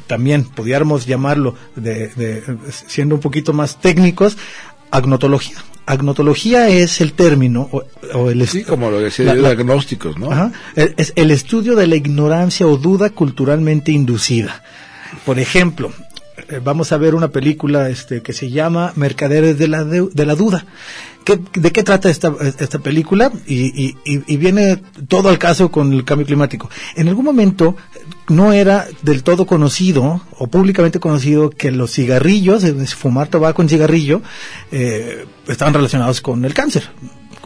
también 0.07 0.43
pudiéramos 0.43 1.05
llamarlo, 1.05 1.55
de, 1.75 2.09
de- 2.09 2.43
siendo 2.87 3.15
un 3.15 3.21
poquito 3.21 3.53
más 3.53 3.79
técnicos, 3.79 4.37
agnotología. 4.91 5.57
Agnotología 5.85 6.69
es 6.69 7.01
el 7.01 7.13
término 7.13 7.67
o, 7.71 7.83
o 8.13 8.29
el 8.29 8.47
sí, 8.47 8.63
como 8.63 8.91
lo 8.91 8.99
decía 8.99 9.25
la- 9.25 9.35
yo, 9.35 9.41
la- 9.41 9.49
diagnósticos, 9.55 10.17
¿no? 10.17 10.31
Ajá. 10.31 10.51
Es 10.75 11.13
el 11.15 11.31
estudio 11.31 11.75
de 11.75 11.87
la 11.87 11.95
ignorancia 11.95 12.67
o 12.67 12.77
duda 12.77 13.09
culturalmente 13.09 13.91
inducida. 13.91 14.63
Por 15.25 15.39
ejemplo, 15.39 15.91
eh, 16.49 16.59
vamos 16.63 16.91
a 16.91 16.97
ver 16.97 17.15
una 17.15 17.29
película 17.29 17.89
este, 17.89 18.21
que 18.21 18.33
se 18.33 18.49
llama 18.49 18.93
Mercaderes 18.95 19.57
de 19.57 19.67
la, 19.67 19.83
de 19.83 20.25
la 20.25 20.35
Duda. 20.35 20.65
¿Qué- 21.23 21.39
¿De 21.53 21.71
qué 21.71 21.83
trata 21.83 22.09
esta, 22.09 22.33
esta 22.41 22.79
película? 22.79 23.31
Y, 23.45 23.65
y- 23.87 23.95
y- 24.05 24.37
viene 24.37 24.81
todo 25.07 25.29
al 25.29 25.37
caso 25.37 25.69
con 25.69 25.93
el 25.93 26.03
cambio 26.03 26.25
climático. 26.25 26.69
En 26.95 27.07
algún 27.07 27.25
momento 27.25 27.75
no 28.29 28.51
era 28.53 28.87
del 29.03 29.21
todo 29.23 29.45
conocido 29.45 30.21
o 30.37 30.47
públicamente 30.47 30.99
conocido 30.99 31.49
que 31.51 31.71
los 31.71 31.91
cigarrillos, 31.91 32.63
fumar 32.95 33.27
tabaco 33.27 33.61
en 33.61 33.69
cigarrillo, 33.69 34.21
eh, 34.71 35.25
estaban 35.47 35.73
relacionados 35.73 36.21
con 36.21 36.45
el 36.45 36.53
cáncer. 36.53 36.89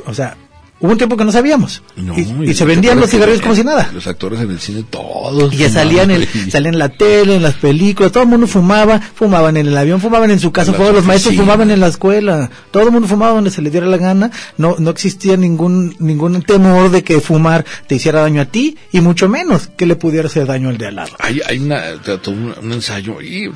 O 0.06 0.14
sea, 0.14 0.38
hubo 0.80 0.91
un 0.91 0.97
tiempo 0.97 1.15
que 1.15 1.24
no 1.26 1.32
sabíamos. 1.32 1.82
No, 1.95 2.17
y, 2.17 2.49
y 2.49 2.53
se 2.53 2.65
vendían 2.65 2.99
los 2.99 3.09
cigarrillos 3.09 3.41
como 3.41 3.55
si 3.55 3.63
nada. 3.63 3.89
Los 3.93 4.05
actores 4.07 4.41
en 4.41 4.51
el 4.51 4.59
cine 4.59 4.84
todos. 4.89 5.53
Y 5.53 5.57
ya 5.57 5.69
salían 5.69 6.11
en, 6.11 6.26
fumando. 6.28 6.51
salían 6.51 6.74
en 6.74 6.80
la 6.80 6.89
tele, 6.89 7.36
en 7.36 7.41
las 7.43 7.53
películas, 7.55 8.11
todo 8.11 8.24
el 8.24 8.30
mundo 8.30 8.47
fumaba, 8.47 8.99
fumaban 8.99 9.55
en 9.57 9.67
el 9.67 9.78
avión, 9.78 10.01
fumaban 10.01 10.32
en 10.32 10.39
su 10.39 10.51
casa, 10.51 10.74
fueron 10.74 10.95
los 10.95 11.05
maestros 11.05 11.36
fumaban 11.36 11.71
en 11.71 11.80
la 11.80 11.88
escuela, 11.88 12.49
todo 12.71 12.84
el 12.84 12.91
mundo 12.91 13.07
fumaba 13.07 13.34
donde 13.34 13.49
se 13.51 13.61
le 13.61 13.69
diera 13.69 13.86
la 13.88 13.97
gana, 13.97 14.30
no, 14.57 14.76
no 14.80 14.89
existía 14.89 15.38
ningún, 15.38 15.95
ningún 15.99 16.41
temor 16.41 16.91
de 16.91 17.03
que 17.03 17.19
fumar 17.21 17.63
te 17.88 17.95
hiciera 17.95 18.21
daño 18.21 18.41
a 18.41 18.45
ti, 18.45 18.78
y 18.91 18.99
mucho 19.01 19.30
menos 19.30 19.67
que 19.78 19.86
le 19.86 19.95
pudiera 19.95 20.28
hacer 20.28 20.45
daño 20.47 20.69
al 20.69 20.78
de 20.78 20.88
al 20.88 20.95
lado. 20.95 21.15
Hay, 21.19 21.39
hay 21.47 21.59
una, 21.59 21.82
todo 22.01 22.32
un, 22.32 22.53
un 22.61 22.71
ensayo 22.74 23.21
y, 23.21 23.49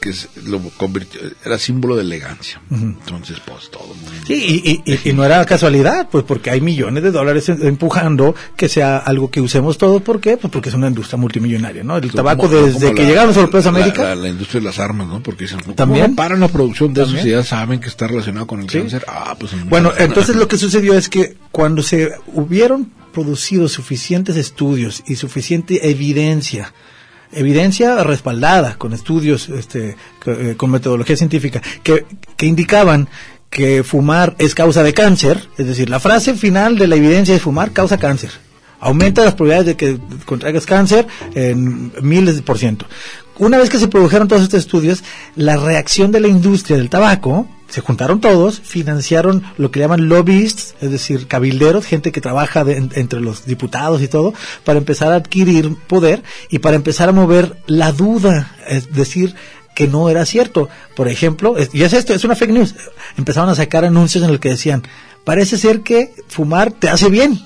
que 0.00 0.12
se- 0.12 0.28
lo 0.46 0.58
convirtió, 0.76 1.20
era 1.44 1.58
símbolo 1.58 1.96
de 1.96 2.02
elegancia. 2.02 2.60
Entonces, 2.70 3.38
pues 3.44 3.70
todo 3.70 3.84
el 3.94 4.00
mundo. 4.00 4.26
Sí, 4.26 4.82
y- 4.84 4.92
y- 4.92 5.10
y 5.10 5.12
no 5.14 5.24
era 5.24 5.44
casualidad, 5.46 6.08
pues 6.14 6.22
porque 6.22 6.48
hay 6.48 6.60
millones 6.60 7.02
de 7.02 7.10
dólares 7.10 7.48
en- 7.48 7.66
empujando 7.66 8.36
que 8.56 8.68
sea 8.68 8.98
algo 8.98 9.32
que 9.32 9.40
usemos 9.40 9.78
todos, 9.78 10.00
¿por 10.00 10.20
qué? 10.20 10.36
Pues 10.36 10.52
porque 10.52 10.68
es 10.68 10.74
una 10.76 10.86
industria 10.86 11.18
multimillonaria, 11.18 11.82
¿no? 11.82 11.96
El 11.96 12.12
tabaco 12.12 12.42
Como- 12.48 12.54
desde 12.66 12.78
como 12.86 12.94
que 12.94 13.02
la- 13.02 13.08
llegaron 13.08 13.28
los 13.30 13.36
europeos 13.36 13.66
a 13.66 13.72
la- 13.72 13.78
América, 13.80 14.02
La, 14.04 14.14
la 14.14 14.28
industria 14.28 14.60
de 14.60 14.66
las 14.66 14.78
armas, 14.78 15.08
¿no? 15.08 15.20
Porque 15.24 15.42
dicen, 15.46 15.58
¿cómo 15.58 15.74
También. 15.74 16.10
no 16.10 16.14
paran 16.14 16.38
la 16.38 16.46
producción 16.46 16.94
de 16.94 17.02
eso 17.02 17.16
si 17.16 17.30
ya 17.30 17.42
saben 17.42 17.80
que 17.80 17.88
está 17.88 18.06
relacionado 18.06 18.46
con 18.46 18.60
el 18.60 18.70
Sí. 18.70 18.78
cáncer? 18.78 19.04
Ah, 19.08 19.34
pues. 19.36 19.50
Bueno, 19.68 19.90
entonces 19.98 20.36
lo 20.36 20.46
que 20.46 20.56
sucedió 20.56 20.94
es 20.94 21.08
que 21.08 21.36
cuando 21.50 21.82
se 21.82 22.12
hubieron 22.32 22.92
producido 23.12 23.66
suficientes 23.66 24.36
estudios 24.36 25.02
y 25.08 25.16
suficiente 25.16 25.90
evidencia 25.90 26.72
evidencia 27.36 28.04
respaldada 28.04 28.76
con 28.78 28.92
estudios, 28.92 29.48
este, 29.48 29.96
eh, 30.26 30.54
con 30.56 30.70
metodología 30.70 31.16
científica, 31.16 31.60
que, 31.82 32.06
que 32.36 32.46
indicaban 32.46 33.08
que 33.54 33.84
fumar 33.84 34.34
es 34.38 34.52
causa 34.52 34.82
de 34.82 34.92
cáncer, 34.92 35.48
es 35.56 35.66
decir, 35.66 35.88
la 35.88 36.00
frase 36.00 36.34
final 36.34 36.76
de 36.76 36.88
la 36.88 36.96
evidencia 36.96 37.36
es 37.36 37.40
fumar 37.40 37.70
causa 37.70 37.98
cáncer. 37.98 38.32
Aumenta 38.80 39.24
las 39.24 39.34
probabilidades 39.34 39.66
de 39.66 39.76
que 39.76 39.98
contraigas 40.26 40.66
cáncer 40.66 41.06
en 41.34 41.92
miles 42.02 42.34
de 42.34 42.42
por 42.42 42.58
ciento. 42.58 42.84
Una 43.38 43.56
vez 43.56 43.70
que 43.70 43.78
se 43.78 43.86
produjeron 43.86 44.26
todos 44.26 44.42
estos 44.42 44.58
estudios, 44.58 45.04
la 45.36 45.56
reacción 45.56 46.10
de 46.10 46.18
la 46.18 46.26
industria 46.26 46.76
del 46.76 46.90
tabaco, 46.90 47.48
se 47.68 47.80
juntaron 47.80 48.20
todos, 48.20 48.60
financiaron 48.60 49.44
lo 49.56 49.70
que 49.70 49.80
llaman 49.80 50.08
lobbyists, 50.08 50.74
es 50.80 50.90
decir, 50.90 51.28
cabilderos, 51.28 51.86
gente 51.86 52.10
que 52.10 52.20
trabaja 52.20 52.64
de, 52.64 52.76
entre 52.76 53.20
los 53.20 53.46
diputados 53.46 54.02
y 54.02 54.08
todo, 54.08 54.34
para 54.64 54.78
empezar 54.78 55.12
a 55.12 55.16
adquirir 55.16 55.76
poder 55.86 56.24
y 56.50 56.58
para 56.58 56.76
empezar 56.76 57.08
a 57.08 57.12
mover 57.12 57.56
la 57.66 57.92
duda, 57.92 58.56
es 58.66 58.92
decir, 58.92 59.36
que 59.74 59.88
no 59.88 60.08
era 60.08 60.24
cierto. 60.24 60.68
Por 60.96 61.08
ejemplo, 61.08 61.56
y 61.72 61.82
es 61.82 61.92
esto, 61.92 62.14
es 62.14 62.24
una 62.24 62.36
fake 62.36 62.52
news. 62.52 62.74
Empezaron 63.16 63.50
a 63.50 63.54
sacar 63.54 63.84
anuncios 63.84 64.24
en 64.24 64.30
los 64.30 64.40
que 64.40 64.50
decían, 64.50 64.82
parece 65.24 65.56
ser 65.56 65.80
que 65.80 66.14
fumar 66.28 66.70
te 66.72 66.88
hace 66.88 67.08
bien. 67.08 67.40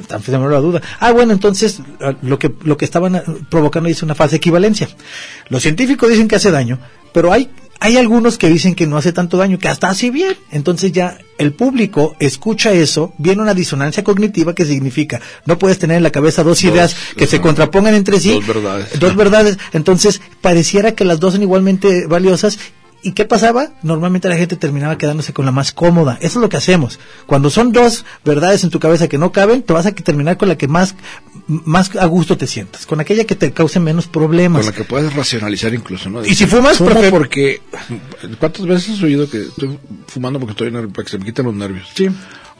Están 0.00 0.22
la 0.50 0.60
duda. 0.60 0.80
Ah, 1.00 1.12
bueno, 1.12 1.32
entonces 1.32 1.80
lo 2.22 2.38
que, 2.38 2.52
lo 2.62 2.76
que 2.76 2.84
estaban 2.84 3.22
provocando 3.50 3.88
es 3.88 4.02
una 4.02 4.14
falsa 4.14 4.36
equivalencia. 4.36 4.88
Los 5.48 5.62
científicos 5.62 6.08
dicen 6.08 6.28
que 6.28 6.36
hace 6.36 6.50
daño, 6.50 6.78
pero 7.12 7.32
hay 7.32 7.50
hay 7.80 7.96
algunos 7.96 8.38
que 8.38 8.48
dicen 8.48 8.74
que 8.74 8.86
no 8.86 8.96
hace 8.96 9.12
tanto 9.12 9.36
daño, 9.36 9.58
que 9.58 9.68
hasta 9.68 9.88
hace 9.88 10.10
bien. 10.10 10.36
Entonces 10.50 10.92
ya 10.92 11.18
el 11.38 11.52
público 11.52 12.16
escucha 12.18 12.72
eso, 12.72 13.12
viene 13.18 13.42
una 13.42 13.54
disonancia 13.54 14.02
cognitiva 14.02 14.54
que 14.54 14.64
significa 14.64 15.20
no 15.44 15.58
puedes 15.58 15.78
tener 15.78 15.98
en 15.98 16.02
la 16.02 16.10
cabeza 16.10 16.42
dos, 16.42 16.64
ideas 16.64 16.96
que 17.16 17.26
se 17.26 17.40
contrapongan 17.40 17.94
entre 17.94 18.20
sí. 18.20 18.30
Dos 18.30 18.46
verdades. 18.46 18.98
Dos 18.98 19.16
verdades. 19.16 19.58
Entonces 19.72 20.20
pareciera 20.40 20.92
que 20.92 21.04
las 21.04 21.20
dos 21.20 21.34
son 21.34 21.42
igualmente 21.42 22.06
valiosas 22.06 22.58
¿Y 23.06 23.12
qué 23.12 23.24
pasaba? 23.24 23.70
Normalmente 23.84 24.28
la 24.28 24.36
gente 24.36 24.56
terminaba 24.56 24.98
quedándose 24.98 25.32
con 25.32 25.46
la 25.46 25.52
más 25.52 25.70
cómoda. 25.70 26.18
Eso 26.20 26.40
es 26.40 26.42
lo 26.42 26.48
que 26.48 26.56
hacemos. 26.56 26.98
Cuando 27.26 27.50
son 27.50 27.70
dos 27.70 28.04
verdades 28.24 28.64
en 28.64 28.70
tu 28.70 28.80
cabeza 28.80 29.06
que 29.06 29.16
no 29.16 29.30
caben, 29.30 29.62
te 29.62 29.72
vas 29.72 29.86
a 29.86 29.92
terminar 29.92 30.36
con 30.38 30.48
la 30.48 30.58
que 30.58 30.66
más, 30.66 30.96
más 31.46 31.94
a 31.94 32.06
gusto 32.06 32.36
te 32.36 32.48
sientas, 32.48 32.84
con 32.84 32.98
aquella 32.98 33.22
que 33.22 33.36
te 33.36 33.52
cause 33.52 33.78
menos 33.78 34.08
problemas. 34.08 34.62
Con 34.62 34.72
la 34.72 34.76
que 34.76 34.82
puedes 34.82 35.14
racionalizar 35.14 35.72
incluso, 35.72 36.10
¿no? 36.10 36.26
Y 36.26 36.34
si 36.34 36.46
fumas, 36.46 36.78
Fumo 36.78 37.00
porque... 37.08 37.60
¿Cuántas 38.40 38.66
veces 38.66 38.96
has 38.96 39.02
oído 39.04 39.30
que 39.30 39.42
estoy 39.42 39.78
fumando 40.08 40.40
porque 40.40 40.54
estoy 40.54 40.72
nervioso, 40.72 40.92
para 40.92 41.04
que 41.04 41.10
se 41.12 41.18
me 41.18 41.26
quiten 41.26 41.44
los 41.44 41.54
nervios? 41.54 41.88
Sí 41.94 42.08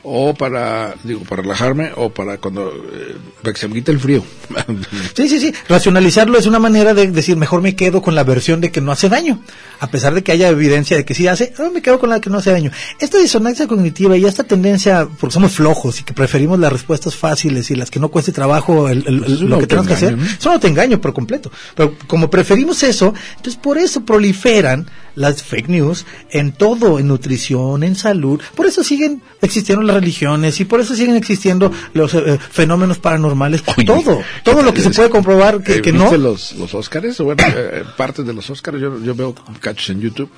o 0.09 0.35
para, 0.35 0.95
digo, 1.03 1.23
para 1.23 1.43
relajarme 1.43 1.91
o 1.97 2.11
para 2.11 2.39
cuando, 2.39 2.69
eh, 2.71 3.17
para 3.43 3.53
que 3.53 3.59
se 3.59 3.67
me 3.67 3.75
quite 3.75 3.91
el 3.91 3.99
frío. 3.99 4.23
sí, 5.17 5.29
sí, 5.29 5.41
sí. 5.41 5.53
Racionalizarlo 5.69 6.39
es 6.39 6.47
una 6.47 6.61
manera 6.61 6.95
de 6.95 7.09
decir, 7.09 7.37
mejor 7.37 7.61
me 7.61 7.75
quedo 7.75 8.01
con 8.03 8.15
la 8.15 8.23
versión 8.23 8.61
de 8.61 8.71
que 8.71 8.81
no 8.81 8.93
hace 8.93 9.09
daño. 9.09 9.43
A 9.81 9.89
pesar 9.89 10.15
de 10.15 10.23
que 10.23 10.31
haya 10.31 10.49
evidencia 10.49 10.97
de 10.97 11.05
que 11.05 11.15
sí 11.15 11.27
hace, 11.27 11.53
no, 11.59 11.73
me 11.73 11.83
quedo 11.83 11.99
con 11.99 12.11
la 12.11 12.21
que 12.21 12.31
no 12.31 12.39
hace 12.39 12.53
daño. 12.53 12.71
Esta 13.01 13.19
disonancia 13.19 13.67
cognitiva 13.67 14.17
y 14.17 14.25
esta 14.25 14.45
tendencia, 14.45 15.09
porque 15.19 15.35
somos 15.35 15.53
flojos 15.53 16.01
y 16.01 16.05
que 16.05 16.15
preferimos 16.15 16.61
las 16.61 16.73
respuestas 16.73 17.17
fáciles 17.17 17.69
y 17.73 17.75
las 17.75 17.91
que 17.91 17.99
no 17.99 18.09
cueste 18.09 18.31
trabajo 18.31 18.89
el, 18.89 19.01
lo 19.41 19.59
que 19.59 19.67
tenemos 19.67 19.89
que 19.89 19.95
hacer, 19.95 20.17
eso 20.39 20.53
no 20.53 20.61
te 20.61 20.69
engaño 20.69 21.01
por 21.01 21.13
completo. 21.15 21.51
Pero 21.75 21.97
como 22.07 22.31
preferimos 22.31 22.81
eso, 22.85 23.13
entonces 23.39 23.61
por 23.61 23.77
eso 23.77 24.05
proliferan 24.05 24.87
las 25.17 25.43
fake 25.43 25.69
news 25.69 26.07
en 26.31 26.53
todo, 26.53 27.01
en 27.01 27.09
nutrición, 27.09 27.83
en 27.83 27.97
salud. 27.97 28.41
Por 28.55 28.67
eso 28.67 28.85
siguen 28.85 29.23
existiendo 29.43 29.83
las 29.83 29.96
religiones 30.01 30.61
y 30.61 30.65
por 30.65 30.81
eso 30.81 30.95
siguen 30.95 31.17
existiendo 31.17 31.73
los 31.93 32.15
eh, 32.15 32.39
fenómenos 32.39 32.99
paranormales. 32.99 33.63
todo, 33.85 34.23
todo 34.43 34.63
lo 34.63 34.73
que 34.73 34.83
se 34.83 34.91
puede 34.91 35.11
comprobar 35.11 35.63
que, 35.63 35.83
que 35.83 35.93
no. 35.93 36.15
los, 36.17 36.53
los 36.53 36.75
Óscares? 36.75 37.19
Bueno, 37.19 37.43
eh, 37.47 37.85
parte 37.97 38.23
de 38.23 38.33
los 38.33 38.49
Óscares, 38.51 38.81
yo, 38.81 39.03
yo 39.03 39.15
veo 39.15 39.35
cachos 39.61 39.91
en 39.91 40.01
YouTube. 40.01 40.31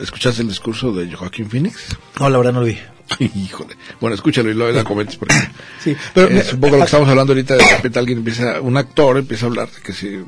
¿Escuchaste 0.00 0.42
el 0.42 0.48
discurso 0.48 0.92
de 0.92 1.12
Joaquín 1.14 1.48
Phoenix? 1.48 1.96
No, 2.18 2.28
la 2.28 2.38
verdad 2.38 2.52
no 2.52 2.60
lo 2.60 2.66
vi. 2.66 2.78
Híjole. 3.18 3.76
Bueno, 4.00 4.14
escúchalo 4.14 4.50
y 4.50 4.54
luego 4.54 4.72
la 4.72 4.84
comentes 4.84 5.16
porque 5.16 5.34
sí, 5.78 5.96
pero 6.12 6.28
es 6.28 6.52
un 6.52 6.60
poco 6.60 6.72
lo 6.72 6.78
que 6.78 6.86
estamos 6.86 7.08
hablando 7.08 7.32
ahorita. 7.32 7.54
De 7.54 7.76
repente 7.76 7.98
alguien 7.98 8.18
empieza, 8.18 8.60
un 8.60 8.76
actor 8.76 9.18
empieza 9.18 9.46
a 9.46 9.48
hablar 9.48 9.70
de 9.70 9.80
que 9.80 9.92
si 9.92 10.24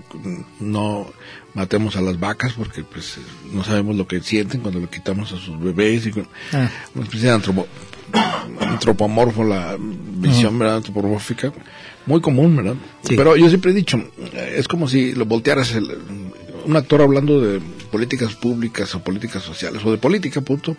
no 0.60 1.10
matemos 1.58 1.96
a 1.96 2.00
las 2.00 2.20
vacas 2.20 2.52
porque 2.52 2.84
pues 2.84 3.18
no 3.52 3.64
sabemos 3.64 3.96
lo 3.96 4.06
que 4.06 4.20
sienten 4.20 4.60
cuando 4.60 4.78
le 4.78 4.86
quitamos 4.86 5.32
a 5.32 5.38
sus 5.38 5.58
bebés 5.58 6.06
y 6.06 6.12
con 6.12 6.28
ah. 6.52 6.70
una 6.94 7.04
especie 7.04 7.28
de 7.28 7.34
antropo, 7.34 7.66
antropomorfo 8.60 9.42
la 9.42 9.76
visión 9.78 10.56
¿verdad? 10.56 10.76
antropomórfica 10.76 11.52
muy 12.06 12.20
común 12.20 12.54
verdad 12.54 12.76
pero 13.08 13.36
yo 13.36 13.48
siempre 13.48 13.72
he 13.72 13.74
dicho 13.74 13.98
es 14.32 14.68
como 14.68 14.86
si 14.86 15.14
lo 15.14 15.24
voltearas 15.24 15.74
el, 15.74 15.98
un 16.64 16.76
actor 16.76 17.02
hablando 17.02 17.40
de 17.40 17.60
políticas 17.90 18.36
públicas 18.36 18.94
o 18.94 19.00
políticas 19.00 19.42
sociales 19.42 19.84
o 19.84 19.90
de 19.90 19.98
política 19.98 20.40
punto 20.40 20.76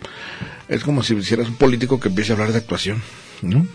es 0.66 0.82
como 0.82 1.02
si 1.02 1.14
hicieras 1.14 1.48
un 1.48 1.56
político 1.56 2.00
que 2.00 2.08
empiece 2.08 2.32
a 2.32 2.36
hablar 2.36 2.52
de 2.52 2.58
actuación 2.58 3.02
¿no? 3.42 3.66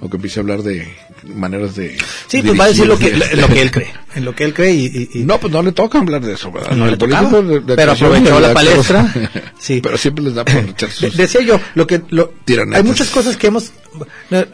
O 0.00 0.08
que 0.08 0.16
empiece 0.16 0.40
a 0.40 0.42
hablar 0.42 0.62
de 0.62 0.88
maneras 1.34 1.74
de... 1.74 1.96
Sí, 2.26 2.42
pues 2.42 2.58
va 2.58 2.64
a 2.64 2.68
decir 2.68 2.86
lo 2.86 2.98
que, 2.98 3.10
lo 3.10 3.48
que 3.48 3.62
él 3.62 3.70
cree, 3.70 3.92
en 4.14 4.24
lo 4.24 4.34
que 4.34 4.44
él 4.44 4.54
cree 4.54 4.72
y... 4.74 5.08
y, 5.12 5.24
No, 5.24 5.38
pues 5.38 5.52
no 5.52 5.62
le 5.62 5.72
toca 5.72 5.98
hablar 5.98 6.20
de 6.22 6.34
eso, 6.34 6.50
¿verdad? 6.50 6.72
No, 6.72 6.86
le 6.86 6.96
toca, 6.96 7.28
pero 7.76 7.92
aprovechó 7.92 8.40
la 8.40 8.54
palestra. 8.54 9.12
sí. 9.58 9.80
Pero 9.88 9.96
siempre 9.96 10.24
les 10.24 10.34
da 10.34 10.44
por 10.44 10.56
echar 10.68 10.90
sus... 10.90 11.16
Decía 11.16 11.40
yo, 11.42 11.60
lo 11.74 11.86
que... 11.86 12.02
Lo, 12.10 12.32
hay 12.74 12.82
muchas 12.82 13.08
cosas 13.08 13.36
que 13.36 13.46
hemos... 13.46 13.72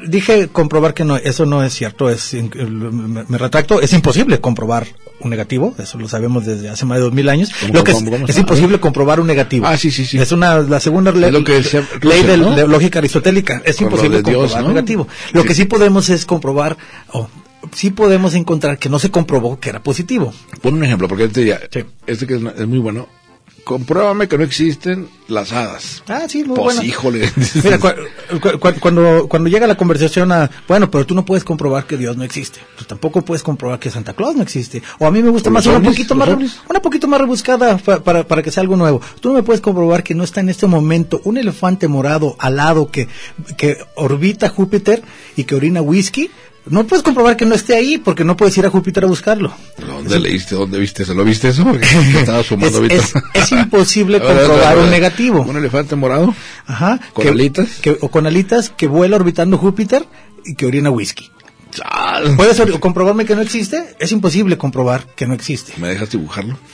Dije 0.06 0.48
comprobar 0.48 0.94
que 0.94 1.04
no, 1.04 1.16
eso 1.16 1.46
no 1.46 1.62
es 1.62 1.74
cierto, 1.74 2.08
es 2.08 2.34
me, 2.34 3.38
retracto, 3.38 3.80
es 3.80 3.92
imposible 3.92 4.40
comprobar 4.40 4.86
un 5.20 5.30
negativo, 5.30 5.74
eso 5.78 5.98
lo 5.98 6.08
sabemos 6.08 6.46
desde 6.46 6.68
hace 6.68 6.84
más 6.86 6.98
de 6.98 7.04
dos 7.04 7.12
mil 7.12 7.28
años. 7.28 7.50
Lo 7.72 7.84
que 7.84 7.92
es, 7.92 7.98
es 8.28 8.38
imposible 8.38 8.80
comprobar 8.80 9.20
un 9.20 9.26
negativo. 9.26 9.66
Ah, 9.66 9.76
sí, 9.76 9.90
sí, 9.90 10.04
sí. 10.04 10.18
Es 10.18 10.32
una, 10.32 10.58
la 10.58 10.80
segunda 10.80 11.12
ley, 11.12 11.30
ley 11.32 12.22
de, 12.22 12.66
lógica 12.66 13.00
aristotélica. 13.00 13.62
Es 13.64 13.80
imposible 13.80 14.22
comprobar 14.22 14.62
un 14.62 14.68
negativo. 14.68 15.08
Lo 15.32 15.44
que 15.44 15.54
sí 15.54 15.64
podemos 15.64 16.08
es 16.08 16.24
comprobar, 16.26 16.76
o 17.12 17.28
sí 17.72 17.90
podemos 17.90 18.34
encontrar 18.34 18.78
que 18.78 18.88
no 18.88 18.98
se 18.98 19.10
comprobó 19.10 19.58
que 19.58 19.70
era 19.70 19.82
positivo. 19.82 20.32
Pon 20.62 20.74
un 20.74 20.84
ejemplo, 20.84 21.08
porque 21.08 21.24
este 21.24 21.44
ya, 21.44 21.60
este 22.06 22.26
que 22.26 22.34
es 22.34 22.66
muy 22.66 22.78
bueno 22.78 23.08
compruébame 23.64 24.28
que 24.28 24.38
no 24.38 24.44
existen 24.44 25.08
las 25.26 25.52
hadas. 25.52 26.02
Ah, 26.06 26.26
sí, 26.28 26.44
muy 26.44 26.56
pues, 26.56 26.82
híjole. 26.82 27.30
Mira, 27.64 27.78
cuando, 28.80 29.26
cuando 29.28 29.48
llega 29.48 29.66
la 29.66 29.76
conversación 29.76 30.30
a, 30.32 30.50
bueno, 30.68 30.90
pero 30.90 31.06
tú 31.06 31.14
no 31.14 31.24
puedes 31.24 31.44
comprobar 31.44 31.86
que 31.86 31.96
Dios 31.96 32.16
no 32.16 32.24
existe. 32.24 32.60
Pues 32.76 32.86
tampoco 32.86 33.22
puedes 33.22 33.42
comprobar 33.42 33.78
que 33.78 33.90
Santa 33.90 34.12
Claus 34.12 34.36
no 34.36 34.42
existe. 34.42 34.82
O 34.98 35.06
a 35.06 35.10
mí 35.10 35.22
me 35.22 35.30
gusta 35.30 35.50
más 35.50 35.66
una 35.66 35.80
poquito 35.80 36.14
más, 36.14 36.28
una 36.68 36.82
poquito 36.82 37.08
más 37.08 37.20
rebuscada 37.20 37.78
para, 37.78 38.26
para 38.26 38.42
que 38.42 38.50
sea 38.50 38.60
algo 38.60 38.76
nuevo. 38.76 39.00
Tú 39.20 39.30
no 39.30 39.34
me 39.34 39.42
puedes 39.42 39.60
comprobar 39.60 40.02
que 40.02 40.14
no 40.14 40.24
está 40.24 40.40
en 40.40 40.50
este 40.50 40.66
momento 40.66 41.20
un 41.24 41.38
elefante 41.38 41.88
morado 41.88 42.36
alado 42.38 42.90
que, 42.90 43.08
que 43.56 43.78
orbita 43.96 44.50
Júpiter 44.50 45.02
y 45.36 45.44
que 45.44 45.54
orina 45.54 45.80
whisky 45.80 46.30
no 46.66 46.86
puedes 46.86 47.02
comprobar 47.02 47.36
que 47.36 47.44
no 47.44 47.54
esté 47.54 47.76
ahí 47.76 47.98
porque 47.98 48.24
no 48.24 48.36
puedes 48.36 48.56
ir 48.56 48.64
a 48.66 48.70
Júpiter 48.70 49.04
a 49.04 49.06
buscarlo. 49.06 49.52
¿Dónde 49.86 50.18
leíste? 50.18 50.54
¿Dónde 50.54 50.78
viste 50.78 51.02
eso? 51.02 51.14
¿Lo 51.14 51.24
viste 51.24 51.48
eso? 51.48 51.64
Porque 51.64 51.86
estaba 52.18 52.42
sumando 52.42 52.84
es, 52.84 53.12
es, 53.34 53.52
imposible 53.52 54.20
comprobar 54.22 54.78
un 54.78 54.90
negativo. 54.90 55.42
¿Un 55.42 55.56
elefante 55.56 55.94
morado? 55.96 56.34
Ajá. 56.66 57.00
¿Con 57.12 57.28
alitas? 57.28 57.68
o 58.00 58.08
con 58.08 58.26
alitas 58.26 58.70
que 58.70 58.86
vuela 58.86 59.16
orbitando 59.16 59.58
Júpiter 59.58 60.06
y 60.44 60.54
que 60.54 60.66
orina 60.66 60.90
whisky. 60.90 61.30
¿Puedes 62.36 62.60
comprobarme 62.80 63.24
que 63.24 63.34
no 63.34 63.42
existe? 63.42 63.96
Es 63.98 64.12
imposible 64.12 64.58
comprobar 64.58 65.06
que 65.16 65.26
no 65.26 65.34
existe. 65.34 65.72
¿Me 65.78 65.88
dejas 65.88 66.10
dibujarlo? 66.10 66.58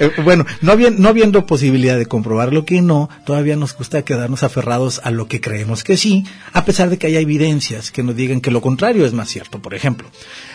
Eh, 0.00 0.10
bueno, 0.24 0.44
no, 0.60 0.72
habiendo, 0.72 1.00
no 1.00 1.08
habiendo 1.08 1.46
posibilidad 1.46 1.96
de 1.96 2.06
comprobar 2.06 2.52
lo 2.52 2.64
que 2.64 2.82
no, 2.82 3.08
todavía 3.24 3.54
nos 3.54 3.76
gusta 3.76 4.02
quedarnos 4.02 4.42
aferrados 4.42 5.00
a 5.04 5.12
lo 5.12 5.28
que 5.28 5.40
creemos 5.40 5.84
que 5.84 5.96
sí, 5.96 6.26
a 6.52 6.64
pesar 6.64 6.90
de 6.90 6.98
que 6.98 7.06
haya 7.06 7.20
evidencias 7.20 7.92
que 7.92 8.02
nos 8.02 8.16
digan 8.16 8.40
que 8.40 8.50
lo 8.50 8.60
contrario 8.60 9.06
es 9.06 9.12
más 9.12 9.28
cierto. 9.28 9.60
Por 9.60 9.72
ejemplo, 9.72 10.08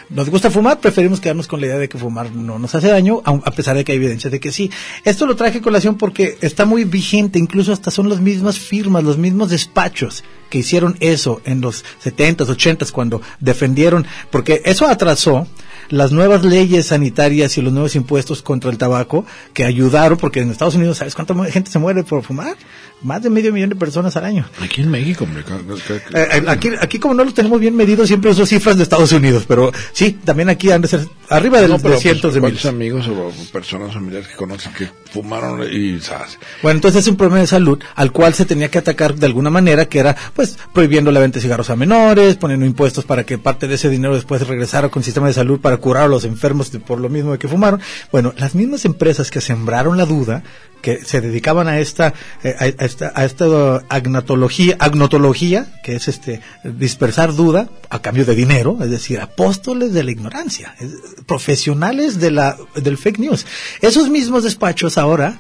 nos 0.10 0.30
gusta 0.30 0.50
fumar, 0.50 0.80
preferimos 0.80 1.20
quedarnos 1.20 1.48
con 1.48 1.62
la 1.62 1.68
idea 1.68 1.78
de 1.78 1.88
que 1.88 1.98
fumar 1.98 2.32
no 2.34 2.58
nos 2.58 2.74
hace 2.74 2.88
daño, 2.88 3.22
a 3.24 3.52
pesar 3.52 3.76
de 3.76 3.84
que 3.84 3.92
hay 3.92 3.98
evidencias 3.98 4.32
de 4.32 4.40
que 4.40 4.52
sí. 4.52 4.72
Esto 5.04 5.26
lo 5.26 5.36
traje 5.36 5.60
a 5.60 5.62
colación 5.62 5.98
porque 5.98 6.38
está 6.42 6.66
muy 6.66 6.84
vigente, 6.84 7.38
incluso 7.38 7.72
hasta 7.72 7.92
son 7.92 8.10
las 8.10 8.20
mismas 8.20 8.58
firmas, 8.58 9.04
los 9.04 9.18
mismos 9.18 9.50
despachos 9.50 10.24
que 10.50 10.60
hicieron 10.60 10.98
eso 11.00 11.42
en 11.46 11.62
los 11.62 11.86
70s, 12.04 12.48
80s, 12.48 12.92
cuando 12.92 13.22
defendieron, 13.40 14.06
porque 14.32 14.62
eso 14.66 14.88
atrasó 14.88 15.48
las 15.90 16.12
nuevas 16.12 16.44
leyes 16.44 16.88
sanitarias 16.88 17.58
y 17.58 17.62
los 17.62 17.74
nuevos 17.74 17.96
impuestos 17.96 18.42
contra 18.42 18.72
el 18.72 18.78
tabaco 18.78 19.26
que 19.54 19.66
ayudaron, 19.66 20.18
porque 20.18 20.40
en 20.40 20.52
Estados 20.52 20.76
Unidos, 20.76 20.98
¿sabes 20.98 21.16
cuánta 21.16 21.36
gente 21.46 21.72
se 21.72 21.80
muere 21.80 22.04
por 22.04 22.24
fumar? 22.24 22.56
Más 23.02 23.22
de 23.24 23.30
medio 23.30 23.54
millón 23.54 23.70
de 23.70 23.76
personas 23.76 24.16
al 24.18 24.26
año. 24.26 24.46
Aquí 24.62 24.82
en 24.82 24.92
México, 24.92 25.24
hombre. 25.24 25.44
Eh, 25.90 26.02
eh, 26.14 26.44
aquí, 26.48 26.70
aquí 26.80 27.00
como 27.00 27.14
no 27.14 27.24
los 27.24 27.34
tenemos 27.34 27.60
bien 27.60 27.76
medidos, 27.76 28.08
siempre 28.08 28.32
uso 28.32 28.46
cifras 28.46 28.78
de 28.78 28.84
Estados 28.84 29.12
Unidos, 29.12 29.46
pero 29.48 29.72
sí, 29.94 30.18
también 30.26 30.50
aquí 30.50 30.72
han 30.72 30.82
de 30.82 30.88
ser 30.90 31.08
arriba 31.30 31.62
de, 31.62 31.68
No, 31.68 31.78
pero, 31.80 31.96
de 31.96 32.00
cientos 32.02 32.22
pues, 32.24 32.34
de 32.36 32.40
¿cuántos 32.42 32.74
miles. 32.74 33.06
amigos 33.06 33.08
o 33.08 33.32
personas 33.52 33.94
familiares 33.94 34.28
que 34.28 34.36
conocen 34.36 34.74
que 34.74 34.90
fumaron 35.14 35.62
y 35.72 36.00
¿sabes? 36.02 36.38
Bueno, 36.62 36.78
entonces 36.78 37.04
es 37.04 37.08
un 37.08 37.16
problema 37.16 37.40
de 37.42 37.48
salud 37.48 37.80
al 37.96 38.12
cual 38.12 38.34
se 38.34 38.46
tenía 38.46 38.70
que 38.70 38.78
atacar 38.80 39.16
de 39.16 39.26
alguna 39.26 39.50
manera, 39.50 39.86
que 39.86 40.00
era 40.00 40.16
pues 40.34 40.58
prohibiendo 40.74 41.12
la 41.12 41.20
venta 41.20 41.36
de 41.38 41.42
cigarros 41.44 41.70
a 41.70 41.76
menores, 41.76 42.36
poniendo 42.36 42.66
impuestos 42.66 43.06
para 43.06 43.26
que 43.26 43.38
parte 43.38 43.68
de 43.68 43.76
ese 43.76 43.90
dinero 43.90 44.14
después 44.16 44.46
regresara 44.48 44.90
con 44.90 45.02
el 45.02 45.06
sistema 45.06 45.28
de 45.28 45.34
salud 45.34 45.60
para 45.60 45.78
curar 45.78 46.04
a 46.04 46.08
los 46.08 46.26
enfermos 46.26 46.72
de- 46.72 46.80
por 46.80 47.00
lo 47.00 47.10
mismo 47.10 47.32
de 47.32 47.38
que 47.40 47.48
fumaron. 47.48 47.80
Bueno, 48.12 48.34
las 48.38 48.56
mismas 48.56 48.86
empresas 48.86 49.32
que 49.32 49.42
sembraron 49.42 49.98
la 49.98 50.06
duda, 50.06 50.44
que 50.82 51.04
se 51.04 51.22
dedicaban 51.22 51.68
a 51.68 51.80
esta, 51.80 52.14
eh, 52.44 52.56
a, 52.60 52.68
esta, 52.86 53.12
a 53.16 53.26
esta 53.26 53.46
agnatología, 53.90 54.76
agnotología, 54.80 55.68
que 55.84 55.96
es 55.96 56.08
este 56.08 56.42
dispersar 56.64 57.34
duda 57.36 57.70
a 57.90 58.02
cambio 58.02 58.26
de 58.26 58.36
dinero, 58.36 58.78
es 58.82 58.90
decir, 58.90 59.20
apóstoles 59.20 59.94
de 59.94 60.04
la 60.04 60.12
ignorancia, 60.12 60.76
es- 60.80 61.24
profesionales 61.26 62.20
de 62.20 62.32
la, 62.32 62.58
del 62.76 62.98
fake 62.98 63.20
news. 63.20 63.46
Esos 63.82 64.10
mismos 64.10 64.44
despachos 64.44 64.98
ahora 64.98 65.40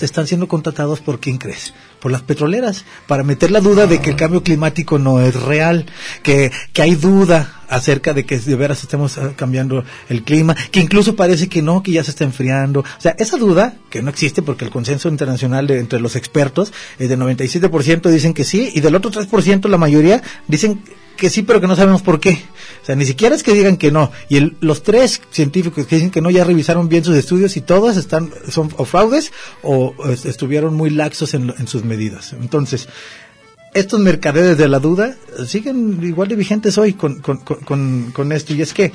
están 0.00 0.26
siendo 0.26 0.48
contratados 0.48 1.00
por 1.00 1.20
quién 1.20 1.38
crees? 1.38 1.74
Por 2.00 2.12
las 2.12 2.22
petroleras, 2.22 2.84
para 3.06 3.22
meter 3.22 3.50
la 3.50 3.60
duda 3.60 3.86
de 3.86 4.00
que 4.00 4.10
el 4.10 4.16
cambio 4.16 4.42
climático 4.42 4.98
no 4.98 5.20
es 5.20 5.34
real, 5.34 5.86
que, 6.22 6.52
que 6.72 6.82
hay 6.82 6.94
duda 6.94 7.62
acerca 7.68 8.14
de 8.14 8.24
que 8.24 8.38
de 8.38 8.56
veras 8.56 8.82
estemos 8.82 9.18
ah, 9.18 9.32
cambiando 9.36 9.84
el 10.08 10.22
clima, 10.22 10.54
que 10.70 10.80
incluso 10.80 11.16
parece 11.16 11.48
que 11.48 11.62
no, 11.62 11.82
que 11.82 11.92
ya 11.92 12.04
se 12.04 12.10
está 12.10 12.24
enfriando. 12.24 12.80
O 12.80 13.00
sea, 13.00 13.14
esa 13.18 13.36
duda, 13.36 13.76
que 13.90 14.02
no 14.02 14.10
existe 14.10 14.42
porque 14.42 14.64
el 14.64 14.70
consenso 14.70 15.08
internacional 15.08 15.66
de, 15.66 15.78
entre 15.78 16.00
los 16.00 16.16
expertos 16.16 16.72
es 16.98 17.08
de 17.08 17.18
97% 17.18 18.10
dicen 18.10 18.34
que 18.34 18.44
sí, 18.44 18.70
y 18.74 18.80
del 18.80 18.94
otro 18.94 19.10
3% 19.10 19.68
la 19.68 19.78
mayoría 19.78 20.22
dicen 20.48 20.82
que 21.16 21.30
sí, 21.30 21.42
pero 21.42 21.60
que 21.60 21.66
no 21.66 21.76
sabemos 21.76 22.02
por 22.02 22.20
qué. 22.20 22.42
O 22.82 22.86
sea, 22.86 22.94
ni 22.96 23.04
siquiera 23.04 23.34
es 23.34 23.42
que 23.42 23.52
digan 23.54 23.76
que 23.76 23.90
no. 23.90 24.12
Y 24.28 24.36
el- 24.36 24.56
los 24.60 24.82
tres 24.82 25.20
científicos 25.30 25.86
que 25.86 25.96
dicen 25.96 26.10
que 26.10 26.20
no 26.20 26.30
ya 26.30 26.44
revisaron 26.44 26.88
bien 26.88 27.04
sus 27.04 27.16
estudios 27.16 27.56
y 27.56 27.60
todos 27.60 27.96
están 27.96 28.30
son 28.48 28.70
o 28.76 28.84
fraudes 28.84 29.32
o 29.62 29.94
es- 30.10 30.24
estuvieron 30.24 30.74
muy 30.74 30.90
laxos 30.90 31.34
en, 31.34 31.52
en 31.58 31.66
sus 31.66 31.84
medidas. 31.84 32.32
Entonces, 32.34 32.88
estos 33.74 34.00
mercaderes 34.00 34.56
de 34.56 34.68
la 34.68 34.78
duda 34.78 35.16
siguen 35.46 35.98
igual 36.02 36.28
de 36.28 36.36
vigentes 36.36 36.78
hoy 36.78 36.92
con, 36.94 37.20
con- 37.20 37.38
con- 37.38 38.12
con 38.12 38.32
esto. 38.32 38.54
Y 38.54 38.62
es 38.62 38.72
que 38.72 38.92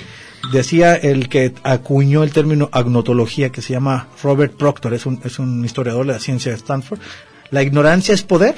decía 0.51 0.95
el 0.95 1.29
que 1.29 1.53
acuñó 1.63 2.23
el 2.23 2.31
término 2.31 2.69
agnotología, 2.71 3.51
que 3.51 3.61
se 3.61 3.73
llama 3.73 4.07
Robert 4.23 4.53
Proctor, 4.57 4.93
es 4.93 5.05
un, 5.05 5.19
es 5.23 5.37
un 5.37 5.63
historiador 5.63 6.07
de 6.07 6.13
la 6.13 6.19
ciencia 6.19 6.51
de 6.51 6.57
Stanford, 6.57 6.99
la 7.51 7.61
ignorancia 7.61 8.13
es 8.15 8.23
poder 8.23 8.55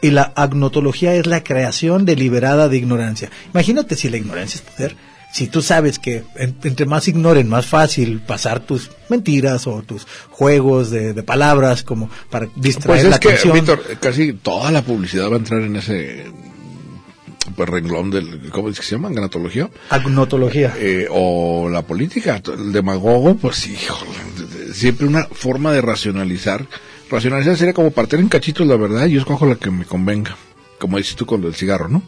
y 0.00 0.10
la 0.10 0.22
agnotología 0.36 1.14
es 1.14 1.26
la 1.26 1.42
creación 1.42 2.04
deliberada 2.04 2.68
de 2.68 2.76
ignorancia. 2.76 3.30
Imagínate 3.52 3.96
si 3.96 4.08
la 4.08 4.16
ignorancia 4.18 4.60
es 4.64 4.72
poder. 4.74 4.96
Si 5.32 5.46
tú 5.46 5.60
sabes 5.60 5.98
que 5.98 6.24
en- 6.36 6.56
entre 6.62 6.86
más 6.86 7.06
ignoren, 7.06 7.48
más 7.48 7.66
fácil 7.66 8.20
pasar 8.20 8.60
tus 8.60 8.90
mentiras 9.10 9.66
o 9.66 9.82
tus 9.82 10.06
juegos 10.30 10.90
de, 10.90 11.12
de 11.12 11.22
palabras 11.22 11.82
como 11.82 12.08
para 12.30 12.48
distraer 12.56 12.86
Pues 13.00 13.04
es 13.04 13.10
la 13.10 13.18
que, 13.20 13.28
atención. 13.28 13.54
Víctor, 13.54 13.82
casi 14.00 14.32
toda 14.32 14.70
la 14.70 14.82
publicidad 14.82 15.28
va 15.30 15.34
a 15.34 15.38
entrar 15.38 15.60
en 15.60 15.76
ese 15.76 16.24
pues, 17.56 17.68
renglón 17.68 18.10
del, 18.10 18.48
¿cómo 18.50 18.68
es 18.70 18.78
que 18.78 18.84
se 18.86 18.92
llama? 18.92 19.10
Ganatología. 19.10 19.68
Agnotología. 19.90 20.74
Eh, 20.78 21.06
o 21.10 21.68
la 21.68 21.82
política, 21.82 22.40
el 22.56 22.72
demagogo, 22.72 23.34
pues 23.36 23.66
híjole, 23.66 24.10
siempre 24.72 25.06
una 25.06 25.24
forma 25.24 25.72
de 25.72 25.80
racionalizar. 25.82 26.66
Racionalizar 27.10 27.56
sería 27.56 27.72
como 27.74 27.90
partir 27.90 28.18
en 28.20 28.28
cachitos 28.28 28.66
la 28.66 28.76
verdad 28.76 29.06
y 29.06 29.12
yo 29.12 29.20
escojo 29.20 29.46
la 29.46 29.56
que 29.56 29.70
me 29.70 29.84
convenga, 29.84 30.36
como 30.78 30.98
dices 30.98 31.16
tú 31.16 31.24
con 31.26 31.42
el 31.44 31.54
cigarro, 31.54 31.88
¿no? 31.88 32.02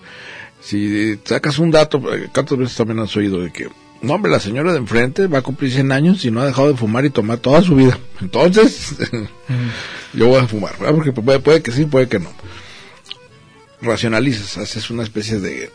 Si 0.60 1.18
sacas 1.24 1.58
un 1.58 1.70
dato, 1.70 1.98
eh, 2.14 2.28
¿cuántas 2.34 2.58
veces 2.58 2.76
también 2.76 2.98
has 2.98 3.16
oído 3.16 3.40
de 3.40 3.50
que, 3.50 3.68
no 4.02 4.14
hombre, 4.14 4.30
la 4.30 4.40
señora 4.40 4.72
de 4.72 4.78
enfrente 4.78 5.26
va 5.26 5.38
a 5.38 5.42
cumplir 5.42 5.72
100 5.72 5.90
años 5.92 6.24
y 6.26 6.30
no 6.30 6.42
ha 6.42 6.46
dejado 6.46 6.68
de 6.68 6.76
fumar 6.76 7.04
y 7.06 7.10
tomar 7.10 7.38
toda 7.38 7.62
su 7.62 7.74
vida? 7.76 7.98
Entonces, 8.20 8.94
yo 10.12 10.26
voy 10.28 10.38
a 10.40 10.46
fumar, 10.46 10.76
¿verdad? 10.78 10.94
porque 10.94 11.12
puede, 11.12 11.38
puede 11.40 11.62
que 11.62 11.72
sí, 11.72 11.86
puede 11.86 12.08
que 12.08 12.18
no. 12.18 12.30
Racionalizas, 13.80 14.58
haces 14.58 14.90
una 14.90 15.02
especie 15.02 15.40
de 15.40 15.70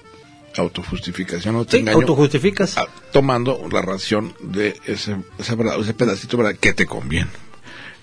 autojustificación, 0.58 1.56
o 1.56 1.66
te 1.66 1.72
Sí, 1.72 1.78
engaño, 1.80 1.98
autojustificas. 1.98 2.76
tomando 3.12 3.68
la 3.72 3.82
ración 3.82 4.34
de 4.40 4.80
ese, 4.86 5.18
ese, 5.40 5.58
ese 5.82 5.94
pedacito 5.96 6.38
¿verdad? 6.38 6.56
que 6.60 6.74
te 6.74 6.86
conviene 6.86 7.32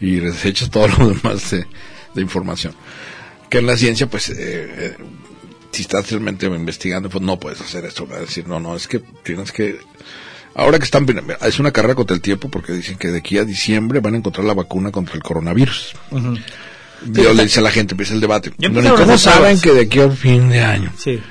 y 0.02 0.16
desechas 0.16 0.68
todo 0.68 0.88
lo 0.88 1.08
demás 1.14 1.50
de, 1.52 1.66
de 2.14 2.20
información. 2.20 2.74
Que 3.48 3.58
en 3.58 3.66
la 3.66 3.76
ciencia, 3.76 4.08
pues, 4.08 4.28
eh, 4.30 4.34
eh, 4.36 4.96
si 5.70 5.82
estás 5.82 6.10
realmente 6.10 6.46
investigando, 6.46 7.08
pues 7.08 7.22
no 7.22 7.38
puedes 7.38 7.60
hacer 7.60 7.84
eso, 7.84 8.06
¿verdad? 8.06 8.26
decir, 8.26 8.46
no, 8.46 8.60
no, 8.60 8.76
es 8.76 8.88
que 8.88 8.98
tienes 9.22 9.52
que... 9.52 9.78
Ahora 10.54 10.78
que 10.78 10.84
están, 10.84 11.06
es 11.40 11.58
una 11.60 11.70
carrera 11.70 11.94
contra 11.94 12.14
el 12.14 12.20
tiempo 12.20 12.50
porque 12.50 12.74
dicen 12.74 12.98
que 12.98 13.08
de 13.08 13.18
aquí 13.18 13.38
a 13.38 13.44
diciembre 13.44 14.00
van 14.00 14.14
a 14.14 14.16
encontrar 14.18 14.44
la 14.44 14.52
vacuna 14.52 14.90
contra 14.90 15.14
el 15.14 15.22
coronavirus. 15.22 15.94
Ujú. 16.10 16.36
Yo 17.06 17.32
le 17.32 17.44
dice 17.44 17.60
a 17.60 17.62
la 17.62 17.70
gente, 17.70 17.94
empieza 17.94 18.12
el 18.12 18.20
debate. 18.20 18.50
Bueno, 18.50 18.62
¿y 18.62 18.66
empezaron 18.66 18.98
¿Cómo 18.98 19.18
saben 19.18 19.60
que 19.60 19.72
de 19.72 19.80
aquí 19.82 20.00
al 20.00 20.14
fin 20.14 20.50
de 20.50 20.60
año? 20.60 20.92
Sí. 20.98 21.22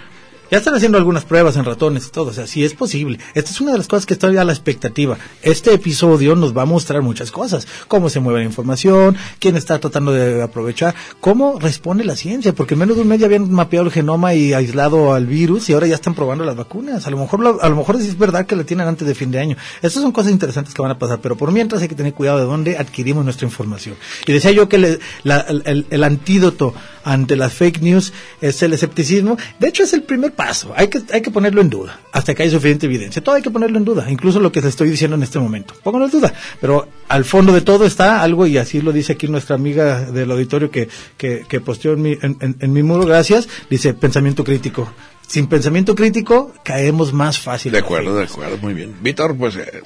Ya 0.51 0.57
están 0.57 0.75
haciendo 0.75 0.97
algunas 0.97 1.23
pruebas 1.23 1.55
en 1.55 1.63
ratones 1.63 2.07
y 2.07 2.11
todo, 2.11 2.31
o 2.31 2.33
sea, 2.33 2.45
sí 2.45 2.65
es 2.65 2.73
posible. 2.73 3.19
Esta 3.35 3.51
es 3.51 3.61
una 3.61 3.71
de 3.71 3.77
las 3.77 3.87
cosas 3.87 4.05
que 4.05 4.13
está 4.13 4.27
a 4.27 4.31
la 4.43 4.51
expectativa. 4.51 5.17
Este 5.43 5.73
episodio 5.73 6.35
nos 6.35 6.55
va 6.55 6.63
a 6.63 6.65
mostrar 6.65 7.01
muchas 7.01 7.31
cosas, 7.31 7.65
cómo 7.87 8.09
se 8.09 8.19
mueve 8.19 8.39
la 8.39 8.45
información, 8.45 9.15
quién 9.39 9.55
está 9.55 9.79
tratando 9.79 10.11
de 10.11 10.41
aprovechar, 10.41 10.93
cómo 11.21 11.57
responde 11.57 12.03
la 12.03 12.17
ciencia, 12.17 12.51
porque 12.51 12.73
en 12.73 12.81
menos 12.81 12.97
de 12.97 13.03
un 13.03 13.07
mes 13.07 13.21
ya 13.21 13.27
habían 13.27 13.49
mapeado 13.49 13.85
el 13.85 13.93
genoma 13.93 14.33
y 14.33 14.51
aislado 14.51 15.13
al 15.13 15.25
virus 15.25 15.69
y 15.69 15.73
ahora 15.73 15.87
ya 15.87 15.95
están 15.95 16.15
probando 16.15 16.43
las 16.43 16.57
vacunas. 16.57 17.07
A 17.07 17.11
lo 17.11 17.17
mejor 17.17 17.59
a 17.61 17.69
lo 17.69 17.75
mejor 17.77 17.95
es 17.95 18.17
verdad 18.17 18.45
que 18.45 18.57
la 18.57 18.65
tienen 18.65 18.89
antes 18.89 19.07
de 19.07 19.15
fin 19.15 19.31
de 19.31 19.39
año. 19.39 19.55
Estas 19.81 20.03
son 20.03 20.11
cosas 20.11 20.33
interesantes 20.33 20.73
que 20.73 20.81
van 20.81 20.91
a 20.91 20.99
pasar, 20.99 21.21
pero 21.21 21.37
por 21.37 21.53
mientras 21.53 21.81
hay 21.81 21.87
que 21.87 21.95
tener 21.95 22.13
cuidado 22.13 22.39
de 22.39 22.43
dónde 22.43 22.77
adquirimos 22.77 23.23
nuestra 23.23 23.47
información. 23.47 23.95
Y 24.27 24.33
decía 24.33 24.51
yo 24.51 24.67
que 24.67 24.79
le- 24.79 24.99
la- 25.23 25.39
el- 25.47 25.85
el 25.89 26.03
antídoto 26.03 26.73
ante 27.03 27.35
las 27.35 27.53
fake 27.53 27.81
news 27.81 28.13
es 28.41 28.61
el 28.63 28.73
escepticismo. 28.73 29.37
De 29.59 29.67
hecho, 29.69 29.83
es 29.83 29.93
el 29.93 30.03
primer 30.03 30.33
paso. 30.33 30.73
Hay 30.75 30.87
que, 30.87 31.01
hay 31.13 31.21
que 31.21 31.31
ponerlo 31.31 31.61
en 31.61 31.69
duda 31.69 31.99
hasta 32.11 32.33
que 32.35 32.43
haya 32.43 32.51
suficiente 32.51 32.85
evidencia. 32.85 33.23
Todo 33.23 33.35
hay 33.35 33.41
que 33.41 33.51
ponerlo 33.51 33.77
en 33.77 33.85
duda, 33.85 34.09
incluso 34.09 34.39
lo 34.39 34.51
que 34.51 34.61
les 34.61 34.69
estoy 34.69 34.89
diciendo 34.89 35.15
en 35.15 35.23
este 35.23 35.39
momento. 35.39 35.73
Pónganlo 35.83 36.05
en 36.07 36.11
duda. 36.11 36.33
Pero 36.59 36.87
al 37.07 37.25
fondo 37.25 37.53
de 37.53 37.61
todo 37.61 37.85
está 37.85 38.21
algo, 38.21 38.45
y 38.47 38.57
así 38.57 38.81
lo 38.81 38.91
dice 38.91 39.13
aquí 39.13 39.27
nuestra 39.27 39.55
amiga 39.55 40.01
del 40.11 40.31
auditorio 40.31 40.69
que, 40.71 40.89
que, 41.17 41.45
que 41.47 41.59
posteó 41.61 41.93
en 41.93 42.01
mi, 42.01 42.11
en, 42.21 42.37
en- 42.39 42.55
en 42.59 42.73
mi 42.73 42.83
muro, 42.83 43.05
gracias. 43.05 43.47
Dice 43.69 43.93
pensamiento 43.93 44.43
crítico. 44.43 44.91
Sin 45.27 45.47
pensamiento 45.47 45.95
crítico 45.95 46.53
caemos 46.63 47.13
más 47.13 47.39
fácil. 47.39 47.71
De 47.71 47.79
acuerdo, 47.79 48.15
de 48.15 48.25
acuerdo, 48.25 48.57
muy 48.57 48.73
bien. 48.73 48.95
Víctor, 49.01 49.35
pues 49.37 49.55
eh, 49.55 49.81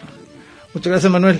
Muchas 0.73 0.91
gracias, 0.91 1.11
Manuel. 1.11 1.39